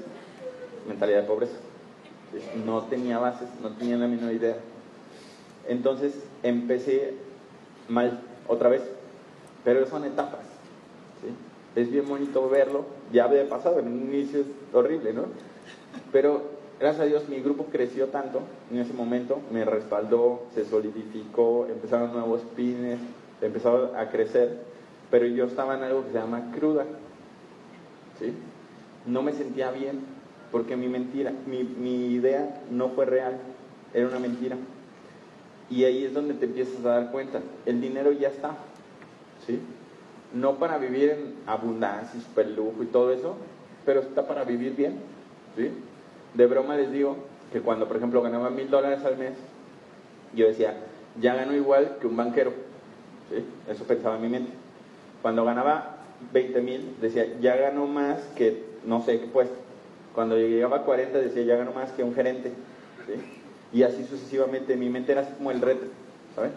Mentalidad 0.89 1.23
de 1.23 1.27
pobreza. 1.27 1.57
No 2.65 2.85
tenía 2.85 3.19
bases, 3.19 3.49
no 3.61 3.71
tenía 3.71 3.97
la 3.97 4.07
menor 4.07 4.33
idea. 4.33 4.57
Entonces 5.69 6.15
empecé 6.43 7.15
mal, 7.89 8.21
otra 8.49 8.69
vez, 8.71 8.83
pero 9.65 9.87
son 9.87 10.05
etapas. 10.05 10.50
Es 11.77 11.91
bien 11.91 12.09
bonito 12.09 12.49
verlo, 12.49 12.85
ya 13.13 13.25
había 13.25 13.49
pasado, 13.49 13.79
en 13.79 13.87
un 13.87 14.13
inicio 14.13 14.41
es 14.41 14.47
horrible, 14.73 15.13
¿no? 15.13 15.25
Pero 16.13 16.43
gracias 16.79 17.03
a 17.03 17.07
Dios 17.07 17.29
mi 17.29 17.41
grupo 17.41 17.67
creció 17.71 18.09
tanto 18.09 18.41
en 18.71 18.79
ese 18.79 18.93
momento, 18.93 19.39
me 19.53 19.65
respaldó, 19.65 20.43
se 20.55 20.65
solidificó, 20.65 21.67
empezaron 21.67 22.13
nuevos 22.13 22.41
pines, 22.57 22.99
empezó 23.41 23.93
a 23.97 24.11
crecer, 24.11 24.59
pero 25.11 25.27
yo 25.27 25.45
estaba 25.45 25.77
en 25.77 25.85
algo 25.85 26.05
que 26.05 26.13
se 26.13 26.19
llama 26.19 26.53
cruda, 26.57 26.85
¿sí? 28.19 28.33
No 29.07 29.23
me 29.23 29.33
sentía 29.33 29.71
bien, 29.71 30.01
porque 30.53 30.77
mi 30.77 30.89
mentira, 30.89 31.33
mi, 31.47 31.63
mi 31.63 32.07
idea 32.07 32.63
no 32.71 32.89
fue 32.91 33.07
real, 33.07 33.39
era 33.95 34.09
una 34.09 34.19
mentira. 34.19 34.57
Y 35.71 35.85
ahí 35.85 36.05
es 36.05 36.13
donde 36.13 36.35
te 36.35 36.47
empiezas 36.47 36.85
a 36.85 36.89
dar 36.89 37.13
cuenta, 37.13 37.41
el 37.65 37.81
dinero 37.81 38.11
ya 38.11 38.29
está, 38.29 38.57
¿sí? 39.47 39.61
No 40.33 40.57
para 40.57 40.79
vivir 40.79 41.11
en 41.11 41.35
abundancia, 41.47 42.21
super 42.21 42.49
lujo 42.49 42.83
y 42.83 42.87
todo 42.87 43.13
eso, 43.13 43.37
pero 43.85 44.01
está 44.01 44.27
para 44.27 44.45
vivir 44.45 44.75
bien. 44.77 45.01
¿sí? 45.57 45.71
De 46.35 46.47
broma 46.47 46.77
les 46.77 46.93
digo 46.93 47.17
que 47.53 47.61
cuando, 47.61 47.89
por 47.89 47.97
ejemplo, 47.97 48.23
ganaba 48.23 48.51
mil 48.51 48.71
dólares 48.71 49.05
al 49.05 49.17
mes, 49.17 49.33
yo 50.35 50.47
decía, 50.47 50.77
ya 51.21 51.35
gano 51.35 51.55
igual 51.55 51.97
que 52.01 52.07
un 52.07 52.17
banquero. 52.17 52.53
¿sí? 53.31 53.45
Eso 53.69 53.85
pensaba 53.85 54.17
en 54.17 54.23
mi 54.23 54.29
mente. 54.29 54.53
Cuando 55.23 55.45
ganaba 55.45 55.97
20 56.33 56.61
mil, 56.61 56.97
decía, 57.01 57.27
ya 57.41 57.57
gano 57.57 57.87
más 57.87 58.21
que 58.37 58.65
no 58.85 59.05
sé 59.05 59.21
qué 59.21 59.27
puesto. 59.27 59.57
Cuando 60.15 60.37
llegaba 60.37 60.79
a 60.79 60.83
40, 60.83 61.19
decía, 61.19 61.43
ya 61.43 61.57
gano 61.57 61.73
más 61.73 61.91
que 61.93 62.05
un 62.05 62.15
gerente. 62.15 62.53
¿sí? 63.07 63.15
Y 63.73 63.83
así 63.83 64.05
sucesivamente, 64.05 64.77
mi 64.77 64.89
mente 64.89 65.13
era 65.13 65.23
así 65.23 65.33
como 65.37 65.51
el 65.51 65.61
reto, 65.61 65.87
¿sabes? 66.35 66.53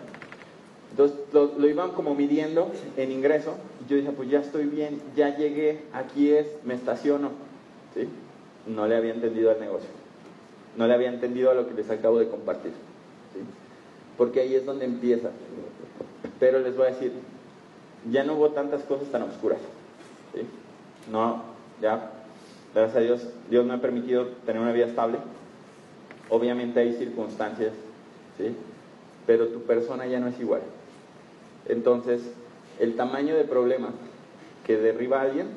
Entonces 0.93 1.17
lo, 1.33 1.67
iban 1.67 1.91
como 1.93 2.13
midiendo 2.13 2.71
en 2.97 3.11
ingreso 3.11 3.55
y 3.83 3.89
yo 3.89 3.97
dije, 3.97 4.11
pues 4.11 4.29
ya 4.29 4.41
estoy 4.41 4.65
bien, 4.65 5.01
ya 5.15 5.35
llegué, 5.35 5.85
aquí 5.91 6.29
es, 6.29 6.45
me 6.63 6.75
estaciono. 6.75 7.31
¿Sí? 7.95 8.07
No 8.67 8.87
le 8.87 8.95
había 8.95 9.11
entendido 9.11 9.49
al 9.49 9.59
negocio, 9.59 9.89
no 10.77 10.85
le 10.85 10.93
había 10.93 11.09
entendido 11.09 11.49
a 11.49 11.55
lo 11.55 11.67
que 11.67 11.73
les 11.73 11.89
acabo 11.89 12.19
de 12.19 12.29
compartir. 12.29 12.73
¿sí? 13.33 13.39
Porque 14.17 14.41
ahí 14.41 14.53
es 14.53 14.67
donde 14.67 14.85
empieza. 14.85 15.31
Pero 16.39 16.59
les 16.59 16.77
voy 16.77 16.85
a 16.85 16.91
decir, 16.91 17.11
ya 18.11 18.23
no 18.23 18.35
hubo 18.35 18.51
tantas 18.51 18.83
cosas 18.83 19.07
tan 19.07 19.23
oscuras. 19.23 19.59
¿sí? 20.35 20.41
No, 21.11 21.41
ya, 21.81 22.11
gracias 22.75 22.97
a 22.97 22.99
Dios, 22.99 23.27
Dios 23.49 23.65
me 23.65 23.73
ha 23.73 23.81
permitido 23.81 24.27
tener 24.45 24.61
una 24.61 24.73
vida 24.73 24.85
estable. 24.85 25.17
Obviamente 26.29 26.81
hay 26.81 26.93
circunstancias, 26.93 27.73
¿sí? 28.37 28.55
pero 29.25 29.47
tu 29.47 29.63
persona 29.63 30.05
ya 30.05 30.19
no 30.19 30.27
es 30.27 30.39
igual. 30.39 30.61
Entonces, 31.67 32.21
el 32.79 32.95
tamaño 32.95 33.35
de 33.35 33.45
problema 33.45 33.89
que 34.65 34.77
derriba 34.77 35.19
a 35.19 35.23
alguien, 35.23 35.47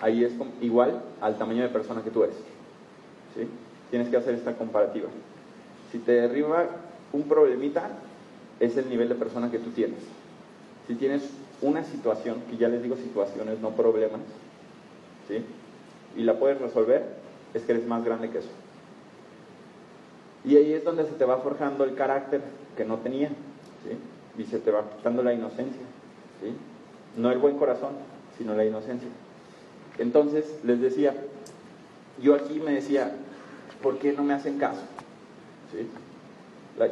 ahí 0.00 0.24
es 0.24 0.32
igual 0.60 1.02
al 1.20 1.38
tamaño 1.38 1.62
de 1.62 1.68
persona 1.68 2.02
que 2.02 2.10
tú 2.10 2.24
eres. 2.24 2.36
¿sí? 3.34 3.48
Tienes 3.90 4.08
que 4.08 4.16
hacer 4.16 4.34
esta 4.34 4.56
comparativa. 4.56 5.08
Si 5.92 5.98
te 5.98 6.12
derriba 6.12 6.66
un 7.12 7.24
problemita, 7.24 7.90
es 8.60 8.76
el 8.76 8.88
nivel 8.88 9.08
de 9.08 9.14
persona 9.14 9.50
que 9.50 9.58
tú 9.58 9.70
tienes. 9.70 10.00
Si 10.86 10.94
tienes 10.94 11.30
una 11.62 11.84
situación, 11.84 12.42
que 12.48 12.56
ya 12.56 12.68
les 12.68 12.82
digo 12.82 12.96
situaciones, 12.96 13.60
no 13.60 13.70
problemas, 13.70 14.20
¿sí? 15.28 15.44
y 16.16 16.22
la 16.22 16.38
puedes 16.38 16.60
resolver, 16.60 17.04
es 17.54 17.62
que 17.62 17.72
eres 17.72 17.86
más 17.86 18.04
grande 18.04 18.30
que 18.30 18.38
eso. 18.38 18.48
Y 20.44 20.56
ahí 20.56 20.72
es 20.72 20.84
donde 20.84 21.04
se 21.04 21.12
te 21.12 21.24
va 21.24 21.38
forjando 21.38 21.84
el 21.84 21.94
carácter 21.94 22.40
que 22.76 22.84
no 22.84 22.98
tenía. 22.98 23.30
Y 24.40 24.44
se 24.44 24.58
te 24.58 24.70
va 24.70 24.88
quitando 24.96 25.22
la 25.22 25.34
inocencia. 25.34 25.82
¿sí? 26.40 26.54
No 27.16 27.30
el 27.30 27.38
buen 27.38 27.58
corazón, 27.58 27.90
sino 28.38 28.54
la 28.54 28.64
inocencia. 28.64 29.08
Entonces, 29.98 30.60
les 30.64 30.80
decía, 30.80 31.14
yo 32.22 32.34
aquí 32.34 32.58
me 32.58 32.72
decía, 32.72 33.12
¿por 33.82 33.98
qué 33.98 34.12
no 34.14 34.24
me 34.24 34.32
hacen 34.32 34.58
caso? 34.58 34.80
¿Sí? 35.72 35.86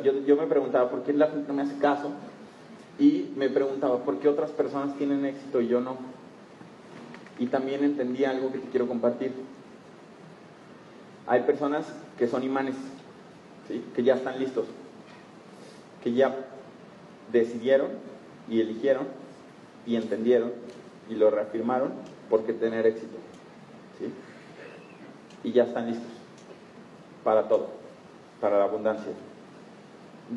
Yo, 0.04 0.12
yo, 0.26 0.36
me 0.36 0.46
preguntaba, 0.46 0.90
¿por 0.90 1.02
qué 1.02 1.14
la 1.14 1.28
gente 1.28 1.48
no 1.48 1.54
me 1.54 1.62
hace 1.62 1.78
caso? 1.78 2.10
Y 2.98 3.30
me 3.36 3.48
preguntaba, 3.48 4.04
¿por 4.04 4.18
qué 4.18 4.28
otras 4.28 4.50
personas 4.50 4.94
tienen 4.98 5.24
éxito 5.24 5.62
y 5.62 5.68
yo 5.68 5.80
no? 5.80 5.96
Y 7.38 7.46
también 7.46 7.82
entendí 7.82 8.24
algo 8.24 8.52
que 8.52 8.58
te 8.58 8.68
quiero 8.68 8.86
compartir. 8.86 9.32
Hay 11.26 11.42
personas 11.42 11.86
que 12.18 12.26
son 12.26 12.42
imanes, 12.42 12.74
¿sí? 13.68 13.82
que 13.94 14.02
ya 14.02 14.16
están 14.16 14.38
listos, 14.38 14.66
que 16.02 16.12
ya 16.12 16.34
decidieron 17.32 17.88
y 18.48 18.60
eligieron 18.60 19.06
y 19.86 19.96
entendieron 19.96 20.52
y 21.08 21.14
lo 21.14 21.30
reafirmaron 21.30 21.92
porque 22.28 22.52
tener 22.52 22.86
éxito. 22.86 23.16
¿sí? 23.98 24.12
Y 25.44 25.52
ya 25.52 25.64
están 25.64 25.86
listos 25.86 26.10
para 27.24 27.48
todo, 27.48 27.68
para 28.40 28.58
la 28.58 28.64
abundancia. 28.64 29.12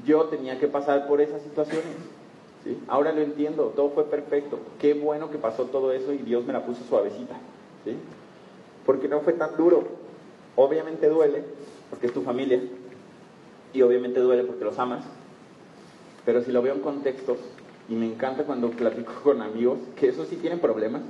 Yo 0.05 0.25
tenía 0.25 0.59
que 0.59 0.67
pasar 0.67 1.07
por 1.07 1.21
esas 1.21 1.41
situaciones. 1.41 1.95
¿sí? 2.63 2.77
Ahora 2.87 3.11
lo 3.11 3.21
entiendo, 3.21 3.73
todo 3.75 3.89
fue 3.89 4.05
perfecto. 4.05 4.59
Qué 4.79 4.93
bueno 4.93 5.29
que 5.31 5.37
pasó 5.37 5.65
todo 5.65 5.91
eso 5.91 6.13
y 6.13 6.19
Dios 6.19 6.45
me 6.45 6.53
la 6.53 6.65
puso 6.65 6.83
suavecita. 6.83 7.35
Porque 8.85 9.07
no 9.07 9.21
fue 9.21 9.33
tan 9.33 9.57
duro. 9.57 9.83
Obviamente 10.55 11.07
duele, 11.09 11.43
porque 11.89 12.07
es 12.07 12.13
tu 12.13 12.21
familia. 12.21 12.61
Y 13.73 13.81
obviamente 13.81 14.19
duele 14.19 14.43
porque 14.43 14.63
los 14.63 14.77
amas. 14.79 15.03
Pero 16.25 16.41
si 16.41 16.51
lo 16.51 16.61
veo 16.61 16.75
en 16.75 16.81
contextos, 16.81 17.37
y 17.89 17.95
me 17.95 18.05
encanta 18.05 18.43
cuando 18.43 18.69
platico 18.69 19.11
con 19.23 19.41
amigos, 19.41 19.79
que 19.95 20.07
eso 20.07 20.25
sí 20.25 20.37
tienen 20.37 20.59
problemas, 20.59 21.01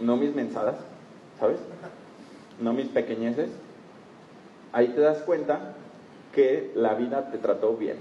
no 0.00 0.16
mis 0.16 0.34
mensadas, 0.34 0.76
¿sabes? 1.38 1.58
No 2.60 2.72
mis 2.72 2.88
pequeñeces. 2.88 3.50
Ahí 4.72 4.88
te 4.88 5.00
das 5.00 5.18
cuenta 5.18 5.74
que 6.34 6.72
la 6.74 6.94
vida 6.94 7.30
te 7.30 7.38
trató 7.38 7.76
bien, 7.76 7.96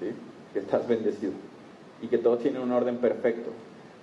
¿sí? 0.00 0.12
que 0.52 0.60
estás 0.60 0.88
bendecido 0.88 1.32
y 2.00 2.06
que 2.08 2.18
todo 2.18 2.38
tiene 2.38 2.60
un 2.60 2.72
orden 2.72 2.98
perfecto. 2.98 3.50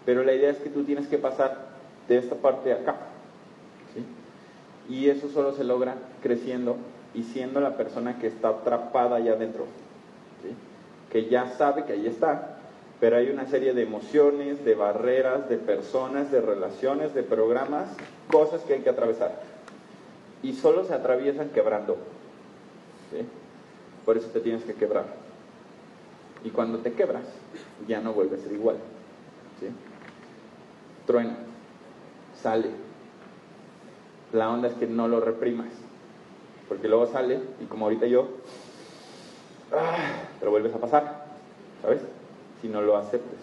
Pero 0.06 0.24
la 0.24 0.34
idea 0.34 0.52
es 0.52 0.58
que 0.58 0.70
tú 0.70 0.84
tienes 0.84 1.08
que 1.08 1.18
pasar 1.18 1.70
de 2.08 2.18
esta 2.18 2.36
parte 2.36 2.72
acá. 2.72 2.96
Y 4.88 5.10
eso 5.10 5.30
solo 5.30 5.54
se 5.54 5.64
logra 5.64 5.96
creciendo 6.22 6.78
y 7.16 7.24
siendo 7.24 7.60
la 7.60 7.76
persona 7.76 8.20
que 8.20 8.28
está 8.28 8.50
atrapada 8.50 9.16
allá 9.16 9.34
adentro. 9.34 9.66
Que 11.12 11.30
ya 11.30 11.48
sabe 11.58 11.86
que 11.86 11.94
ahí 11.94 12.08
está, 12.08 12.58
pero 13.00 13.18
hay 13.18 13.30
una 13.30 13.46
serie 13.46 13.74
de 13.74 13.84
emociones, 13.84 14.64
de 14.64 14.76
barreras, 14.76 15.50
de 15.50 15.58
personas, 15.58 16.32
de 16.32 16.42
relaciones, 16.42 17.14
de 17.14 17.24
programas, 17.24 17.90
cosas 18.32 18.62
que 18.62 18.76
hay 18.76 18.82
que 18.82 18.90
atravesar. 18.90 19.42
Y 20.42 20.54
solo 20.54 20.84
se 20.86 20.94
atraviesan 20.94 21.50
quebrando. 21.50 21.98
Por 24.06 24.18
eso 24.18 24.28
te 24.30 24.40
tienes 24.40 24.64
que 24.64 24.74
quebrar. 24.74 25.06
Y 26.44 26.52
cuando 26.52 26.80
te 26.80 26.94
quebras, 26.94 27.24
ya 27.88 28.02
no 28.02 28.14
vuelve 28.14 28.38
a 28.38 28.40
ser 28.40 28.52
igual. 28.52 28.78
¿sí? 29.60 29.68
Truena, 31.08 31.38
sale. 32.42 32.70
La 34.32 34.50
onda 34.50 34.68
es 34.68 34.76
que 34.76 34.86
no 34.86 35.08
lo 35.08 35.20
reprimas. 35.20 35.70
Porque 36.70 36.88
luego 36.88 37.08
sale 37.08 37.40
y 37.62 37.66
como 37.66 37.86
ahorita 37.86 38.06
yo, 38.08 38.28
¡ah! 39.78 39.98
te 40.40 40.46
lo 40.46 40.52
vuelves 40.52 40.74
a 40.74 40.80
pasar. 40.80 41.26
¿Sabes? 41.82 42.02
Si 42.62 42.68
no 42.68 42.82
lo 42.82 42.98
aceptes. 42.98 43.40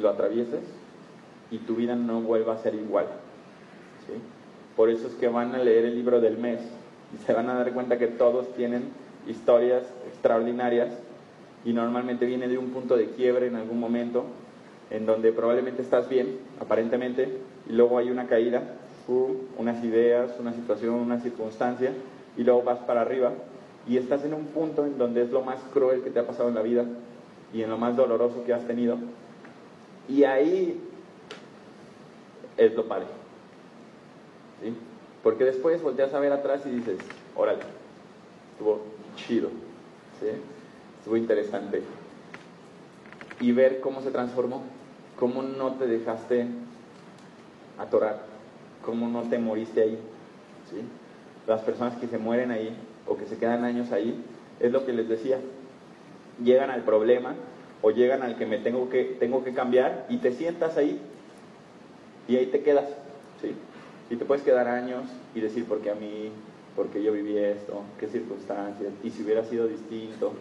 Lo 0.00 0.08
atravieses 0.08 0.62
y 1.50 1.58
tu 1.58 1.74
vida 1.74 1.96
no 1.96 2.20
vuelva 2.20 2.54
a 2.54 2.58
ser 2.58 2.74
igual. 2.74 3.06
¿sí? 4.06 4.14
Por 4.76 4.88
eso 4.88 5.08
es 5.08 5.14
que 5.14 5.28
van 5.28 5.54
a 5.54 5.58
leer 5.58 5.84
el 5.84 5.96
libro 5.96 6.20
del 6.20 6.38
mes 6.38 6.60
y 7.12 7.18
se 7.24 7.32
van 7.32 7.50
a 7.50 7.54
dar 7.54 7.72
cuenta 7.72 7.98
que 7.98 8.06
todos 8.06 8.54
tienen 8.54 8.84
historias 9.26 9.82
extraordinarias 10.06 10.90
y 11.64 11.72
normalmente 11.72 12.24
viene 12.24 12.48
de 12.48 12.56
un 12.56 12.70
punto 12.70 12.96
de 12.96 13.10
quiebre 13.10 13.48
en 13.48 13.56
algún 13.56 13.80
momento 13.80 14.24
en 14.90 15.06
donde 15.06 15.32
probablemente 15.32 15.82
estás 15.82 16.08
bien, 16.08 16.38
aparentemente, 16.60 17.28
y 17.68 17.72
luego 17.72 17.98
hay 17.98 18.10
una 18.10 18.26
caída, 18.26 18.62
unas 19.56 19.84
ideas, 19.84 20.32
una 20.38 20.52
situación, 20.52 20.94
una 20.94 21.20
circunstancia, 21.20 21.92
y 22.36 22.42
luego 22.42 22.62
vas 22.62 22.78
para 22.80 23.02
arriba 23.02 23.32
y 23.90 23.98
estás 23.98 24.24
en 24.24 24.34
un 24.34 24.44
punto 24.46 24.86
en 24.86 24.98
donde 24.98 25.22
es 25.22 25.32
lo 25.32 25.42
más 25.42 25.58
cruel 25.72 26.02
que 26.02 26.10
te 26.10 26.20
ha 26.20 26.26
pasado 26.26 26.48
en 26.48 26.54
la 26.54 26.62
vida 26.62 26.84
y 27.52 27.62
en 27.62 27.70
lo 27.70 27.76
más 27.76 27.96
doloroso 27.96 28.44
que 28.44 28.54
has 28.54 28.64
tenido. 28.64 28.96
Y 30.08 30.22
ahí 30.22 30.80
es 32.56 32.72
lo 32.76 32.86
padre. 32.86 33.06
¿sí? 34.62 34.72
Porque 35.24 35.42
después 35.42 35.82
volteas 35.82 36.14
a 36.14 36.20
ver 36.20 36.32
atrás 36.32 36.62
y 36.66 36.70
dices, 36.70 36.98
órale, 37.34 37.64
estuvo 38.52 38.80
chido, 39.16 39.48
¿sí? 40.20 40.28
estuvo 40.98 41.16
interesante. 41.16 41.82
Y 43.40 43.50
ver 43.50 43.80
cómo 43.80 44.02
se 44.02 44.12
transformó, 44.12 44.62
cómo 45.18 45.42
no 45.42 45.72
te 45.74 45.88
dejaste 45.88 46.46
atorar, 47.76 48.20
cómo 48.84 49.08
no 49.08 49.22
te 49.22 49.38
moriste 49.38 49.82
ahí. 49.82 49.98
¿sí? 50.70 50.76
Las 51.48 51.62
personas 51.62 51.98
que 51.98 52.06
se 52.06 52.18
mueren 52.18 52.52
ahí 52.52 52.72
o 53.06 53.16
que 53.16 53.26
se 53.26 53.38
quedan 53.38 53.64
años 53.64 53.92
ahí, 53.92 54.14
es 54.60 54.72
lo 54.72 54.84
que 54.84 54.92
les 54.92 55.08
decía, 55.08 55.38
llegan 56.42 56.70
al 56.70 56.82
problema 56.82 57.34
o 57.82 57.90
llegan 57.90 58.22
al 58.22 58.36
que 58.36 58.46
me 58.46 58.58
tengo 58.58 58.88
que, 58.90 59.16
tengo 59.18 59.42
que 59.44 59.54
cambiar 59.54 60.06
y 60.08 60.18
te 60.18 60.32
sientas 60.32 60.76
ahí 60.76 61.00
y 62.28 62.36
ahí 62.36 62.46
te 62.46 62.62
quedas. 62.62 62.88
¿sí? 63.40 63.54
Y 64.10 64.16
te 64.16 64.24
puedes 64.24 64.44
quedar 64.44 64.68
años 64.68 65.04
y 65.34 65.40
decir, 65.40 65.64
¿por 65.64 65.80
qué 65.80 65.90
a 65.90 65.94
mí? 65.94 66.30
¿Por 66.76 66.88
qué 66.88 67.02
yo 67.02 67.12
viví 67.12 67.36
esto? 67.38 67.82
¿Qué 67.98 68.06
circunstancias? 68.06 68.92
¿Y 69.02 69.10
si 69.10 69.22
hubiera 69.22 69.44
sido 69.44 69.66
distinto? 69.66 70.32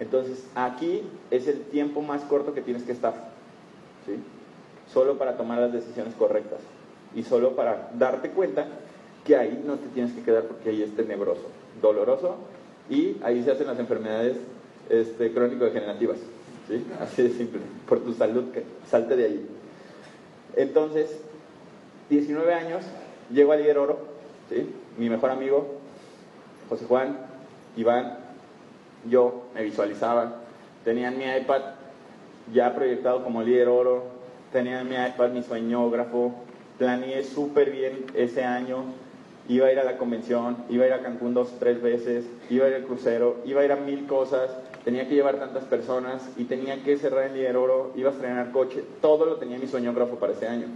Entonces, 0.00 0.46
aquí 0.54 1.02
es 1.30 1.48
el 1.48 1.62
tiempo 1.62 2.00
más 2.02 2.22
corto 2.22 2.54
que 2.54 2.62
tienes 2.62 2.84
que 2.84 2.92
estar. 2.92 3.32
¿sí? 4.06 4.14
Solo 4.92 5.18
para 5.18 5.36
tomar 5.36 5.58
las 5.58 5.72
decisiones 5.72 6.14
correctas. 6.14 6.60
Y 7.14 7.22
solo 7.22 7.56
para 7.56 7.90
darte 7.94 8.30
cuenta 8.30 8.66
que 9.28 9.36
ahí 9.36 9.62
no 9.64 9.74
te 9.74 9.88
tienes 9.88 10.12
que 10.14 10.22
quedar 10.22 10.44
porque 10.44 10.70
ahí 10.70 10.82
es 10.82 10.96
tenebroso, 10.96 11.42
doloroso. 11.82 12.36
Y 12.88 13.18
ahí 13.22 13.44
se 13.44 13.50
hacen 13.50 13.66
las 13.66 13.78
enfermedades 13.78 14.38
este, 14.88 15.32
crónico-degenerativas. 15.32 16.16
¿sí? 16.66 16.82
Así 16.98 17.22
de 17.22 17.30
simple. 17.30 17.60
Por 17.86 18.00
tu 18.00 18.14
salud, 18.14 18.50
que 18.52 18.64
salte 18.90 19.16
de 19.16 19.24
ahí. 19.26 19.46
Entonces, 20.56 21.20
19 22.08 22.54
años, 22.54 22.82
llego 23.30 23.52
a 23.52 23.56
Líder 23.56 23.76
Oro, 23.76 23.98
¿sí? 24.48 24.66
mi 24.96 25.10
mejor 25.10 25.30
amigo, 25.30 25.74
José 26.70 26.86
Juan, 26.86 27.18
Iván, 27.76 28.18
yo 29.10 29.44
me 29.54 29.62
visualizaba, 29.62 30.36
tenían 30.84 31.18
mi 31.18 31.24
iPad 31.24 31.60
ya 32.52 32.74
proyectado 32.74 33.22
como 33.22 33.42
Líder 33.42 33.68
Oro, 33.68 34.04
tenían 34.52 34.88
mi 34.88 34.94
iPad 34.94 35.32
mi 35.32 35.42
sueñógrafo, 35.42 36.32
planeé 36.78 37.24
súper 37.24 37.70
bien 37.70 38.06
ese 38.14 38.42
año, 38.42 38.84
iba 39.48 39.66
a 39.66 39.72
ir 39.72 39.78
a 39.78 39.84
la 39.84 39.96
convención, 39.96 40.56
iba 40.68 40.84
a 40.84 40.86
ir 40.88 40.92
a 40.92 41.02
Cancún 41.02 41.34
dos, 41.34 41.54
tres 41.58 41.80
veces, 41.80 42.26
iba 42.50 42.66
a 42.66 42.68
ir 42.68 42.74
al 42.76 42.84
crucero, 42.84 43.36
iba 43.46 43.62
a 43.62 43.64
ir 43.64 43.72
a 43.72 43.76
mil 43.76 44.06
cosas, 44.06 44.50
tenía 44.84 45.08
que 45.08 45.14
llevar 45.14 45.38
tantas 45.38 45.64
personas 45.64 46.28
y 46.36 46.44
tenía 46.44 46.82
que 46.84 46.96
cerrar 46.98 47.24
el 47.24 47.34
líder 47.34 47.56
oro, 47.56 47.92
iba 47.96 48.10
a 48.10 48.12
estrenar 48.12 48.52
coche, 48.52 48.84
todo 49.00 49.24
lo 49.24 49.36
tenía 49.36 49.58
mi 49.58 49.66
soñógrafo 49.66 50.16
para 50.16 50.34
ese 50.34 50.46
año. 50.46 50.66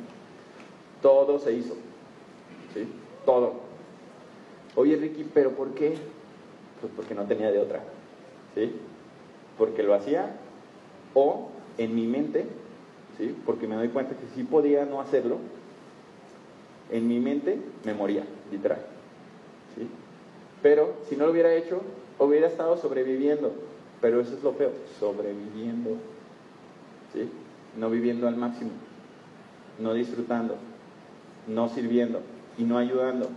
Todo 1.02 1.38
se 1.38 1.52
hizo. 1.52 1.74
¿Sí? 2.72 2.88
Todo. 3.26 3.54
Oye 4.74 4.96
Ricky, 4.96 5.24
¿pero 5.34 5.50
por 5.50 5.74
qué? 5.74 5.94
Pues 6.80 6.92
porque 6.96 7.14
no 7.14 7.24
tenía 7.24 7.50
de 7.50 7.58
otra. 7.58 7.80
¿Sí? 8.54 8.72
Porque 9.58 9.82
lo 9.82 9.94
hacía 9.94 10.36
o 11.14 11.50
en 11.76 11.94
mi 11.94 12.06
mente, 12.06 12.46
¿sí? 13.18 13.36
Porque 13.44 13.66
me 13.66 13.76
doy 13.76 13.88
cuenta 13.88 14.14
que 14.14 14.26
si 14.34 14.44
podía 14.44 14.84
no 14.84 15.00
hacerlo, 15.00 15.38
en 16.90 17.08
mi 17.08 17.18
mente 17.18 17.58
me 17.84 17.94
moría, 17.94 18.24
literal. 18.52 18.78
¿Sí? 19.74 19.88
Pero 20.62 20.94
si 21.08 21.16
no 21.16 21.26
lo 21.26 21.32
hubiera 21.32 21.52
hecho, 21.54 21.80
hubiera 22.18 22.46
estado 22.46 22.76
sobreviviendo. 22.76 23.52
Pero 24.00 24.20
eso 24.20 24.34
es 24.34 24.42
lo 24.42 24.52
peor, 24.52 24.72
sobreviviendo. 25.00 25.90
¿Sí? 27.12 27.28
No 27.78 27.90
viviendo 27.90 28.28
al 28.28 28.36
máximo, 28.36 28.70
no 29.78 29.94
disfrutando, 29.94 30.56
no 31.46 31.68
sirviendo 31.68 32.20
y 32.58 32.64
no 32.64 32.78
ayudando. 32.78 33.28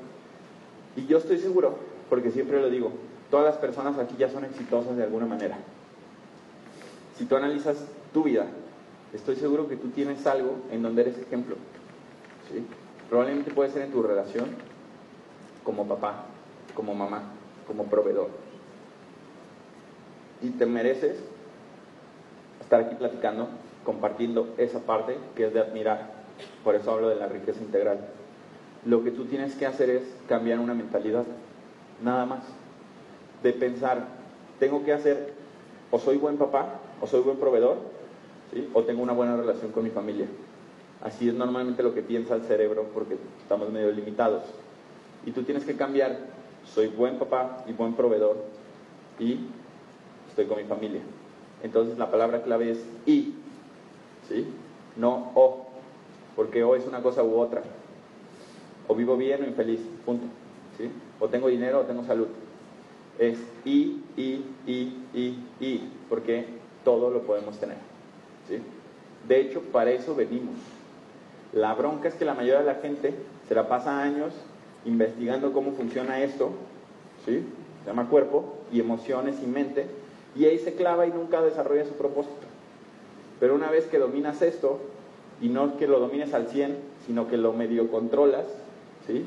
Y 0.95 1.05
yo 1.07 1.17
estoy 1.17 1.39
seguro, 1.39 1.77
porque 2.09 2.31
siempre 2.31 2.61
lo 2.61 2.69
digo, 2.69 2.91
todas 3.31 3.45
las 3.45 3.57
personas 3.57 3.97
aquí 3.97 4.15
ya 4.17 4.29
son 4.29 4.45
exitosas 4.45 4.95
de 4.97 5.03
alguna 5.03 5.25
manera. 5.25 5.57
Si 7.17 7.25
tú 7.25 7.35
analizas 7.35 7.77
tu 8.13 8.23
vida, 8.23 8.45
estoy 9.13 9.35
seguro 9.35 9.67
que 9.67 9.77
tú 9.77 9.89
tienes 9.89 10.25
algo 10.27 10.55
en 10.71 10.83
donde 10.83 11.03
eres 11.03 11.17
ejemplo. 11.17 11.55
¿sí? 12.51 12.65
Probablemente 13.09 13.51
puede 13.51 13.71
ser 13.71 13.83
en 13.83 13.91
tu 13.91 14.03
relación, 14.03 14.47
como 15.65 15.85
papá, 15.85 16.23
como 16.75 16.95
mamá, 16.95 17.23
como 17.67 17.85
proveedor. 17.85 18.29
Y 20.41 20.51
te 20.51 20.65
mereces 20.65 21.17
estar 22.61 22.81
aquí 22.81 22.95
platicando, 22.95 23.47
compartiendo 23.83 24.53
esa 24.57 24.79
parte 24.79 25.17
que 25.35 25.47
es 25.47 25.53
de 25.53 25.59
admirar. 25.59 26.13
Por 26.63 26.75
eso 26.75 26.91
hablo 26.91 27.09
de 27.09 27.15
la 27.15 27.27
riqueza 27.27 27.61
integral. 27.61 27.99
Lo 28.85 29.03
que 29.03 29.11
tú 29.11 29.25
tienes 29.25 29.55
que 29.55 29.65
hacer 29.65 29.89
es 29.89 30.03
cambiar 30.29 30.59
una 30.59 30.73
mentalidad, 30.73 31.25
nada 32.03 32.25
más. 32.25 32.43
De 33.41 33.51
pensar, 33.51 34.05
tengo 34.59 34.83
que 34.85 34.93
hacer, 34.93 35.33
o 35.91 35.99
soy 35.99 36.17
buen 36.17 36.37
papá, 36.37 36.79
o 37.01 37.07
soy 37.07 37.21
buen 37.21 37.37
proveedor, 37.37 37.77
¿sí? 38.53 38.69
o 38.73 38.83
tengo 38.83 39.01
una 39.01 39.13
buena 39.13 39.35
relación 39.35 39.71
con 39.71 39.83
mi 39.83 39.89
familia. 39.89 40.27
Así 41.01 41.27
es 41.27 41.35
normalmente 41.35 41.83
lo 41.83 41.93
que 41.93 42.01
piensa 42.01 42.35
el 42.35 42.43
cerebro 42.43 42.85
porque 42.93 43.17
estamos 43.41 43.69
medio 43.69 43.91
limitados. 43.91 44.43
Y 45.25 45.31
tú 45.31 45.43
tienes 45.43 45.65
que 45.65 45.75
cambiar, 45.75 46.17
soy 46.65 46.87
buen 46.87 47.17
papá 47.17 47.63
y 47.67 47.73
buen 47.73 47.93
proveedor 47.93 48.37
y 49.19 49.39
estoy 50.29 50.45
con 50.45 50.57
mi 50.57 50.65
familia. 50.65 51.01
Entonces 51.63 51.97
la 51.97 52.11
palabra 52.11 52.43
clave 52.43 52.71
es 52.71 52.85
y, 53.05 53.33
¿sí? 54.27 54.47
No 54.95 55.31
o, 55.35 55.65
porque 56.35 56.63
o 56.63 56.75
es 56.75 56.85
una 56.85 57.01
cosa 57.01 57.23
u 57.23 57.37
otra. 57.37 57.63
O 58.87 58.95
vivo 58.95 59.17
bien 59.17 59.43
o 59.43 59.47
infeliz, 59.47 59.81
punto. 60.05 60.25
¿sí? 60.77 60.91
O 61.19 61.27
tengo 61.27 61.47
dinero 61.47 61.81
o 61.81 61.83
tengo 61.83 62.03
salud. 62.03 62.27
Es 63.17 63.39
y, 63.63 64.01
y, 64.17 64.45
y, 64.67 65.05
y, 65.13 65.39
y, 65.59 65.89
porque 66.09 66.45
todo 66.83 67.09
lo 67.09 67.21
podemos 67.21 67.57
tener. 67.57 67.77
¿sí? 68.47 68.59
De 69.27 69.41
hecho, 69.41 69.61
para 69.61 69.91
eso 69.91 70.13
venimos. 70.13 70.55
La 71.53 71.73
bronca 71.73 72.09
es 72.09 72.15
que 72.15 72.25
la 72.25 72.33
mayoría 72.33 72.59
de 72.59 72.65
la 72.65 72.75
gente 72.75 73.15
se 73.47 73.55
la 73.55 73.67
pasa 73.67 74.01
años 74.01 74.33
investigando 74.85 75.51
cómo 75.51 75.71
funciona 75.73 76.21
esto, 76.21 76.51
¿sí? 77.25 77.43
Se 77.83 77.89
llama 77.89 78.09
cuerpo 78.09 78.55
y 78.71 78.79
emociones 78.79 79.35
y 79.43 79.47
mente, 79.47 79.87
y 80.35 80.45
ahí 80.45 80.59
se 80.59 80.75
clava 80.75 81.07
y 81.07 81.11
nunca 81.11 81.41
desarrolla 81.41 81.85
su 81.85 81.93
propósito. 81.93 82.45
Pero 83.39 83.55
una 83.55 83.69
vez 83.69 83.85
que 83.85 83.99
dominas 83.99 84.41
esto, 84.41 84.79
y 85.41 85.49
no 85.49 85.77
que 85.77 85.87
lo 85.87 85.99
domines 85.99 86.33
al 86.33 86.47
100, 86.47 86.77
sino 87.05 87.27
que 87.27 87.37
lo 87.37 87.53
medio 87.53 87.89
controlas, 87.91 88.45
¿sí? 89.05 89.25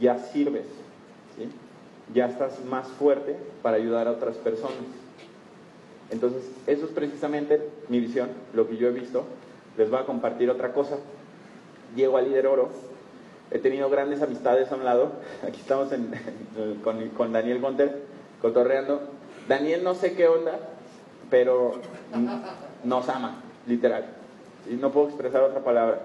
Ya 0.00 0.18
sirves, 0.18 0.66
¿sí? 1.36 1.48
Ya 2.14 2.26
estás 2.26 2.64
más 2.64 2.88
fuerte 2.88 3.36
para 3.62 3.76
ayudar 3.76 4.08
a 4.08 4.12
otras 4.12 4.36
personas. 4.36 4.76
Entonces, 6.10 6.50
eso 6.66 6.86
es 6.86 6.90
precisamente 6.90 7.62
mi 7.88 8.00
visión, 8.00 8.28
lo 8.54 8.66
que 8.68 8.76
yo 8.76 8.88
he 8.88 8.92
visto, 8.92 9.24
les 9.76 9.90
voy 9.90 10.00
a 10.00 10.06
compartir 10.06 10.50
otra 10.50 10.72
cosa. 10.72 10.96
Llego 11.94 12.16
a 12.16 12.22
Líder 12.22 12.46
Oro, 12.46 12.70
he 13.50 13.58
tenido 13.58 13.88
grandes 13.90 14.22
amistades 14.22 14.70
a 14.70 14.76
un 14.76 14.84
lado. 14.84 15.12
Aquí 15.46 15.60
estamos 15.60 15.88
con, 17.16 17.32
Daniel 17.32 17.60
Gonter, 17.60 18.02
cotorreando. 18.40 19.00
Daniel 19.48 19.82
no 19.82 19.94
sé 19.94 20.14
qué 20.14 20.28
onda, 20.28 20.58
pero 21.30 21.80
nos 22.84 23.08
ama, 23.08 23.42
literal. 23.66 24.04
No 24.68 24.92
puedo 24.92 25.08
expresar 25.08 25.42
otra 25.42 25.60
palabra. 25.60 26.00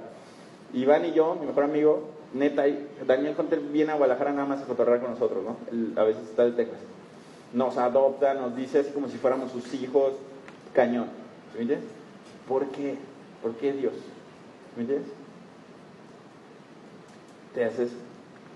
Iván 0.73 1.05
y 1.05 1.11
yo, 1.11 1.35
mi 1.35 1.45
mejor 1.45 1.65
amigo, 1.65 2.09
neta, 2.33 2.63
Daniel 3.05 3.35
Gonter 3.35 3.59
viene 3.59 3.91
a 3.91 3.95
Guadalajara 3.95 4.31
nada 4.31 4.47
más 4.47 4.61
a 4.61 4.65
cotorrear 4.65 5.01
con 5.01 5.11
nosotros, 5.11 5.43
¿no? 5.43 6.01
a 6.01 6.03
veces 6.05 6.23
está 6.23 6.45
de 6.45 6.51
Texas. 6.51 6.79
Nos 7.53 7.77
adopta, 7.77 8.33
nos 8.33 8.55
dice 8.55 8.79
así 8.79 8.91
como 8.91 9.09
si 9.09 9.17
fuéramos 9.17 9.51
sus 9.51 9.73
hijos, 9.73 10.13
cañón. 10.73 11.07
¿Me 11.53 11.61
entiendes? 11.61 11.87
¿Por 12.47 12.67
qué? 12.69 12.95
¿Por 13.41 13.53
qué 13.55 13.73
Dios? 13.73 13.93
¿Me 14.75 14.83
entiendes? 14.83 15.11
Te 17.53 17.65
haces, 17.65 17.89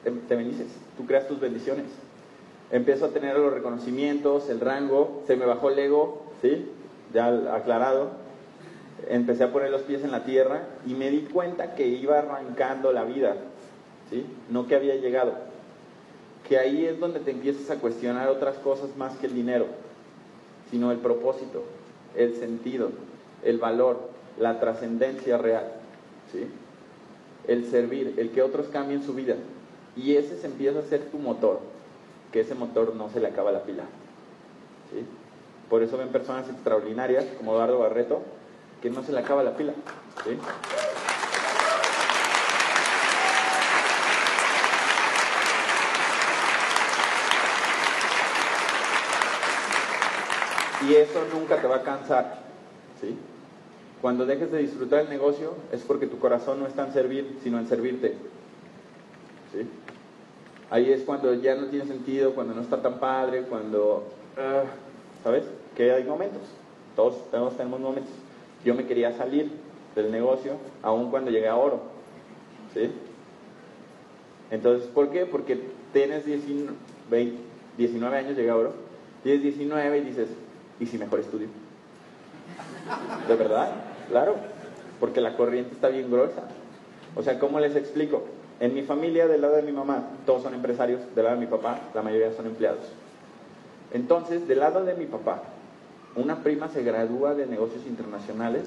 te, 0.03 0.35
bendices, 0.35 0.67
tú 0.97 1.05
creas 1.05 1.27
tus 1.27 1.39
bendiciones. 1.39 1.85
Empiezo 2.71 3.05
a 3.05 3.09
tener 3.09 3.37
los 3.37 3.53
reconocimientos, 3.53 4.49
el 4.49 4.59
rango, 4.59 5.23
se 5.27 5.35
me 5.35 5.45
bajó 5.45 5.69
el 5.69 5.79
ego, 5.79 6.23
¿sí? 6.41 6.69
Ya 7.13 7.27
aclarado. 7.55 8.11
Empecé 9.09 9.43
a 9.43 9.53
poner 9.53 9.69
los 9.69 9.83
pies 9.83 10.03
en 10.03 10.11
la 10.11 10.25
tierra 10.25 10.63
y 10.85 10.93
me 10.93 11.09
di 11.09 11.21
cuenta 11.21 11.75
que 11.75 11.87
iba 11.87 12.17
arrancando 12.17 12.91
la 12.91 13.03
vida, 13.03 13.35
¿sí? 14.09 14.25
No 14.49 14.67
que 14.67 14.75
había 14.75 14.95
llegado. 14.95 15.33
Que 16.47 16.57
ahí 16.57 16.85
es 16.85 16.99
donde 16.99 17.19
te 17.19 17.31
empiezas 17.31 17.69
a 17.69 17.79
cuestionar 17.79 18.29
otras 18.29 18.57
cosas 18.57 18.95
más 18.97 19.15
que 19.17 19.27
el 19.27 19.35
dinero, 19.35 19.67
sino 20.71 20.91
el 20.91 20.97
propósito, 20.97 21.63
el 22.15 22.35
sentido, 22.35 22.89
el 23.43 23.59
valor, 23.59 24.09
la 24.39 24.59
trascendencia 24.59 25.37
real, 25.37 25.71
¿sí? 26.31 26.47
El 27.47 27.65
servir, 27.69 28.15
el 28.17 28.31
que 28.31 28.41
otros 28.41 28.67
cambien 28.67 29.03
su 29.03 29.13
vida. 29.13 29.35
Y 29.95 30.15
ese 30.15 30.37
se 30.37 30.47
empieza 30.47 30.79
a 30.79 30.83
ser 30.83 31.05
tu 31.09 31.17
motor, 31.17 31.59
que 32.31 32.41
ese 32.41 32.55
motor 32.55 32.95
no 32.95 33.09
se 33.09 33.19
le 33.19 33.27
acaba 33.27 33.51
la 33.51 33.63
pila. 33.63 33.83
¿sí? 34.91 35.05
Por 35.69 35.81
eso 35.81 35.97
ven 35.97 36.09
personas 36.09 36.49
extraordinarias 36.49 37.25
como 37.37 37.53
Eduardo 37.53 37.79
Barreto, 37.79 38.21
que 38.81 38.89
no 38.89 39.03
se 39.03 39.11
le 39.11 39.19
acaba 39.19 39.43
la 39.43 39.55
pila. 39.55 39.73
Y 50.87 50.93
eso 50.95 51.25
nunca 51.33 51.59
te 51.59 51.67
va 51.67 51.77
a 51.77 51.81
cansar. 51.81 52.39
¿sí? 53.01 53.17
Cuando 54.01 54.25
dejes 54.25 54.51
de 54.51 54.59
disfrutar 54.59 55.01
el 55.01 55.09
negocio 55.09 55.55
es 55.71 55.81
porque 55.81 56.07
tu 56.07 56.19
corazón 56.19 56.59
no 56.59 56.67
está 56.67 56.85
en 56.85 56.93
servir, 56.93 57.37
sino 57.43 57.57
en 57.59 57.67
servirte. 57.67 58.15
¿Sí? 59.51 59.67
Ahí 60.69 60.91
es 60.91 61.01
cuando 61.01 61.33
ya 61.33 61.55
no 61.55 61.67
tiene 61.67 61.85
sentido, 61.85 62.35
cuando 62.35 62.53
no 62.53 62.61
está 62.61 62.81
tan 62.81 62.99
padre, 62.99 63.43
cuando... 63.43 64.03
Ah, 64.37 64.63
¿Sabes? 65.23 65.45
Que 65.75 65.91
hay 65.91 66.03
momentos. 66.03 66.41
Todos, 66.95 67.31
todos 67.31 67.57
tenemos 67.57 67.79
momentos. 67.79 68.11
Yo 68.63 68.75
me 68.75 68.85
quería 68.85 69.15
salir 69.17 69.49
del 69.95 70.11
negocio, 70.11 70.53
aun 70.83 71.09
cuando 71.09 71.31
llegué 71.31 71.47
a 71.47 71.55
oro. 71.55 71.81
¿Sí? 72.73 72.91
Entonces, 74.51 74.87
¿por 74.89 75.09
qué? 75.09 75.25
Porque 75.25 75.59
tienes 75.93 76.25
19, 76.25 77.33
19 77.77 78.17
años, 78.17 78.37
llegué 78.37 78.49
a 78.49 78.55
oro, 78.55 78.73
tienes 79.23 79.41
19 79.41 79.97
y 79.97 80.01
dices, 80.01 80.29
¿y 80.79 80.85
si 80.85 80.97
mejor 80.97 81.19
estudio? 81.19 81.47
¿De 83.27 83.35
verdad? 83.35 83.71
Claro, 84.09 84.35
porque 84.99 85.21
la 85.21 85.35
corriente 85.35 85.73
está 85.73 85.89
bien 85.89 86.09
gruesa. 86.09 86.43
O 87.15 87.23
sea, 87.23 87.39
¿cómo 87.39 87.59
les 87.59 87.75
explico? 87.75 88.23
En 88.59 88.73
mi 88.73 88.81
familia, 88.81 89.27
del 89.27 89.41
lado 89.41 89.55
de 89.55 89.61
mi 89.61 89.71
mamá, 89.71 90.03
todos 90.25 90.43
son 90.43 90.53
empresarios, 90.53 91.01
del 91.15 91.25
lado 91.25 91.37
de 91.37 91.45
mi 91.45 91.51
papá, 91.51 91.79
la 91.93 92.01
mayoría 92.01 92.31
son 92.31 92.47
empleados. 92.47 92.91
Entonces, 93.93 94.47
del 94.47 94.59
lado 94.59 94.83
de 94.83 94.95
mi 94.95 95.05
papá, 95.05 95.43
una 96.15 96.37
prima 96.37 96.67
se 96.69 96.83
gradúa 96.83 97.35
de 97.35 97.45
negocios 97.45 97.85
internacionales 97.85 98.63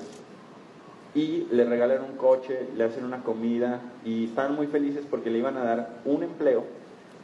y 1.14 1.48
le 1.50 1.64
regalan 1.64 2.04
un 2.04 2.16
coche, 2.16 2.68
le 2.76 2.84
hacen 2.84 3.04
una 3.04 3.22
comida 3.24 3.80
y 4.04 4.26
están 4.26 4.54
muy 4.54 4.68
felices 4.68 5.04
porque 5.10 5.30
le 5.30 5.38
iban 5.38 5.56
a 5.56 5.64
dar 5.64 5.88
un 6.04 6.22
empleo 6.22 6.64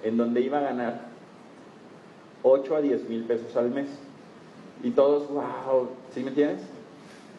en 0.02 0.16
donde 0.16 0.40
iba 0.40 0.58
a 0.58 0.62
ganar 0.62 1.00
8 2.42 2.76
a 2.76 2.80
10 2.80 3.08
mil 3.08 3.24
pesos 3.24 3.56
al 3.56 3.70
mes. 3.70 3.86
Y 4.82 4.90
todos, 4.90 5.28
wow, 5.30 5.88
¿sí 6.12 6.20
me 6.20 6.28
entiendes? 6.28 6.62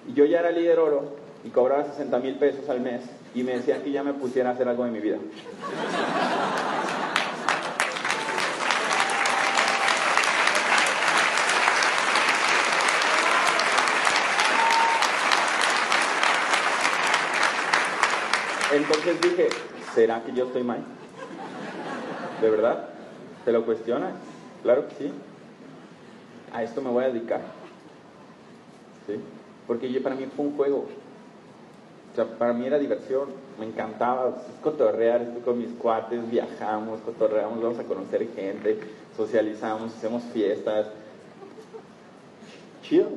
Y 0.08 0.14
yo 0.14 0.26
ya 0.26 0.40
era 0.40 0.52
líder 0.52 0.80
oro 0.80 1.16
y 1.44 1.50
cobraba 1.50 1.84
60 1.84 2.20
mil 2.20 2.36
pesos 2.36 2.70
al 2.70 2.80
mes 2.80 3.02
y 3.36 3.44
me 3.44 3.58
decían 3.58 3.82
que 3.82 3.92
ya 3.92 4.04
me 4.04 4.14
pusiera 4.14 4.50
a 4.50 4.54
hacer 4.54 4.68
algo 4.68 4.86
de 4.86 4.92
mi 4.92 5.00
vida. 5.00 5.18
Entonces 18.74 19.22
dije, 19.22 19.50
¿será 19.94 20.24
que 20.24 20.34
yo 20.34 20.46
estoy 20.46 20.64
mal? 20.64 20.84
¿De 22.42 22.50
verdad? 22.50 22.90
¿Te 23.46 23.52
lo 23.52 23.66
cuestionas? 23.66 24.14
Claro 24.62 24.88
que 24.88 24.96
sí. 24.96 25.14
A 26.54 26.64
esto 26.64 26.82
me 26.82 26.90
voy 26.90 27.06
a 27.06 27.10
dedicar. 27.10 27.42
¿Sí? 29.08 29.20
Porque 29.68 29.92
yo, 29.92 30.02
para 30.02 30.16
mí 30.16 30.26
fue 30.36 30.46
un 30.46 30.56
juego. 30.56 30.86
O 32.12 32.16
sea, 32.16 32.26
para 32.26 32.54
mí 32.54 32.66
era 32.66 32.80
diversión. 32.80 33.30
Me 33.60 33.66
encantaba 33.66 34.42
cotorrear, 34.64 35.22
estoy 35.22 35.42
con 35.42 35.58
mis 35.58 35.72
cuates, 35.74 36.30
viajamos, 36.30 37.02
cotorreamos, 37.02 37.62
vamos 37.62 37.80
a 37.80 37.84
conocer 37.84 38.28
gente, 38.34 38.80
socializamos, 39.16 39.94
hacemos 39.96 40.24
fiestas. 40.34 40.88
Chido. 42.82 43.10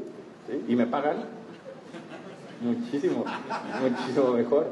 Y 0.67 0.75
me 0.75 0.87
pagan 0.87 1.25
muchísimo, 2.61 3.25
muchísimo 3.81 4.33
mejor. 4.33 4.67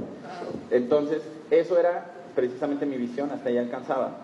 Entonces, 0.71 1.23
eso 1.51 1.79
era 1.79 2.13
precisamente 2.35 2.87
mi 2.87 2.97
visión, 2.97 3.31
hasta 3.31 3.49
ahí 3.49 3.59
alcanzaba. 3.59 4.19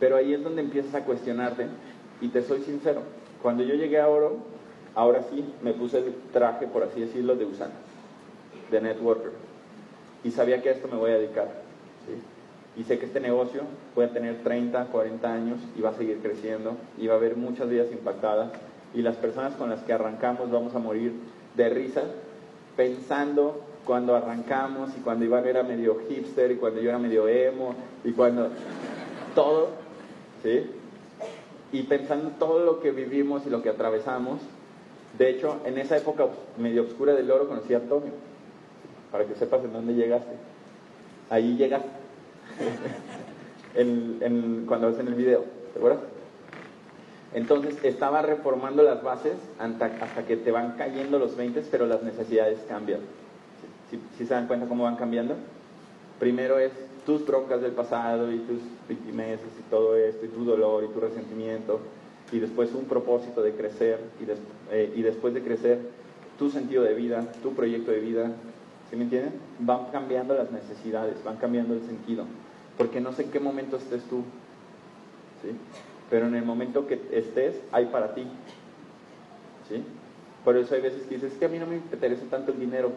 Pero 0.00 0.16
ahí 0.16 0.34
es 0.34 0.42
donde 0.42 0.62
empiezas 0.62 0.94
a 0.94 1.04
cuestionarte, 1.04 1.66
y 2.20 2.28
te 2.28 2.42
soy 2.42 2.62
sincero, 2.62 3.02
cuando 3.42 3.62
yo 3.62 3.74
llegué 3.74 4.00
a 4.00 4.08
Oro, 4.08 4.38
ahora 4.96 5.22
sí 5.30 5.44
me 5.62 5.72
puse 5.72 5.98
el 5.98 6.14
traje, 6.32 6.66
por 6.66 6.82
así 6.82 7.00
decirlo, 7.00 7.36
de 7.36 7.44
usar 7.44 7.70
de 8.70 8.80
networker, 8.80 9.30
y 10.24 10.32
sabía 10.32 10.60
que 10.60 10.70
a 10.70 10.72
esto 10.72 10.88
me 10.88 10.96
voy 10.96 11.12
a 11.12 11.18
dedicar. 11.18 11.48
Y 12.76 12.82
sé 12.82 12.98
que 12.98 13.06
este 13.06 13.20
negocio 13.20 13.62
puede 13.94 14.08
tener 14.08 14.42
30, 14.42 14.86
40 14.86 15.32
años 15.32 15.60
y 15.78 15.80
va 15.80 15.90
a 15.90 15.94
seguir 15.94 16.18
creciendo, 16.18 16.76
y 16.98 17.06
va 17.06 17.14
a 17.14 17.16
haber 17.18 17.36
muchas 17.36 17.68
vidas 17.68 17.92
impactadas, 17.92 18.50
y 18.92 19.02
las 19.02 19.16
personas 19.16 19.54
con 19.54 19.70
las 19.70 19.82
que 19.82 19.92
arrancamos 19.92 20.50
vamos 20.50 20.74
a 20.74 20.80
morir 20.80 21.12
de 21.54 21.68
risa 21.68 22.02
pensando 22.76 23.60
cuando 23.84 24.16
arrancamos 24.16 24.90
y 24.96 25.00
cuando 25.00 25.24
Iván 25.24 25.46
era 25.46 25.62
medio 25.62 25.98
hipster 26.08 26.50
y 26.50 26.56
cuando 26.56 26.80
yo 26.80 26.90
era 26.90 26.98
medio 26.98 27.28
emo 27.28 27.74
y 28.04 28.12
cuando 28.12 28.48
todo, 29.34 29.68
¿sí? 30.42 30.70
Y 31.72 31.84
pensando 31.84 32.30
todo 32.38 32.64
lo 32.64 32.80
que 32.80 32.90
vivimos 32.90 33.46
y 33.46 33.50
lo 33.50 33.62
que 33.62 33.70
atravesamos. 33.70 34.40
De 35.18 35.30
hecho, 35.30 35.60
en 35.64 35.78
esa 35.78 35.96
época 35.96 36.26
medio 36.58 36.82
oscura 36.82 37.14
del 37.14 37.30
oro 37.30 37.48
conocí 37.48 37.72
a 37.74 37.78
Antonio, 37.78 38.12
para 39.10 39.24
que 39.24 39.34
sepas 39.34 39.64
en 39.64 39.72
dónde 39.72 39.94
llegaste. 39.94 40.34
Ahí 41.30 41.56
llegaste, 41.56 41.88
cuando 44.66 44.88
ves 44.88 44.98
en 44.98 45.08
el 45.08 45.14
video, 45.14 45.44
¿te 45.72 45.78
acuerdas? 45.78 46.00
Entonces 47.34 47.76
estaba 47.82 48.22
reformando 48.22 48.82
las 48.82 49.02
bases 49.02 49.34
hasta, 49.58 50.24
que 50.26 50.36
te 50.36 50.50
van 50.50 50.72
cayendo 50.78 51.18
los 51.18 51.36
20, 51.36 51.62
pero 51.70 51.86
las 51.86 52.02
necesidades 52.02 52.58
cambian. 52.68 53.00
¿Sí, 53.90 54.24
se 54.24 54.32
dan 54.32 54.46
cuenta 54.46 54.66
cómo 54.66 54.84
van 54.84 54.96
cambiando? 54.96 55.34
Primero 56.18 56.58
es 56.58 56.72
tus 57.04 57.26
broncas 57.26 57.60
del 57.60 57.72
pasado 57.72 58.32
y 58.32 58.38
tus 58.38 58.58
victimeses 58.88 59.48
y 59.58 59.70
todo 59.70 59.96
esto, 59.96 60.24
y 60.24 60.28
tu 60.28 60.44
dolor 60.44 60.84
y 60.84 60.88
tu 60.88 61.00
resentimiento, 61.00 61.80
y 62.32 62.38
después 62.38 62.72
un 62.74 62.84
propósito 62.84 63.42
de 63.42 63.52
crecer, 63.52 64.00
y, 64.20 64.74
eh, 64.74 64.92
y 64.94 65.02
después 65.02 65.34
de 65.34 65.42
crecer, 65.42 65.78
tu 66.38 66.50
sentido 66.50 66.82
de 66.82 66.94
vida, 66.94 67.26
tu 67.42 67.54
proyecto 67.54 67.90
de 67.90 68.00
vida, 68.00 68.32
¿sí 68.90 68.96
me 68.96 69.04
entienden? 69.04 69.32
Van 69.60 69.86
cambiando 69.92 70.34
las 70.34 70.50
necesidades, 70.50 71.22
van 71.24 71.36
cambiando 71.36 71.74
el 71.74 71.82
sentido, 71.82 72.24
porque 72.76 73.00
no 73.00 73.12
sé 73.12 73.22
en 73.22 73.30
qué 73.30 73.40
momento 73.40 73.76
estés 73.76 74.02
tú, 74.04 74.22
¿sí? 75.42 75.56
pero 76.10 76.26
en 76.26 76.34
el 76.34 76.44
momento 76.44 76.86
que 76.86 77.00
estés, 77.10 77.56
hay 77.72 77.86
para 77.86 78.14
ti. 78.14 78.26
¿Sí? 79.68 79.82
Por 80.44 80.56
eso 80.56 80.74
hay 80.74 80.80
veces 80.80 81.02
que 81.04 81.16
dices, 81.16 81.32
es 81.32 81.38
que 81.38 81.46
a 81.46 81.48
mí 81.48 81.58
no 81.58 81.66
me 81.66 81.76
interesa 81.76 82.22
tanto 82.30 82.52
el 82.52 82.60
dinero. 82.60 82.92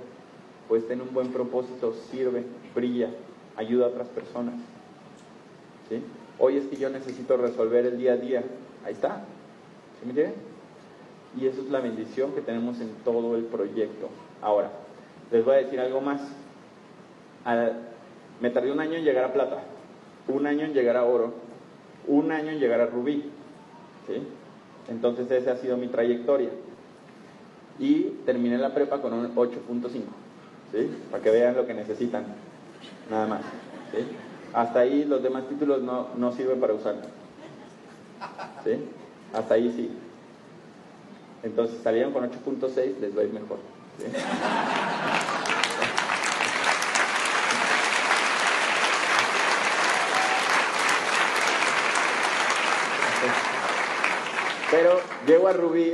Pues 0.67 0.87
ten 0.87 1.01
un 1.01 1.13
buen 1.13 1.29
propósito, 1.29 1.95
sirve, 2.11 2.43
brilla, 2.75 3.09
ayuda 3.55 3.85
a 3.85 3.89
otras 3.89 4.07
personas. 4.09 4.53
¿Sí? 5.89 6.03
Hoy 6.37 6.57
es 6.57 6.65
que 6.65 6.75
yo 6.75 6.89
necesito 6.89 7.37
resolver 7.37 7.87
el 7.87 7.97
día 7.97 8.13
a 8.13 8.17
día. 8.17 8.43
Ahí 8.85 8.93
está. 8.93 9.23
¿Sí 9.99 10.05
me 10.05 10.11
entienden? 10.11 10.35
Y 11.37 11.47
eso 11.47 11.61
es 11.61 11.69
la 11.69 11.79
bendición 11.79 12.33
que 12.33 12.41
tenemos 12.41 12.79
en 12.81 12.89
todo 13.03 13.35
el 13.35 13.43
proyecto. 13.43 14.09
Ahora, 14.41 14.71
les 15.31 15.45
voy 15.45 15.55
a 15.55 15.57
decir 15.57 15.79
algo 15.79 16.01
más. 16.01 16.21
me 18.41 18.49
tardé 18.49 18.71
un 18.71 18.79
año 18.79 18.95
en 18.95 19.03
llegar 19.03 19.25
a 19.25 19.33
plata, 19.33 19.63
un 20.27 20.47
año 20.47 20.65
en 20.65 20.73
llegar 20.73 20.97
a 20.97 21.05
oro, 21.05 21.33
un 22.07 22.31
año 22.31 22.49
en 22.49 22.59
llegar 22.59 22.81
a 22.81 22.87
Rubí. 22.87 23.31
Entonces 24.87 25.29
esa 25.29 25.51
ha 25.51 25.57
sido 25.57 25.77
mi 25.77 25.87
trayectoria. 25.87 26.49
Y 27.77 28.01
terminé 28.25 28.57
la 28.57 28.73
prepa 28.73 29.01
con 29.01 29.13
un 29.13 29.35
8.5, 29.35 29.89
¿sí? 30.73 30.89
para 31.11 31.23
que 31.23 31.29
vean 31.29 31.55
lo 31.55 31.65
que 31.65 31.73
necesitan, 31.73 32.25
nada 33.09 33.25
más. 33.27 33.41
Hasta 34.53 34.79
ahí 34.79 35.05
los 35.05 35.23
demás 35.23 35.47
títulos 35.47 35.81
no, 35.81 36.07
no 36.17 36.31
sirven 36.33 36.59
para 36.59 36.73
usar. 36.73 36.95
¿Sí? 38.63 38.71
Hasta 39.33 39.53
ahí 39.53 39.73
sí. 39.75 39.91
Entonces 41.43 41.79
salieron 41.83 42.11
con 42.11 42.29
8.6, 42.29 42.99
les 42.99 43.17
va 43.17 43.21
a 43.21 43.23
ir 43.23 43.33
mejor. 43.33 43.59
Pero 54.71 54.99
llego 55.25 55.47
a 55.47 55.53
Rubí 55.53 55.93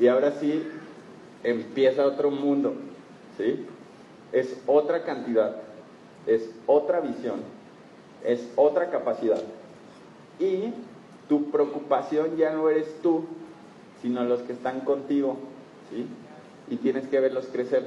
y 0.00 0.08
ahora 0.08 0.32
sí 0.40 0.66
empieza 1.44 2.06
otro 2.06 2.30
mundo, 2.30 2.74
¿sí? 3.36 3.66
Es 4.32 4.56
otra 4.66 5.04
cantidad, 5.04 5.56
es 6.26 6.48
otra 6.66 7.00
visión, 7.00 7.42
es 8.24 8.48
otra 8.56 8.90
capacidad. 8.90 9.42
Y 10.38 10.72
tu 11.28 11.50
preocupación 11.50 12.36
ya 12.36 12.52
no 12.52 12.68
eres 12.68 12.86
tú, 13.02 13.24
sino 14.02 14.24
los 14.24 14.40
que 14.42 14.52
están 14.52 14.80
contigo, 14.80 15.36
¿sí? 15.90 16.06
Y 16.68 16.76
tienes 16.76 17.06
que 17.08 17.20
verlos 17.20 17.46
crecer. 17.46 17.84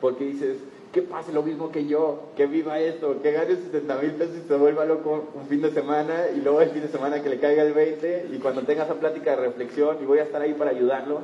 Porque 0.00 0.24
dices, 0.24 0.58
que 0.92 1.02
pase 1.02 1.32
lo 1.32 1.42
mismo 1.42 1.72
que 1.72 1.86
yo, 1.86 2.30
que 2.36 2.46
viva 2.46 2.78
esto, 2.78 3.20
que 3.20 3.32
gane 3.32 3.56
60 3.56 3.96
mil 3.96 4.12
pesos 4.12 4.36
y 4.36 4.48
se 4.48 4.54
vuelva 4.56 4.84
loco 4.84 5.28
un 5.34 5.46
fin 5.48 5.60
de 5.60 5.72
semana 5.72 6.26
y 6.34 6.40
luego 6.40 6.60
el 6.60 6.70
fin 6.70 6.82
de 6.82 6.88
semana 6.88 7.20
que 7.20 7.28
le 7.28 7.40
caiga 7.40 7.64
el 7.64 7.72
20 7.72 8.28
y 8.32 8.38
cuando 8.38 8.62
tenga 8.62 8.84
esa 8.84 8.94
plática 8.94 9.30
de 9.30 9.36
reflexión 9.36 9.98
y 10.00 10.06
voy 10.06 10.20
a 10.20 10.22
estar 10.22 10.40
ahí 10.40 10.54
para 10.54 10.70
ayudarlo, 10.70 11.22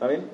¿saben? 0.00 0.24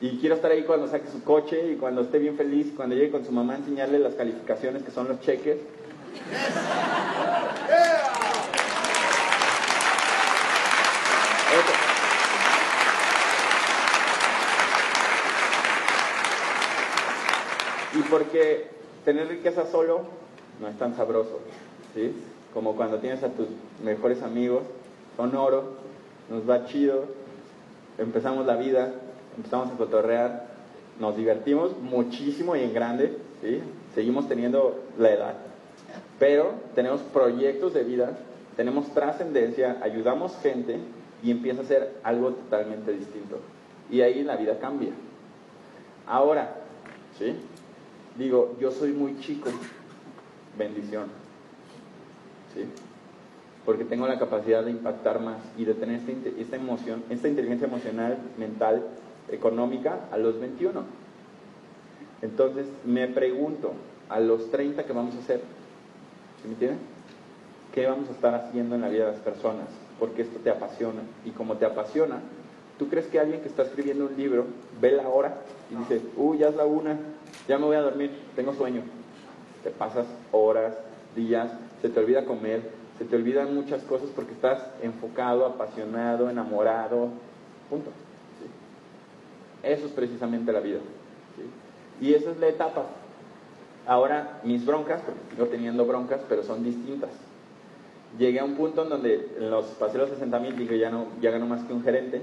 Y 0.00 0.18
quiero 0.18 0.34
estar 0.34 0.50
ahí 0.50 0.64
cuando 0.64 0.88
saque 0.88 1.08
su 1.08 1.22
coche 1.22 1.72
y 1.72 1.76
cuando 1.76 2.02
esté 2.02 2.18
bien 2.18 2.36
feliz, 2.36 2.72
cuando 2.74 2.96
llegue 2.96 3.10
con 3.12 3.24
su 3.24 3.30
mamá 3.30 3.54
a 3.54 3.58
enseñarle 3.58 4.00
las 4.00 4.14
calificaciones 4.14 4.82
que 4.82 4.90
son 4.90 5.06
los 5.08 5.20
cheques. 5.20 5.58
Y 17.94 17.95
porque 18.10 18.68
tener 19.04 19.28
riqueza 19.28 19.66
solo 19.66 20.02
no 20.60 20.68
es 20.68 20.78
tan 20.78 20.96
sabroso, 20.96 21.40
¿sí? 21.94 22.12
Como 22.52 22.76
cuando 22.76 22.98
tienes 22.98 23.22
a 23.22 23.28
tus 23.28 23.48
mejores 23.84 24.22
amigos, 24.22 24.62
son 25.16 25.34
oro, 25.36 25.74
nos 26.30 26.48
va 26.48 26.66
chido, 26.66 27.04
empezamos 27.98 28.46
la 28.46 28.56
vida, 28.56 28.92
empezamos 29.36 29.72
a 29.72 29.76
cotorrear, 29.76 30.46
nos 30.98 31.16
divertimos 31.16 31.76
muchísimo 31.78 32.56
y 32.56 32.62
en 32.62 32.74
grande, 32.74 33.16
¿sí? 33.42 33.60
Seguimos 33.94 34.28
teniendo 34.28 34.82
la 34.98 35.12
edad, 35.12 35.34
pero 36.18 36.54
tenemos 36.74 37.00
proyectos 37.02 37.74
de 37.74 37.84
vida, 37.84 38.18
tenemos 38.56 38.88
trascendencia, 38.94 39.78
ayudamos 39.82 40.36
gente 40.42 40.78
y 41.22 41.30
empieza 41.30 41.62
a 41.62 41.66
ser 41.66 41.94
algo 42.02 42.32
totalmente 42.32 42.92
distinto. 42.92 43.38
Y 43.90 44.00
ahí 44.00 44.22
la 44.24 44.36
vida 44.36 44.58
cambia. 44.58 44.90
Ahora, 46.06 46.56
¿sí? 47.18 47.36
Digo, 48.18 48.56
yo 48.60 48.70
soy 48.70 48.92
muy 48.92 49.18
chico, 49.20 49.50
bendición. 50.58 51.06
¿Sí? 52.54 52.64
Porque 53.64 53.84
tengo 53.84 54.06
la 54.06 54.18
capacidad 54.18 54.64
de 54.64 54.70
impactar 54.70 55.20
más 55.20 55.38
y 55.58 55.64
de 55.64 55.74
tener 55.74 56.00
esta, 56.38 56.56
emoción, 56.56 57.02
esta 57.10 57.28
inteligencia 57.28 57.66
emocional, 57.66 58.18
mental, 58.38 58.86
económica 59.28 60.08
a 60.12 60.18
los 60.18 60.38
21. 60.38 60.82
Entonces 62.22 62.66
me 62.84 63.08
pregunto, 63.08 63.72
a 64.08 64.20
los 64.20 64.50
30, 64.50 64.84
¿qué 64.84 64.92
vamos 64.92 65.16
a 65.16 65.18
hacer? 65.18 65.40
¿Sí 66.40 66.48
me 66.48 66.54
entienden? 66.54 66.78
¿Qué 67.74 67.86
vamos 67.86 68.08
a 68.08 68.12
estar 68.12 68.34
haciendo 68.34 68.76
en 68.76 68.82
la 68.82 68.88
vida 68.88 69.06
de 69.06 69.12
las 69.12 69.20
personas? 69.20 69.66
Porque 69.98 70.22
esto 70.22 70.38
te 70.38 70.50
apasiona. 70.50 71.02
Y 71.24 71.30
como 71.30 71.56
te 71.56 71.66
apasiona, 71.66 72.20
¿tú 72.78 72.88
crees 72.88 73.06
que 73.08 73.18
alguien 73.18 73.40
que 73.40 73.48
está 73.48 73.64
escribiendo 73.64 74.06
un 74.06 74.16
libro 74.16 74.46
ve 74.80 74.92
la 74.92 75.08
hora 75.08 75.38
y 75.70 75.74
dice, 75.74 76.00
uy, 76.16 76.38
ya 76.38 76.48
es 76.48 76.54
la 76.56 76.64
una, 76.64 76.96
ya 77.48 77.58
me 77.58 77.66
voy 77.66 77.76
a 77.76 77.82
dormir, 77.82 78.10
tengo 78.34 78.52
sueño. 78.54 78.82
Te 79.62 79.70
pasas 79.70 80.06
horas, 80.32 80.74
días, 81.14 81.50
se 81.82 81.88
te 81.88 82.00
olvida 82.00 82.24
comer, 82.24 82.62
se 82.98 83.04
te 83.04 83.16
olvidan 83.16 83.54
muchas 83.54 83.82
cosas 83.82 84.08
porque 84.14 84.32
estás 84.32 84.62
enfocado, 84.82 85.46
apasionado, 85.46 86.30
enamorado, 86.30 87.08
punto. 87.68 87.90
Eso 89.62 89.86
es 89.86 89.92
precisamente 89.92 90.52
la 90.52 90.60
vida. 90.60 90.78
Y 92.00 92.14
esa 92.14 92.30
es 92.30 92.38
la 92.38 92.48
etapa. 92.48 92.86
Ahora 93.86 94.40
mis 94.44 94.64
broncas, 94.64 95.02
porque 95.02 95.20
sigo 95.30 95.46
teniendo 95.46 95.84
broncas, 95.86 96.20
pero 96.28 96.42
son 96.42 96.64
distintas. 96.64 97.10
Llegué 98.18 98.40
a 98.40 98.44
un 98.44 98.54
punto 98.54 98.84
en 98.84 98.88
donde 98.88 99.28
en 99.38 99.50
los, 99.50 99.66
pasé 99.66 99.98
los 99.98 100.08
60 100.10 100.38
mil, 100.38 100.56
dije, 100.56 100.78
ya, 100.78 100.90
no, 100.90 101.06
ya 101.20 101.30
gano 101.30 101.46
más 101.46 101.62
que 101.64 101.72
un 101.72 101.82
gerente. 101.82 102.22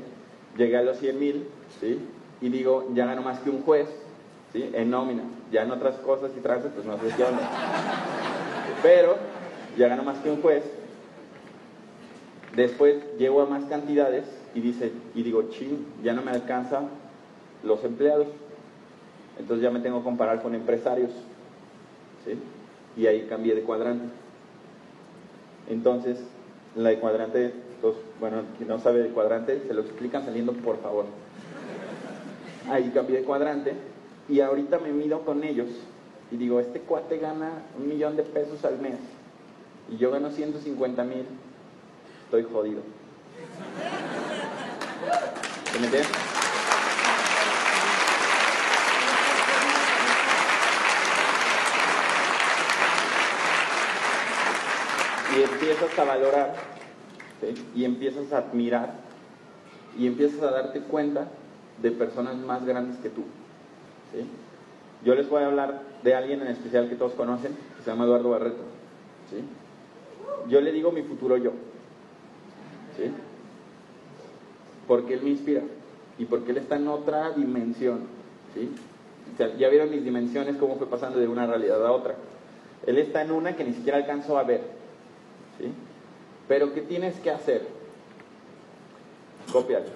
Llegué 0.57 0.78
a 0.78 0.82
los 0.82 0.97
100 0.97 1.19
mil, 1.19 1.47
¿sí? 1.80 1.99
Y 2.41 2.49
digo, 2.49 2.89
ya 2.93 3.05
gano 3.05 3.21
más 3.21 3.39
que 3.39 3.49
un 3.49 3.61
juez, 3.61 3.88
En 4.53 4.89
nómina. 4.91 5.23
Ya 5.51 5.63
en 5.63 5.71
otras 5.71 5.95
cosas 5.95 6.31
y 6.37 6.39
trances, 6.39 6.71
pues 6.73 6.85
no 6.85 6.97
sé 6.97 7.13
qué 7.17 7.23
onda. 7.23 7.41
Pero 8.83 9.17
ya 9.77 9.87
gano 9.87 10.03
más 10.03 10.19
que 10.19 10.29
un 10.29 10.41
juez. 10.41 10.63
Después 12.55 12.97
llego 13.17 13.41
a 13.41 13.47
más 13.47 13.65
cantidades 13.65 14.25
y, 14.53 14.61
dice, 14.61 14.91
y 15.15 15.23
digo, 15.23 15.49
ching, 15.49 15.85
ya 16.03 16.13
no 16.13 16.21
me 16.21 16.31
alcanza 16.31 16.81
los 17.63 17.83
empleados. 17.83 18.27
Entonces 19.39 19.63
ya 19.63 19.71
me 19.71 19.79
tengo 19.79 19.99
que 19.99 20.03
comparar 20.03 20.43
con 20.43 20.53
empresarios. 20.53 21.09
¿sí? 22.23 22.37
Y 22.95 23.07
ahí 23.07 23.25
cambié 23.27 23.55
de 23.55 23.61
cuadrante. 23.61 24.05
Entonces, 25.67 26.19
la 26.75 26.89
de 26.89 26.99
cuadrante, 26.99 27.53
pues, 27.81 27.95
bueno, 28.19 28.43
quien 28.57 28.69
no 28.69 28.77
sabe 28.79 29.01
de 29.01 29.09
cuadrante, 29.09 29.63
se 29.65 29.73
lo 29.73 29.81
explican 29.81 30.25
saliendo, 30.25 30.53
por 30.53 30.79
favor. 30.79 31.05
Ahí 32.69 32.91
cambié 32.93 33.19
de 33.19 33.23
cuadrante 33.23 33.73
y 34.30 34.39
ahorita 34.39 34.80
me 34.80 34.91
mido 34.91 35.21
con 35.21 35.43
ellos 35.43 35.69
y 36.32 36.38
digo, 36.38 36.59
este 36.59 36.80
cuate 36.80 37.17
gana 37.17 37.63
un 37.78 37.88
millón 37.88 38.15
de 38.15 38.24
pesos 38.24 38.63
al 38.65 38.80
mes 38.80 38.97
y 39.89 39.97
yo 39.97 40.11
gano 40.11 40.32
150 40.32 41.03
mil, 41.03 41.26
estoy 42.26 42.43
jodido. 42.43 42.82
¿Se 45.71 45.80
me 45.80 45.88
y 55.36 55.41
empiezas 55.41 55.97
a 55.97 56.03
valorar 56.03 56.55
y 57.76 57.86
empiezas 57.86 58.32
a 58.32 58.38
admirar 58.38 58.93
y 59.97 60.07
empiezas 60.07 60.41
a 60.41 60.51
darte 60.51 60.82
cuenta 60.82 61.28
de 61.82 61.91
personas 61.91 62.36
más 62.38 62.65
grandes 62.65 62.97
que 62.97 63.09
tú. 63.09 63.24
Yo 65.03 65.16
les 65.16 65.30
voy 65.30 65.43
a 65.43 65.47
hablar 65.47 65.82
de 66.03 66.16
alguien 66.16 66.41
en 66.41 66.47
especial 66.47 66.89
que 66.89 66.95
todos 66.95 67.14
conocen, 67.14 67.53
que 67.78 67.84
se 67.84 67.89
llama 67.89 68.05
Eduardo 68.05 68.30
Barreto. 68.30 68.64
Yo 70.47 70.61
le 70.61 70.72
digo 70.72 70.91
mi 70.91 71.03
futuro 71.03 71.38
yo. 71.38 71.51
Porque 74.88 75.16
él 75.16 75.22
me 75.24 75.30
inspira 75.30 75.61
y 76.18 76.26
porque 76.26 76.51
él 76.51 76.57
está 76.57 76.76
en 76.76 76.88
otra 76.88 77.32
dimensión. 77.32 78.01
ya 79.38 79.70
vieron 79.70 79.89
mis 79.89 80.03
dimensiones, 80.03 80.57
cómo 80.57 80.76
fue 80.76 80.88
pasando 80.88 81.20
de 81.20 81.28
una 81.28 81.47
realidad 81.47 81.86
a 81.86 81.91
otra. 81.91 82.16
Él 82.86 82.97
está 82.97 83.22
en 83.22 83.32
una 83.32 83.55
que 83.55 83.64
ni 83.64 83.74
siquiera 83.74 83.97
alcanzó 83.97 84.38
a 84.38 84.43
ver. 84.43 84.61
¿sí? 85.57 85.72
Pero 86.47 86.74
¿qué 86.74 86.82
tienes 86.82 87.20
que 87.20 87.32
hacer? 87.32 87.66
Copiarlo. 89.51 89.89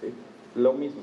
¿sí? 0.00 0.12
Lo 0.54 0.72
mismo. 0.72 1.02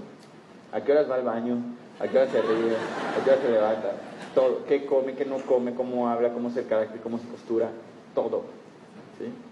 ¿A 0.71 0.81
qué 0.81 0.91
horas 0.91 1.09
va 1.09 1.15
al 1.15 1.23
baño? 1.23 1.57
¿A 1.99 2.07
qué 2.07 2.17
hora 2.17 2.31
se 2.31 2.41
ríe? 2.41 2.75
¿A 2.75 3.23
qué 3.23 3.31
hora 3.31 3.41
se 3.41 3.49
levanta? 3.49 3.91
Todo. 4.35 4.65
¿Qué 4.65 4.85
come? 4.85 5.13
¿Qué 5.13 5.25
no 5.25 5.37
come? 5.37 5.73
¿Cómo 5.73 6.09
habla? 6.09 6.33
¿Cómo 6.33 6.49
se 6.49 6.65
carácter? 6.65 6.99
¿Cómo 7.01 7.17
se 7.17 7.25
postura? 7.25 7.69
Todo. 8.13 8.43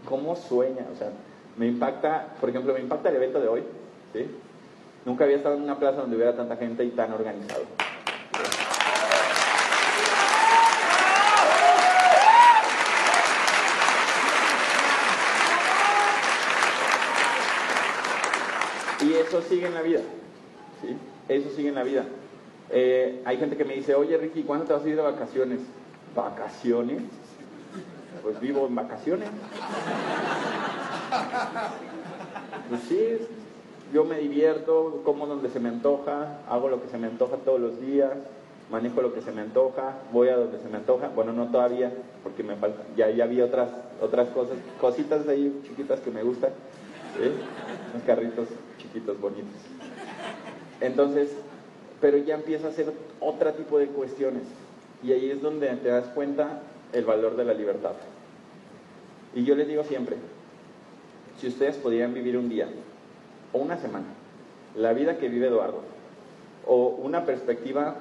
¿Cómo 0.07 0.35
sueña? 0.35 0.85
O 0.93 0.97
sea, 0.97 1.09
me 1.57 1.67
impacta, 1.67 2.35
por 2.39 2.49
ejemplo, 2.49 2.73
me 2.73 2.81
impacta 2.81 3.09
el 3.09 3.15
evento 3.15 3.39
de 3.39 3.47
hoy. 3.47 3.63
¿sí? 4.13 4.27
Nunca 5.05 5.23
había 5.23 5.37
estado 5.37 5.55
en 5.55 5.63
una 5.63 5.79
plaza 5.79 6.01
donde 6.01 6.15
hubiera 6.15 6.35
tanta 6.35 6.57
gente 6.57 6.83
y 6.83 6.89
tan 6.89 7.13
organizado. 7.13 7.63
Y 19.01 19.13
eso 19.13 19.41
sigue 19.41 19.67
en 19.67 19.73
la 19.73 19.81
vida. 19.81 20.01
Eso 21.27 21.49
sigue 21.55 21.69
en 21.69 21.75
la 21.75 21.83
vida. 21.83 22.05
Eh, 22.69 23.21
hay 23.25 23.37
gente 23.37 23.57
que 23.57 23.65
me 23.65 23.75
dice, 23.75 23.95
oye 23.95 24.17
Ricky, 24.17 24.43
¿cuándo 24.43 24.65
te 24.65 24.73
vas 24.73 24.83
a 24.83 24.89
ir 24.89 24.95
de 24.95 25.01
vacaciones? 25.01 25.59
¿Vacaciones? 26.15 27.01
Pues 28.23 28.39
vivo 28.39 28.65
en 28.67 28.75
vacaciones. 28.75 29.29
Pues 32.69 32.81
sí, 32.89 33.17
yo 33.93 34.03
me 34.05 34.17
divierto, 34.17 35.01
como 35.05 35.27
donde 35.27 35.49
se 35.49 35.59
me 35.59 35.69
antoja, 35.69 36.39
hago 36.49 36.69
lo 36.69 36.81
que 36.81 36.89
se 36.89 36.97
me 36.97 37.07
antoja 37.07 37.37
todos 37.37 37.59
los 37.59 37.79
días, 37.79 38.11
manejo 38.71 39.01
lo 39.01 39.13
que 39.13 39.21
se 39.21 39.31
me 39.31 39.41
antoja, 39.41 39.93
voy 40.11 40.29
a 40.29 40.37
donde 40.37 40.59
se 40.59 40.69
me 40.69 40.77
antoja. 40.77 41.09
Bueno, 41.09 41.33
no 41.33 41.47
todavía, 41.47 41.91
porque 42.23 42.43
me 42.43 42.55
falta, 42.55 42.81
ya, 42.97 43.09
ya 43.11 43.27
vi 43.27 43.41
otras, 43.41 43.69
otras 44.01 44.29
cosas, 44.29 44.57
cositas 44.81 45.27
ahí 45.27 45.61
chiquitas 45.63 45.99
que 45.99 46.11
me 46.11 46.23
gustan. 46.23 46.51
¿sí? 47.17 47.31
Unos 47.93 48.05
carritos 48.05 48.47
chiquitos, 48.77 49.19
bonitos. 49.19 49.61
Entonces, 50.81 51.29
pero 52.01 52.17
ya 52.17 52.35
empieza 52.35 52.67
a 52.67 52.71
ser 52.71 52.91
otro 53.19 53.53
tipo 53.53 53.79
de 53.79 53.87
cuestiones. 53.87 54.43
Y 55.03 55.11
ahí 55.11 55.29
es 55.29 55.41
donde 55.41 55.67
te 55.67 55.89
das 55.89 56.07
cuenta 56.07 56.61
el 56.93 57.05
valor 57.05 57.35
de 57.35 57.45
la 57.45 57.53
libertad. 57.53 57.93
Y 59.33 59.43
yo 59.43 59.55
les 59.55 59.67
digo 59.67 59.83
siempre, 59.83 60.15
si 61.39 61.47
ustedes 61.47 61.75
pudieran 61.77 62.13
vivir 62.13 62.37
un 62.37 62.49
día 62.49 62.67
o 63.53 63.59
una 63.59 63.77
semana, 63.77 64.05
la 64.75 64.93
vida 64.93 65.17
que 65.17 65.29
vive 65.29 65.47
Eduardo, 65.47 65.81
o 66.65 66.87
una 66.87 67.25
perspectiva 67.25 67.95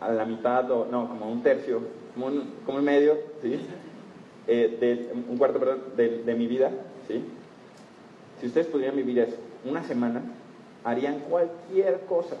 a 0.00 0.12
la 0.12 0.24
mitad, 0.24 0.70
o 0.70 0.86
no, 0.86 1.08
como 1.08 1.30
un 1.30 1.42
tercio, 1.42 1.80
como 2.14 2.26
un, 2.26 2.84
medio, 2.84 3.18
¿sí? 3.42 3.60
Eh, 4.46 4.78
de, 4.80 5.12
un 5.28 5.36
cuarto, 5.36 5.58
perdón, 5.58 5.82
de, 5.96 6.22
de 6.22 6.34
mi 6.34 6.46
vida, 6.46 6.70
¿sí? 7.06 7.22
Si 8.40 8.46
ustedes 8.46 8.66
pudieran 8.68 8.96
vivir 8.96 9.18
eso, 9.18 9.36
una 9.64 9.82
semana, 9.82 10.22
harían 10.88 11.20
cualquier 11.20 12.00
cosa, 12.06 12.36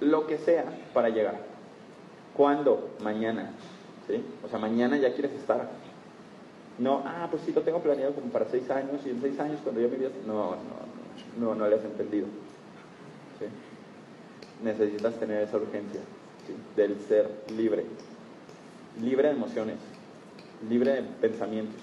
lo 0.00 0.26
que 0.26 0.38
sea, 0.38 0.64
para 0.94 1.08
llegar. 1.08 1.40
¿Cuándo? 2.36 2.90
Mañana. 3.02 3.50
¿sí? 4.06 4.22
O 4.44 4.48
sea, 4.48 4.60
mañana 4.60 4.96
ya 4.96 5.12
quieres 5.12 5.32
estar. 5.32 5.68
No, 6.78 7.02
ah, 7.04 7.26
pues 7.28 7.42
sí, 7.42 7.52
lo 7.52 7.62
tengo 7.62 7.80
planeado 7.80 8.14
como 8.14 8.28
para 8.28 8.44
seis 8.44 8.70
años 8.70 9.00
y 9.04 9.10
en 9.10 9.20
seis 9.20 9.38
años 9.40 9.58
cuando 9.64 9.80
yo 9.80 9.88
me 9.88 9.96
vida... 9.96 10.10
No, 10.24 10.52
no, 10.52 11.40
no, 11.40 11.54
no, 11.56 11.68
le 11.68 11.74
has 11.74 11.84
entendido. 11.84 12.28
Necesitas 14.62 15.14
tener 15.14 15.42
esa 15.42 15.56
urgencia 15.56 16.00
del 16.76 16.96
ser 17.08 17.28
libre. 17.56 17.84
Libre 19.02 19.28
de 19.28 19.34
emociones, 19.34 19.78
libre 20.68 20.92
de 20.92 21.02
pensamientos, 21.02 21.80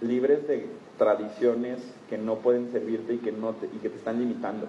libres 0.00 0.46
de 0.48 0.66
tradiciones 0.98 1.80
que 2.08 2.18
no 2.18 2.36
pueden 2.36 2.70
servirte 2.72 3.14
y 3.14 3.18
que, 3.18 3.32
no 3.32 3.52
te, 3.52 3.66
y 3.66 3.78
que 3.80 3.90
te 3.90 3.96
están 3.96 4.18
limitando. 4.18 4.66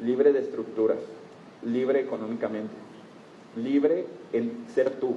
Libre 0.00 0.32
de 0.32 0.40
estructuras, 0.40 0.98
libre 1.62 2.00
económicamente, 2.00 2.74
libre 3.56 4.06
en 4.32 4.64
ser 4.74 4.90
tú. 4.90 5.14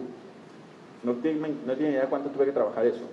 No 1.04 1.14
tiene, 1.14 1.50
idea 1.80 2.10
cuánto 2.10 2.30
tuve 2.30 2.46
que 2.46 2.52
trabajar 2.52 2.86
eso. 2.86 3.04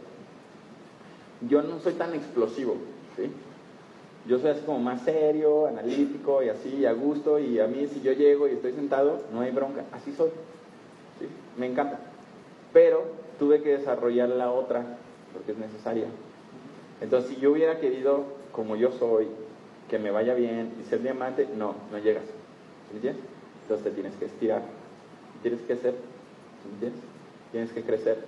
Yo 1.49 1.63
no 1.63 1.79
soy 1.81 1.95
tan 1.95 2.15
explosivo, 2.15 2.77
¿sí? 3.17 3.31
Yo 4.27 4.39
soy 4.39 4.51
así 4.51 4.63
como 4.65 4.79
más 4.79 5.03
serio, 5.03 5.67
analítico 5.67 6.43
y 6.43 6.49
así, 6.49 6.87
a 6.87 6.93
gusto, 6.93 7.39
y 7.39 7.61
a 7.61 7.67
mí 7.67 7.87
si 7.93 8.01
yo 8.01 8.13
llego 8.13 8.49
y 8.49 8.53
estoy 8.53 8.73
sentado, 8.73 9.21
no 9.33 9.41
hay 9.41 9.51
bronca, 9.51 9.85
así 9.93 10.13
soy. 10.13 10.31
Me 11.59 11.67
encanta. 11.67 11.99
Pero 12.73 13.05
tuve 13.39 13.63
que 13.63 13.77
desarrollar 13.77 14.31
la 14.31 14.51
otra, 14.51 14.85
porque 15.33 15.53
es 15.53 15.59
necesaria. 15.59 16.07
Entonces, 17.01 17.31
si 17.31 17.37
yo 17.37 17.53
hubiera 17.53 17.81
querido, 17.81 18.25
como 18.53 18.77
yo 18.77 18.93
soy, 18.93 19.27
que 19.95 20.01
me 20.01 20.11
vaya 20.11 20.35
bien 20.35 20.73
y 20.83 20.89
ser 20.91 21.03
diamante, 21.03 21.47
no, 21.57 21.77
no 21.93 21.99
llegas. 21.99 22.25
¿Entiendes? 22.93 23.23
Entonces 23.63 23.85
te 23.85 23.91
tienes 23.93 24.17
que 24.17 24.25
estirar, 24.25 24.63
tienes 25.41 25.61
que 25.61 25.77
ser, 25.77 25.95
¿entiendes? 26.73 27.01
Tienes 27.53 27.71
que 27.71 27.83
crecer. 27.85 28.19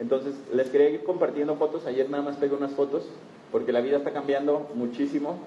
Entonces, 0.00 0.34
les 0.52 0.70
quería 0.70 0.90
ir 0.90 1.04
compartiendo 1.04 1.54
fotos. 1.54 1.86
Ayer 1.86 2.10
nada 2.10 2.24
más 2.24 2.36
pego 2.36 2.56
unas 2.56 2.72
fotos, 2.72 3.04
porque 3.52 3.70
la 3.70 3.80
vida 3.80 3.98
está 3.98 4.12
cambiando 4.12 4.68
muchísimo. 4.74 5.38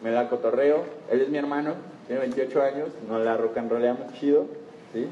Me 0.00 0.12
da 0.12 0.28
cotorreo. 0.28 0.84
Él 1.10 1.22
es 1.22 1.28
mi 1.28 1.38
hermano, 1.38 1.74
tiene 2.06 2.20
28 2.20 2.62
años, 2.62 2.88
no 3.08 3.18
la 3.18 3.36
rock 3.36 3.58
and 3.58 3.68
rollea 3.68 3.96
chido. 4.12 4.46
¿sí? 4.92 5.08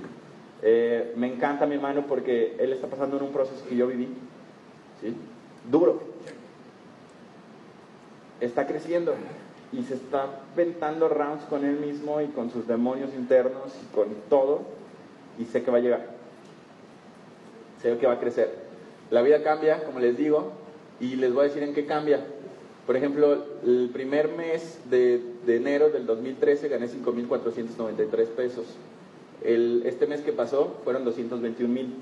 Eh, 0.63 1.13
me 1.17 1.27
encanta 1.27 1.67
mi 1.67 1.75
hermano 1.75 2.05
porque 2.07 2.55
él 2.61 2.73
está 2.73 2.87
pasando 2.87 3.17
en 3.17 3.25
un 3.25 3.33
proceso 3.33 3.67
que 3.69 3.75
yo 3.75 3.89
viví. 3.89 4.07
¿sí? 5.01 5.13
Duro, 5.69 6.01
está 8.41 8.65
creciendo 8.69 9.17
y 9.73 9.83
se 9.83 9.95
está 9.95 10.27
ventando 10.57 11.09
rounds 11.09 11.45
con 11.45 11.65
él 11.65 11.79
mismo 11.79 12.21
y 12.21 12.27
con 12.29 12.51
sus 12.51 12.67
demonios 12.67 13.11
internos 13.15 13.73
y 13.83 13.95
con 13.95 14.09
todo 14.29 14.63
y 15.39 15.45
sé 15.45 15.63
que 15.63 15.71
va 15.71 15.79
a 15.79 15.81
llegar. 15.81 16.07
Sé 17.83 17.97
que 17.99 18.07
va 18.07 18.15
a 18.15 18.21
crecer. 18.21 18.53
La 19.11 19.23
vida 19.23 19.43
cambia, 19.43 19.85
como 19.85 20.01
les 20.01 20.17
digo, 20.17 20.53
y 21.01 21.17
les 21.17 21.33
voy 21.33 21.45
a 21.45 21.49
decir 21.49 21.63
en 21.63 21.75
qué 21.75 21.87
cambia. 21.87 22.21
Por 22.87 22.97
ejemplo, 22.97 23.45
el 23.65 23.91
primer 23.93 24.29
mes 24.29 24.79
de, 24.91 25.23
de 25.47 25.57
enero 25.57 25.91
del 25.91 26.07
2013 26.07 26.69
gané 26.69 26.89
5.493 26.89 28.27
pesos. 28.29 28.67
El, 29.45 29.83
este 29.87 30.07
mes 30.07 30.23
que 30.23 30.33
pasó 30.33 30.79
fueron 30.85 31.05
221 31.05 31.73
mil. 31.73 31.95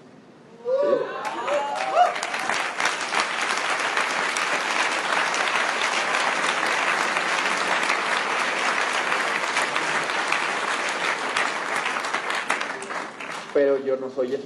Pero 13.57 13.82
yo 13.82 13.96
no 13.96 14.11
soy 14.11 14.34
eso. 14.34 14.44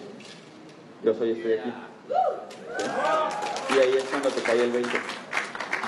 Yo 1.02 1.12
soy 1.14 1.32
este 1.32 1.48
de 1.48 1.60
aquí. 1.60 1.72
Y 3.74 3.78
ahí 3.80 3.94
es 3.96 4.04
cuando 4.04 4.28
te 4.28 4.40
cae 4.40 4.62
el 4.62 4.70
20 4.70 4.88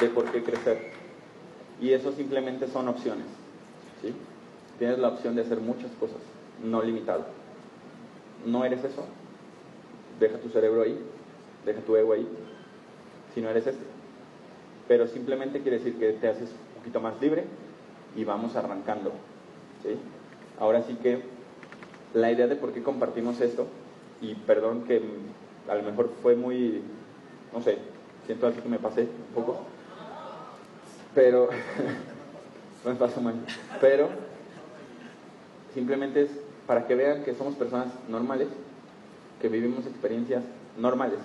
de 0.00 0.08
por 0.08 0.24
qué 0.32 0.42
crecer. 0.42 0.90
Y 1.80 1.92
eso 1.92 2.10
simplemente 2.10 2.66
son 2.66 2.88
opciones. 2.88 3.26
¿sí? 4.00 4.12
Tienes 4.80 4.98
la 4.98 5.06
opción 5.06 5.36
de 5.36 5.42
hacer 5.42 5.60
muchas 5.60 5.92
cosas, 6.00 6.16
no 6.64 6.82
limitado. 6.82 7.26
No 8.44 8.64
eres 8.64 8.82
eso. 8.82 9.04
Deja 10.18 10.38
tu 10.38 10.48
cerebro 10.48 10.82
ahí, 10.82 10.98
deja 11.64 11.80
tu 11.82 11.94
ego 11.94 12.14
ahí, 12.14 12.26
si 13.36 13.40
no 13.40 13.50
eres 13.50 13.68
este. 13.68 13.84
Pero 14.88 15.06
simplemente 15.06 15.60
quiere 15.60 15.78
decir 15.78 15.96
que 15.96 16.10
te 16.14 16.26
haces 16.26 16.50
un 16.50 16.80
poquito 16.80 17.00
más 17.00 17.20
libre 17.20 17.44
y 18.16 18.24
vamos 18.24 18.56
arrancando. 18.56 19.12
¿sí? 19.84 19.96
Ahora 20.58 20.82
sí 20.82 20.94
que 20.94 21.31
la 22.14 22.30
idea 22.30 22.46
de 22.46 22.56
por 22.56 22.72
qué 22.72 22.82
compartimos 22.82 23.40
esto, 23.40 23.66
y 24.20 24.34
perdón 24.34 24.84
que 24.84 25.02
a 25.68 25.74
lo 25.74 25.82
mejor 25.82 26.10
fue 26.22 26.36
muy, 26.36 26.82
no 27.52 27.62
sé, 27.62 27.78
siento 28.26 28.46
así 28.46 28.60
que 28.60 28.68
me 28.68 28.78
pasé 28.78 29.02
un 29.02 29.34
poco, 29.34 29.60
pero, 31.14 31.48
me 32.84 32.94
paso 32.94 33.20
mal, 33.20 33.34
pero 33.80 34.08
simplemente 35.74 36.22
es 36.22 36.30
para 36.66 36.86
que 36.86 36.94
vean 36.94 37.24
que 37.24 37.34
somos 37.34 37.54
personas 37.54 37.88
normales, 38.08 38.48
que 39.40 39.48
vivimos 39.48 39.86
experiencias 39.86 40.44
normales, 40.78 41.18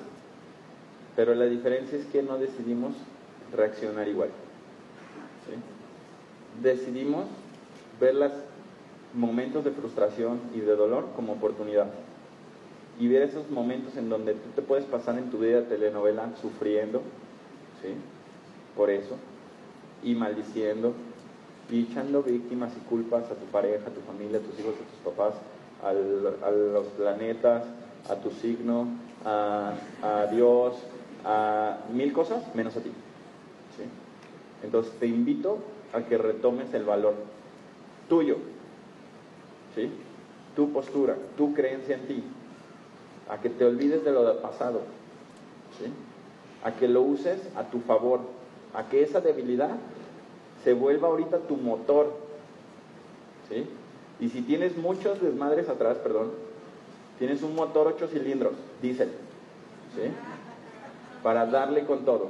pero 1.16 1.36
la 1.36 1.46
diferencia 1.46 1.98
es 1.98 2.06
que 2.06 2.24
no 2.24 2.38
decidimos 2.38 2.94
reaccionar 3.56 4.08
igual. 4.08 4.30
Decidimos 6.62 7.26
ver 8.00 8.16
los 8.16 8.32
momentos 9.14 9.64
de 9.64 9.72
frustración 9.72 10.40
y 10.56 10.60
de 10.60 10.76
dolor 10.76 11.08
como 11.16 11.34
oportunidad. 11.34 11.88
Y 13.00 13.08
ver 13.08 13.24
esos 13.24 13.50
momentos 13.50 13.96
en 13.98 14.10
donde 14.10 14.34
tú 14.34 14.50
te 14.56 14.62
puedes 14.62 14.86
pasar 14.86 15.18
en 15.18 15.30
tu 15.30 15.40
vida 15.40 15.64
telenovela 15.64 16.32
sufriendo, 16.42 17.02
¿sí? 17.82 17.90
Por 18.76 18.90
eso, 18.90 19.16
y 20.04 20.16
maldiciendo, 20.16 20.94
y 21.70 21.84
echando 21.84 22.24
víctimas 22.24 22.72
y 22.76 22.80
culpas 22.88 23.26
a 23.26 23.36
tu 23.36 23.46
pareja, 23.48 23.88
a 23.88 23.94
tu 23.94 24.02
familia, 24.02 24.40
a 24.40 24.42
tus 24.42 24.60
hijos, 24.60 24.74
a 24.76 24.90
tus 24.90 25.14
papás, 25.14 25.36
a 25.84 25.94
los 25.94 26.88
planetas, 26.98 27.64
a 28.10 28.16
tu 28.16 28.32
signo, 28.32 28.88
a, 29.26 30.28
Dios, 30.32 30.76
a 31.26 31.78
mil 31.94 32.14
cosas, 32.14 32.44
menos 32.56 32.76
a 32.78 32.82
ti. 32.82 32.92
Entonces 34.64 34.94
te 35.00 35.08
invito 35.08 35.60
a 35.94 36.02
que 36.02 36.18
retomes 36.18 36.74
el 36.74 36.84
valor 36.84 37.14
tuyo, 38.10 38.38
tu 40.56 40.72
postura, 40.72 41.16
tu 41.38 41.54
creencia 41.54 41.96
en 41.96 42.08
ti, 42.08 42.24
a 43.30 43.40
que 43.40 43.50
te 43.50 43.66
olvides 43.66 44.04
de 44.04 44.12
lo 44.12 44.42
pasado, 44.42 44.82
¿sí? 45.80 45.92
a 46.64 46.72
que 46.74 46.88
lo 46.88 47.02
uses 47.02 47.40
a 47.56 47.64
tu 47.64 47.80
favor, 47.82 48.22
a 48.74 48.90
que 48.90 49.04
esa 49.04 49.22
debilidad 49.22 49.76
se 50.64 50.74
vuelva 50.74 51.08
ahorita 51.08 51.40
tu 51.40 51.58
motor. 51.58 52.14
¿sí? 53.50 53.66
Y 54.20 54.30
si 54.30 54.42
tienes 54.42 54.78
muchos 54.78 55.22
desmadres 55.22 55.70
atrás, 55.70 55.98
perdón, 55.98 56.32
tienes 57.20 57.44
un 57.44 57.56
motor 57.56 57.94
8 57.96 58.08
cilindros, 58.08 58.54
diésel, 58.82 59.10
¿sí? 59.96 60.12
para 61.22 61.46
darle 61.46 61.86
con 61.86 62.06
todo. 62.06 62.30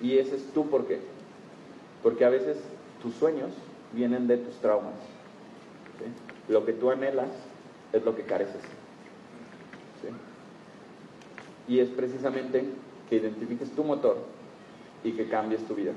Y 0.00 0.18
ese 0.18 0.36
es 0.36 0.44
tu 0.52 0.68
por 0.68 0.86
qué. 0.86 1.00
Porque 2.02 2.24
a 2.24 2.28
veces 2.28 2.58
tus 3.02 3.14
sueños 3.14 3.50
vienen 3.92 4.26
de 4.26 4.36
tus 4.36 4.54
traumas. 4.56 5.13
Lo 6.48 6.64
que 6.64 6.72
tú 6.72 6.90
anhelas 6.90 7.28
es 7.92 8.04
lo 8.04 8.14
que 8.14 8.22
careces. 8.22 8.62
Y 11.66 11.78
es 11.78 11.88
precisamente 11.88 12.64
que 13.08 13.16
identifiques 13.16 13.70
tu 13.70 13.84
motor 13.84 14.18
y 15.02 15.12
que 15.12 15.28
cambies 15.28 15.66
tu 15.66 15.74
vida. 15.74 15.92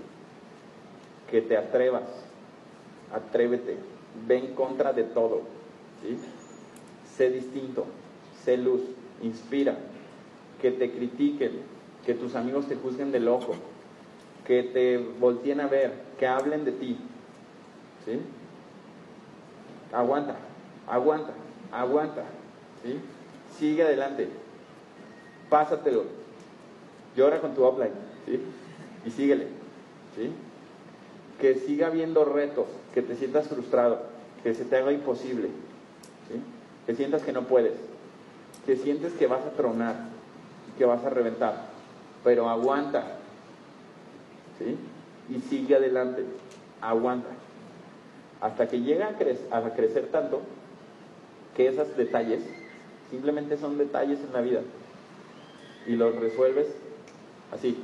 Que 1.29 1.41
te 1.41 1.57
atrevas, 1.57 2.03
atrévete, 3.13 3.75
ve 4.27 4.37
en 4.37 4.55
contra 4.55 4.93
de 4.93 5.03
todo. 5.03 5.41
Sé 7.17 7.29
distinto, 7.31 7.85
sé 8.43 8.57
luz, 8.57 8.81
inspira, 9.21 9.77
que 10.61 10.71
te 10.71 10.91
critiquen, 10.91 11.51
que 12.05 12.13
tus 12.13 12.35
amigos 12.35 12.67
te 12.67 12.75
juzguen 12.75 13.11
de 13.11 13.19
loco, 13.19 13.55
que 14.45 14.63
te 14.63 14.97
volteen 14.97 15.59
a 15.59 15.67
ver, 15.67 15.93
que 16.17 16.27
hablen 16.27 16.63
de 16.63 16.71
ti. 16.71 16.97
¿sí? 18.05 18.19
Aguanta, 19.93 20.35
aguanta, 20.87 21.33
aguanta. 21.71 22.23
¿sí? 22.83 22.99
Sigue 23.57 23.83
adelante, 23.83 24.29
pásatelo, 25.49 26.03
llora 27.15 27.39
con 27.39 27.53
tu 27.53 27.63
offline. 27.63 27.93
¿sí? 28.25 28.39
y 29.07 29.11
síguele. 29.11 29.47
¿sí? 30.15 30.31
Que 31.39 31.55
siga 31.55 31.87
habiendo 31.87 32.25
retos, 32.25 32.67
que 32.93 33.01
te 33.01 33.15
sientas 33.15 33.47
frustrado, 33.47 34.01
que 34.43 34.53
se 34.53 34.65
te 34.65 34.75
haga 34.75 34.91
imposible, 34.91 35.47
¿sí? 36.27 36.41
que 36.85 36.95
sientas 36.95 37.23
que 37.23 37.31
no 37.31 37.43
puedes, 37.43 37.73
que 38.65 38.75
sientes 38.75 39.13
que 39.13 39.27
vas 39.27 39.45
a 39.45 39.51
tronar, 39.51 39.95
que 40.77 40.85
vas 40.85 41.03
a 41.05 41.09
reventar, 41.09 41.67
pero 42.23 42.49
aguanta 42.49 43.17
¿sí? 44.59 44.77
y 45.29 45.39
sigue 45.41 45.75
adelante, 45.75 46.25
aguanta, 46.81 47.29
hasta 48.41 48.67
que 48.67 48.81
llega 48.81 49.09
a, 49.51 49.73
crecer 49.73 50.07
tanto 50.11 50.41
que 51.55 51.67
esos 51.67 51.95
detalles 51.97 52.41
simplemente 53.09 53.57
son 53.57 53.77
detalles 53.77 54.19
en 54.19 54.33
la 54.33 54.41
vida 54.41 54.61
y 55.87 55.95
los 55.95 56.15
resuelves 56.15 56.67
así, 57.51 57.77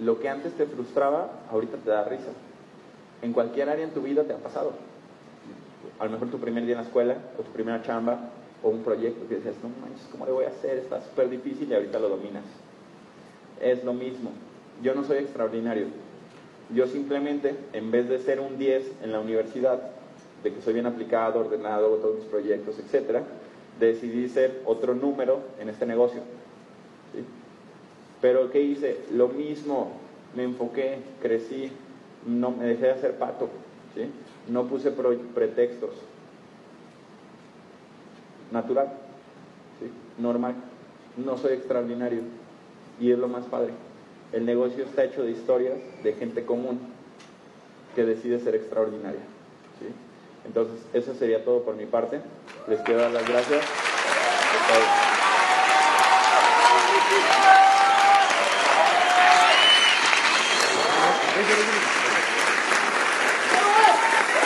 lo 0.00 0.18
que 0.18 0.28
antes 0.28 0.54
te 0.54 0.66
frustraba, 0.66 1.30
ahorita 1.50 1.76
te 1.76 1.90
da 1.90 2.04
risa. 2.04 2.30
En 3.22 3.32
cualquier 3.32 3.68
área 3.68 3.84
en 3.84 3.90
tu 3.90 4.00
vida 4.00 4.24
te 4.24 4.32
ha 4.32 4.38
pasado. 4.38 4.72
A 5.98 6.06
lo 6.06 6.10
mejor 6.10 6.30
tu 6.30 6.38
primer 6.38 6.64
día 6.64 6.72
en 6.72 6.80
la 6.80 6.86
escuela, 6.86 7.16
o 7.38 7.42
tu 7.42 7.52
primera 7.52 7.82
chamba, 7.82 8.30
o 8.62 8.70
un 8.70 8.82
proyecto 8.82 9.28
que 9.28 9.36
dices, 9.36 9.56
no 9.62 9.68
manches, 9.68 10.08
¿cómo 10.10 10.24
le 10.24 10.32
voy 10.32 10.46
a 10.46 10.48
hacer? 10.48 10.78
Está 10.78 11.02
súper 11.02 11.28
difícil 11.28 11.70
y 11.70 11.74
ahorita 11.74 11.98
lo 11.98 12.08
dominas. 12.08 12.44
Es 13.60 13.84
lo 13.84 13.92
mismo. 13.92 14.30
Yo 14.82 14.94
no 14.94 15.04
soy 15.04 15.18
extraordinario. 15.18 15.88
Yo 16.74 16.86
simplemente, 16.86 17.54
en 17.72 17.90
vez 17.90 18.08
de 18.08 18.18
ser 18.18 18.40
un 18.40 18.58
10 18.58 19.02
en 19.02 19.12
la 19.12 19.20
universidad, 19.20 19.90
de 20.42 20.52
que 20.52 20.62
soy 20.62 20.74
bien 20.74 20.86
aplicado, 20.86 21.40
ordenado, 21.40 21.96
todos 21.96 22.16
mis 22.16 22.24
proyectos, 22.26 22.76
etc., 22.78 23.22
decidí 23.78 24.28
ser 24.28 24.62
otro 24.66 24.94
número 24.94 25.40
en 25.58 25.68
este 25.68 25.86
negocio. 25.86 26.20
Pero 28.20 28.50
¿qué 28.50 28.60
hice? 28.60 28.98
Lo 29.12 29.28
mismo, 29.28 29.92
me 30.36 30.44
enfoqué, 30.44 30.98
crecí, 31.22 31.72
no 32.26 32.50
me 32.50 32.66
dejé 32.66 32.86
de 32.86 32.92
hacer 32.92 33.18
pato, 33.18 33.48
¿sí? 33.94 34.10
no 34.48 34.66
puse 34.66 34.90
pretextos. 34.90 35.90
Natural, 38.52 38.88
¿sí? 39.78 39.90
normal, 40.20 40.54
no 41.16 41.38
soy 41.38 41.54
extraordinario 41.54 42.20
y 43.00 43.10
es 43.10 43.18
lo 43.18 43.28
más 43.28 43.44
padre. 43.46 43.72
El 44.32 44.46
negocio 44.46 44.84
está 44.84 45.04
hecho 45.04 45.22
de 45.22 45.32
historias 45.32 45.78
de 46.02 46.12
gente 46.12 46.44
común 46.44 46.80
que 47.94 48.04
decide 48.04 48.38
ser 48.38 48.54
extraordinaria. 48.54 49.20
¿sí? 49.80 49.86
Entonces, 50.46 50.80
eso 50.92 51.14
sería 51.14 51.44
todo 51.44 51.62
por 51.62 51.74
mi 51.74 51.86
parte. 51.86 52.20
Les 52.68 52.80
quiero 52.80 53.00
dar 53.00 53.10
las 53.10 53.28
gracias. 53.28 53.64